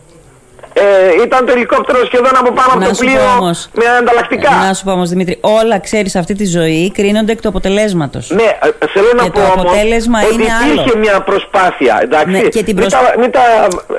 Ε, 0.78 1.24
ήταν 1.26 1.46
το 1.46 1.52
ελικόπτερο 1.52 2.06
σχεδόν 2.06 2.32
από 2.40 2.52
πάνω 2.52 2.70
από 2.72 2.80
Να 2.80 2.88
το 2.88 2.94
σου 2.94 3.04
πω 3.06 3.12
πλοίο 3.14 3.32
όμως, 3.40 3.70
με 3.74 3.86
ανταλλακτικά. 4.00 4.50
Να 4.68 4.74
σου 4.74 4.84
πω 4.84 4.92
όμως, 4.92 5.10
Δημήτρη, 5.10 5.38
όλα 5.42 5.80
ξέρεις 5.80 6.16
αυτή 6.16 6.34
τη 6.36 6.46
ζωή 6.46 6.92
κρίνονται 6.92 7.32
εκ 7.32 7.42
του 7.42 7.48
αποτελέσματος. 7.48 8.30
Ναι, 8.30 8.44
ε, 8.44 8.86
θέλω 8.94 9.08
να 9.16 9.24
Και 9.24 9.30
πω 9.30 9.40
το 9.40 9.46
όμως 9.46 9.56
αποτέλεσμα 9.60 10.20
ότι 10.24 10.34
είναι 10.34 10.44
υπήρχε 10.44 10.90
άλλο. 10.90 10.98
μια 10.98 11.22
προσπάθεια, 11.22 12.00
εντάξει. 12.02 12.32
Ναι, 12.32 12.40
και 12.40 12.64
την 12.64 12.66
μην, 12.66 12.76
προσ- 12.76 12.92
τα, 12.96 13.14
μην 13.20 13.32
τα 13.32 13.42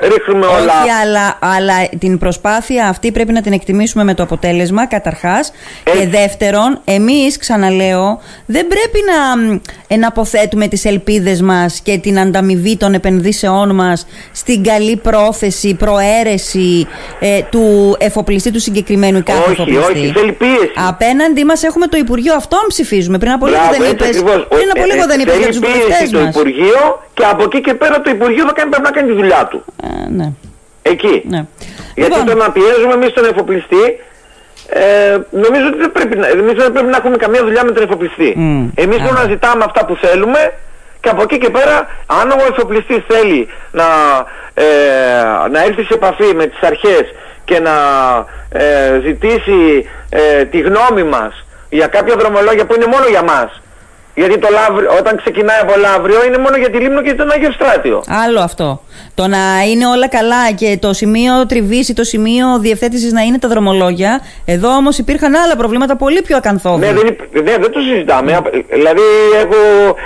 ρίχνουμε 0.01 0.45
όλα. 0.45 0.81
Όχι, 0.81 0.89
αλλά, 1.03 1.37
αλλά 1.39 1.73
την 1.99 2.17
προσπάθεια 2.17 2.87
αυτή 2.87 3.11
πρέπει 3.11 3.31
να 3.33 3.41
την 3.41 3.53
εκτιμήσουμε 3.53 4.03
με 4.03 4.13
το 4.13 4.23
αποτέλεσμα, 4.23 4.87
καταρχάς. 4.87 5.51
Και 5.83 5.91
Έτσι. 5.91 6.05
δεύτερον, 6.05 6.81
εμείς, 6.85 7.37
ξαναλέω, 7.37 8.21
δεν 8.45 8.67
πρέπει 8.67 8.99
να 9.11 9.37
μ, 9.37 9.57
εναποθέτουμε 9.87 10.67
τις 10.67 10.85
ελπίδες 10.85 11.41
μας 11.41 11.79
και 11.83 11.97
την 11.97 12.19
ανταμοιβή 12.19 12.77
των 12.77 12.93
επενδύσεών 12.93 13.75
μας 13.75 14.07
στην 14.31 14.63
καλή 14.63 14.95
πρόθεση, 14.95 15.73
προαίρεση 15.75 16.87
ε, 17.19 17.41
του 17.49 17.95
εφοπλιστή 17.99 18.51
του 18.51 18.59
συγκεκριμένου 18.59 19.23
κάθε 19.23 19.39
όχι, 19.41 19.51
εφοπλιστή. 19.51 19.91
Όχι, 19.91 20.11
θέλει 20.11 20.31
πίεση. 20.31 20.71
Απέναντί 20.87 21.43
μας 21.43 21.63
έχουμε 21.63 21.87
το 21.87 21.97
Υπουργείο, 21.97 22.33
αυτόν 22.35 22.59
ψηφίζουμε. 22.67 23.17
Πριν 23.17 23.31
από 23.31 23.45
λίγο 23.45 23.57
Μπράβο, 23.59 23.71
δεν 23.77 23.81
έτσι 23.81 23.93
είπες, 23.93 24.07
ακριβώς. 24.07 24.47
πριν 24.49 24.69
από 24.73 24.81
Ε, 24.81 24.85
λίγο 24.85 25.03
ε, 25.03 25.05
δεν 25.05 25.19
είπες 25.19 25.35
για 25.37 25.45
θέλει 25.47 25.59
τους 25.59 25.69
πίεση 25.69 25.79
βουλευτές 25.81 26.09
το 26.11 26.19
μας. 26.19 26.35
Υπουργείο 26.35 27.01
και 27.13 27.23
από 27.31 27.43
εκεί 27.43 27.61
και 27.61 27.73
πέρα 27.73 28.01
το 28.01 28.09
Υπουργείο 28.09 28.45
θα 28.45 28.53
κάνει, 28.53 28.69
πρέπει 28.69 28.83
να 28.89 28.91
κάνει 28.91 29.07
τη 29.07 29.15
δουλειά 29.15 29.47
του. 29.51 29.63
Ε, 29.83 30.09
ναι, 30.09 30.31
Εκεί. 30.81 31.23
ναι. 31.27 31.45
Γιατί 31.95 32.11
Λοιπόν, 32.11 32.25
το 32.25 32.35
να 32.43 32.51
πιέζουμε 32.51 32.93
εμείς 32.93 33.13
τον 33.13 33.25
εφοπλιστή, 33.25 33.83
ε, 34.69 35.17
νομίζω 35.29 35.67
ότι 35.67 35.77
δεν 35.77 35.91
πρέπει, 35.91 36.17
να, 36.17 36.27
εμείς 36.27 36.53
δεν 36.53 36.71
πρέπει 36.71 36.87
να 36.87 36.97
έχουμε 36.97 37.17
καμία 37.17 37.43
δουλειά 37.43 37.63
με 37.63 37.71
τον 37.71 37.83
εφοπλιστή. 37.83 38.33
Μμ. 38.37 38.67
Εμείς 38.75 38.97
μόνο 38.97 39.19
να 39.23 39.29
ζητάμε 39.29 39.63
αυτά 39.63 39.85
που 39.85 39.95
θέλουμε 39.95 40.53
και 40.99 41.09
από 41.09 41.21
εκεί 41.21 41.37
και 41.37 41.49
πέρα, 41.49 41.87
αν 42.05 42.31
ο 42.31 42.45
εφοπλιστής 42.51 43.03
θέλει 43.07 43.47
να, 43.71 43.85
ε, 44.53 44.63
να 45.51 45.63
έρθει 45.63 45.83
σε 45.83 45.93
επαφή 45.93 46.35
με 46.35 46.45
τις 46.45 46.61
αρχές 46.61 47.03
και 47.45 47.59
να 47.59 47.75
ε, 48.49 48.99
ζητήσει 49.03 49.89
ε, 50.09 50.45
τη 50.45 50.59
γνώμη 50.59 51.03
μας 51.03 51.45
για 51.69 51.87
κάποια 51.87 52.15
δρομολόγια 52.15 52.65
που 52.65 52.75
είναι 52.75 52.85
μόνο 52.85 53.05
για 53.09 53.23
μας, 53.23 53.61
γιατί 54.21 54.37
το 54.37 54.47
Λαύριο, 54.59 54.89
όταν 54.99 55.13
ξεκινάει 55.17 55.59
από 55.61 55.73
Λαύριο 55.79 56.25
είναι 56.25 56.37
μόνο 56.37 56.57
για 56.57 56.69
τη 56.69 56.77
Λίμνο 56.77 57.01
και 57.01 57.13
τον 57.13 57.31
Άγιο 57.31 57.51
Στράτιο. 57.51 58.03
Άλλο 58.25 58.39
αυτό. 58.39 58.81
Το 59.15 59.27
να 59.27 59.37
είναι 59.71 59.85
όλα 59.87 60.07
καλά 60.07 60.51
και 60.55 60.77
το 60.81 60.93
σημείο 60.93 61.45
τριβής 61.45 61.89
ή 61.89 61.93
το 61.93 62.03
σημείο 62.03 62.45
διευθέτησης 62.59 63.11
να 63.11 63.21
είναι 63.21 63.39
τα 63.39 63.47
δρομολόγια. 63.47 64.21
Εδώ 64.45 64.69
όμως 64.69 64.97
υπήρχαν 64.97 65.35
άλλα 65.35 65.55
προβλήματα 65.55 65.95
πολύ 65.95 66.21
πιο 66.21 66.37
ακαθόδη. 66.37 66.85
Ναι, 66.85 66.93
δεν, 66.93 67.07
υπ- 67.07 67.33
ναι, 67.43 67.55
δεν 67.63 67.71
το 67.71 67.79
συζητάμε. 67.79 68.35
Απ- 68.35 68.53
Δηλαδή, 68.77 69.01
εγώ 69.43 69.61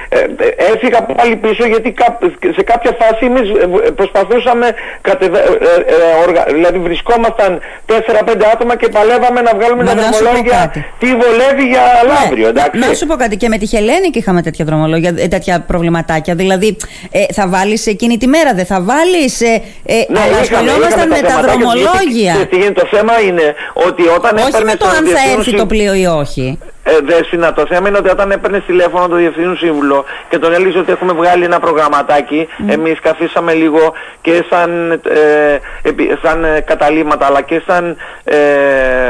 ε, 0.10 0.18
ε, 0.20 0.74
έφυγα 0.74 1.02
πάλι 1.04 1.36
πίσω 1.36 1.66
γιατί 1.68 1.92
κά- 1.92 2.22
σε 2.56 2.64
κάποια 2.64 2.92
φάση 3.00 3.26
εμείς 3.26 3.50
ε, 3.88 3.92
προσπαθούσαμε, 3.92 4.68
κατεβα- 5.02 5.40
ε, 5.40 5.44
ε, 5.44 5.94
ε, 5.96 6.28
οργα- 6.28 6.46
δηλαδή 6.52 6.78
βρισκόμασταν 6.80 7.60
4-5 7.86 8.46
άτομα 8.54 8.76
και 8.76 8.88
παλεύαμε 8.88 9.42
να 9.42 9.52
βγάλουμε 9.58 9.84
Μα 9.84 9.90
τα 9.90 9.96
να 9.96 10.02
σου 10.02 10.10
πω 10.12 10.18
δρομολόγια 10.18 10.58
κάτι. 10.62 10.86
τι 11.00 11.08
βολεύει 11.22 11.66
για 11.74 11.82
Λαύριο, 12.14 12.44
Ναι, 12.44 12.50
εντάξει. 12.50 12.80
να 12.80 12.94
σου 12.94 13.06
πω 13.06 13.16
κάτι. 13.16 13.36
Και 13.38 13.48
με 13.48 13.58
τη 13.58 13.66
Χελένη 13.66 14.01
και 14.10 14.20
είχαμε 14.20 14.42
τέτοια 14.42 14.66
δρομολόγια, 14.66 15.14
ε, 15.18 15.28
τέτοια 15.28 15.60
προβληματάκια. 15.62 16.36
Δηλαδή, 16.36 16.78
ε, 17.12 17.24
θα 17.34 17.48
βάλεις 17.48 17.88
εκείνη 17.88 18.18
τη 18.18 18.28
μέρα, 18.28 18.54
δεν 18.54 18.66
θα 18.66 18.82
βάλεις. 18.82 19.42
Ε, 19.42 19.46
ε, 19.46 19.94
Ναι, 20.10 20.20
αλλά 20.20 20.26
είχαμε- 20.28 20.40
ασχολιόμασταν 20.42 20.90
είχαμε 20.90 21.16
με 21.16 21.22
τα 21.22 21.28
θεματάκια, 21.28 21.58
δρομολόγια. 21.58 22.32
γιατί- 22.34 22.46
τι 22.46 22.56
γίνεται, 22.56 22.82
Το 22.82 22.88
θέμα 22.92 23.20
είναι 23.22 23.56
ότι 23.74 24.02
όταν 24.18 24.36
Όχι 24.38 24.48
έπαιρνες 24.48 24.72
με 24.72 24.78
το 24.78 24.86
τον 24.86 24.96
αν 24.96 24.96
θα 24.96 25.02
διευθύνων 25.04 25.38
έρθει 25.40 25.52
το 25.52 25.58
συ- 25.58 25.68
πλοίο 25.68 25.94
ή 25.94 26.06
όχι. 26.06 26.58
Ε, 26.84 26.92
Δέσποινα, 27.06 27.54
το 27.54 27.66
θέμα 27.70 27.90
είναι 27.90 27.98
ότι 27.98 28.10
όταν 28.10 28.32
έπαιρνες 28.32 28.64
τηλέφωνο 28.66 29.08
το 29.08 29.16
διευθύνου 29.16 29.56
σύμβουλο 29.56 30.06
και 30.30 30.38
τον 30.40 30.54
έλεγες 30.54 30.76
ότι 30.76 30.92
έχουμε 30.92 31.14
βγάλει 31.14 31.44
ένα 31.44 31.60
προγραμματάκι, 31.60 32.48
εμείς 32.68 33.00
καθίσαμε 33.00 33.54
λίγο 33.54 33.94
και 34.22 34.44
σαν, 34.50 34.92
ε, 34.92 35.60
επι- 35.90 36.18
σαν 36.24 36.44
ε, 36.44 36.60
καταλήμματα 36.60 37.26
αλλά 37.26 37.42
και 37.42 37.62
σαν 37.68 37.98
ε, 38.24 38.36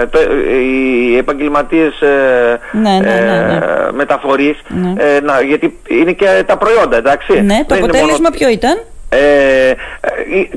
το, 0.05 0.19
ε, 0.19 0.57
οι 0.57 1.17
επαγγελματίες 1.17 2.01
ε, 2.01 2.59
Ναι, 2.71 2.89
ναι, 2.89 3.19
ναι, 3.19 3.45
ναι. 3.47 3.53
ε, 3.55 3.91
μεταφορείς, 3.91 4.57
Ναι. 4.67 4.93
ε, 5.03 5.19
να, 5.21 5.41
γιατί 5.41 5.79
είναι 5.87 6.11
και 6.11 6.43
τα 6.45 6.57
προϊόντα, 6.57 6.97
εντάξει. 6.97 7.31
Ναι, 7.33 7.37
το 7.39 7.43
Δεν 7.67 7.77
είναι 7.77 7.85
αποτέλεσμα 7.85 8.11
μόνο- 8.21 8.29
ποιο 8.37 8.49
ήταν; 8.49 8.81
ε, 9.09 9.17
ε, 9.17 9.50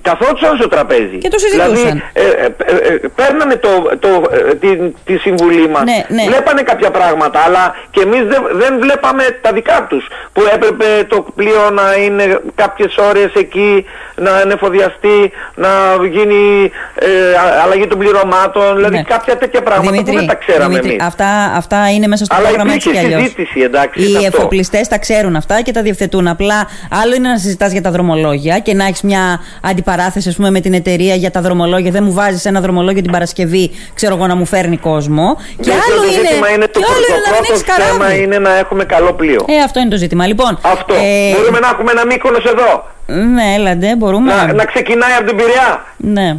καθόντουσαν 0.02 0.56
στο 0.56 0.68
τραπέζι. 0.68 1.16
Και 1.18 1.28
το 1.28 1.38
συζητούσαν. 1.38 1.74
Δηλαδή, 1.74 2.02
ε, 2.12 2.20
ε, 2.22 2.54
ε, 2.64 2.94
ε, 2.94 3.00
παίρνανε 3.14 3.56
το, 3.56 3.68
το, 3.98 4.08
ε, 4.50 4.54
τη, 4.54 4.68
τη 5.04 5.16
συμβουλή 5.16 5.68
μας, 5.68 5.82
Ναι, 5.84 6.04
ναι. 6.16 6.22
βλέπανε 6.30 6.62
κάποια 6.62 6.90
πράγματα, 6.90 7.38
αλλά 7.46 7.74
και 7.90 8.00
εμείς 8.00 8.22
δεν, 8.32 8.42
δεν 8.52 8.78
βλέπαμε 8.80 9.24
τα 9.40 9.52
δικά 9.52 9.86
τους. 9.88 10.06
Που 10.32 10.42
έπρεπε 10.54 10.84
το 11.08 11.26
πλοίο 11.36 11.70
να 11.72 11.94
είναι 12.04 12.40
κάποιες 12.54 12.96
ώρες 12.96 13.30
εκεί, 13.34 13.84
να 14.16 14.30
ανεφοδιαστεί, 14.36 15.32
να 15.54 15.68
γίνει 16.10 16.70
ε, 16.94 17.08
α- 17.34 17.62
αλλαγή 17.64 17.86
των 17.86 17.98
πληρωμάτων, 17.98 18.76
δηλαδή 18.76 18.96
Ναι. 18.96 19.02
κάποια 19.02 19.36
τέτοια 19.38 19.62
πράγματα 19.62 20.02
που 20.02 20.12
δεν 20.12 20.26
τα 20.26 20.34
ξέραμε 20.34 20.66
Δημήτρη, 20.68 20.90
εμείς. 20.90 21.04
Αυτά, 21.04 21.26
αυτά 21.56 21.90
είναι 21.90 22.06
μέσα 22.06 22.24
στο 22.24 22.34
Αλλά 22.34 22.46
πρόγραμμα 22.48 22.72
έτσι 22.72 22.88
υπήρχε 22.88 23.06
κι 23.06 23.14
αλλιώς. 23.14 23.30
συζήτηση, 23.30 23.60
εντάξει, 23.60 24.00
Οι 24.02 24.06
σε 24.10 24.16
αυτό. 24.16 24.26
εφοπλιστές 24.36 24.88
τα 24.88 24.98
ξέρουν 24.98 25.36
αυτά 25.36 25.62
και 25.62 25.72
τα 25.72 25.82
διευθετούν. 25.82 26.28
Απλά 26.28 26.68
άλλο 27.02 27.14
είναι 27.14 27.28
να 27.28 27.38
συζητάς 27.38 27.72
για 27.72 27.82
τα 27.82 27.90
δρομολόγια 27.90 28.58
και 28.58 28.74
να 28.74 28.84
έχεις 28.86 29.02
μια 29.02 29.40
αντιπαράθεση 29.62 30.28
ας 30.28 30.36
πούμε, 30.36 30.50
με 30.50 30.60
την 30.60 30.74
εταιρεία 30.74 31.14
για 31.14 31.30
τα 31.30 31.40
δρομολόγια. 31.40 31.90
Δεν 31.90 32.04
μου 32.04 32.12
βάζεις 32.12 32.44
ένα 32.44 32.60
δρομολόγιο 32.60 33.02
την 33.02 33.12
Παρασκευή, 33.12 33.70
ξέρω 33.94 34.14
εγώ, 34.14 34.26
να 34.26 34.34
μου 34.34 34.46
φέρνει 34.46 34.76
κόσμο. 34.76 35.36
Και 35.36 35.42
Γιατί 35.56 35.78
άλλο 35.90 36.00
το 36.00 36.06
είναι, 36.06 36.28
ζήτημα 36.28 36.48
είναι 36.50 36.66
το, 36.66 36.80
και 36.80 36.86
άλλο 36.88 37.04
το 37.06 37.12
είναι 37.12 37.20
να 37.24 37.30
μην 37.30 37.36
πρώτο 37.36 37.52
έχει 37.52 37.64
θέμα 37.64 37.98
καράβι. 38.04 38.22
είναι 38.22 38.38
να 38.38 38.58
έχουμε 38.58 38.84
καλό 38.84 39.12
πλοίο. 39.12 39.44
Ε, 39.48 39.62
αυτό 39.62 39.80
είναι 39.80 39.88
το 39.90 39.96
ζήτημα. 39.96 40.26
Λοιπόν, 40.26 40.58
Αυτό. 40.62 40.94
ε, 40.94 41.34
Μπορούμε 41.36 41.58
να 41.58 41.68
έχουμε 41.68 41.90
ένα 41.90 42.06
μήκονος 42.06 42.44
εδώ. 42.44 42.86
Ναι, 43.06 43.54
έλαντε, 43.56 43.96
μπορούμε. 43.96 44.34
Να, 44.34 44.52
να 44.52 44.64
ξεκινάει 44.64 45.12
από 45.18 45.26
την 45.28 45.36
Πειραιά. 45.36 45.84
Ναι. 45.96 46.36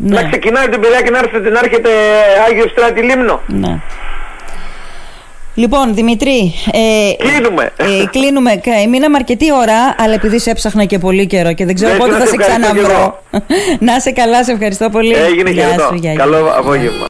Να 0.00 0.20
Ναι. 0.22 0.28
ξεκινάει 0.28 0.62
από 0.64 0.72
την 0.72 0.80
Πειραιά 0.80 1.00
και 1.02 1.10
να 1.10 1.18
έρχεται, 1.18 1.50
να 1.50 1.58
έρχεται 1.64 1.88
Άγιος 2.48 2.70
Στράτη 2.70 3.00
Λίμνο. 3.02 3.40
ναι. 3.46 3.80
Λοιπόν, 5.58 5.94
Δημητρή, 5.94 6.54
ε, 6.72 7.24
Κλείνουμε. 7.28 7.72
Ε, 7.76 8.04
κλείνουμε. 8.10 8.50
Κα- 8.56 8.88
Μείναμε 8.88 9.16
αρκετή 9.16 9.52
ώρα, 9.52 9.94
αλλά 9.98 10.14
επειδή 10.14 10.38
σε 10.40 10.50
έψαχνα 10.50 10.84
και 10.84 10.98
πολύ 10.98 11.26
καιρό 11.26 11.52
και 11.52 11.64
δεν 11.64 11.74
ξέρω 11.74 11.92
Ναι, 11.92 11.98
πότε 11.98 12.10
να 12.10 12.18
θα 12.18 12.24
σε 12.26 12.30
σε 12.30 12.36
ευχαριστώ 12.40 12.74
ξαναβρω. 12.74 13.22
και 13.30 13.40
να 13.86 14.00
σε 14.00 14.10
καλά, 14.10 14.44
σε 14.44 14.52
ευχαριστώ 14.52 14.88
πολύ. 14.90 15.14
Έγινε 15.14 15.50
και 15.50 15.54
Γεια 15.60 15.66
εδώ. 15.68 15.86
σου, 15.86 15.94
γεια, 15.94 16.12
γεια. 16.12 16.24
Καλό 16.24 16.36
απόγευμα. 16.58 17.06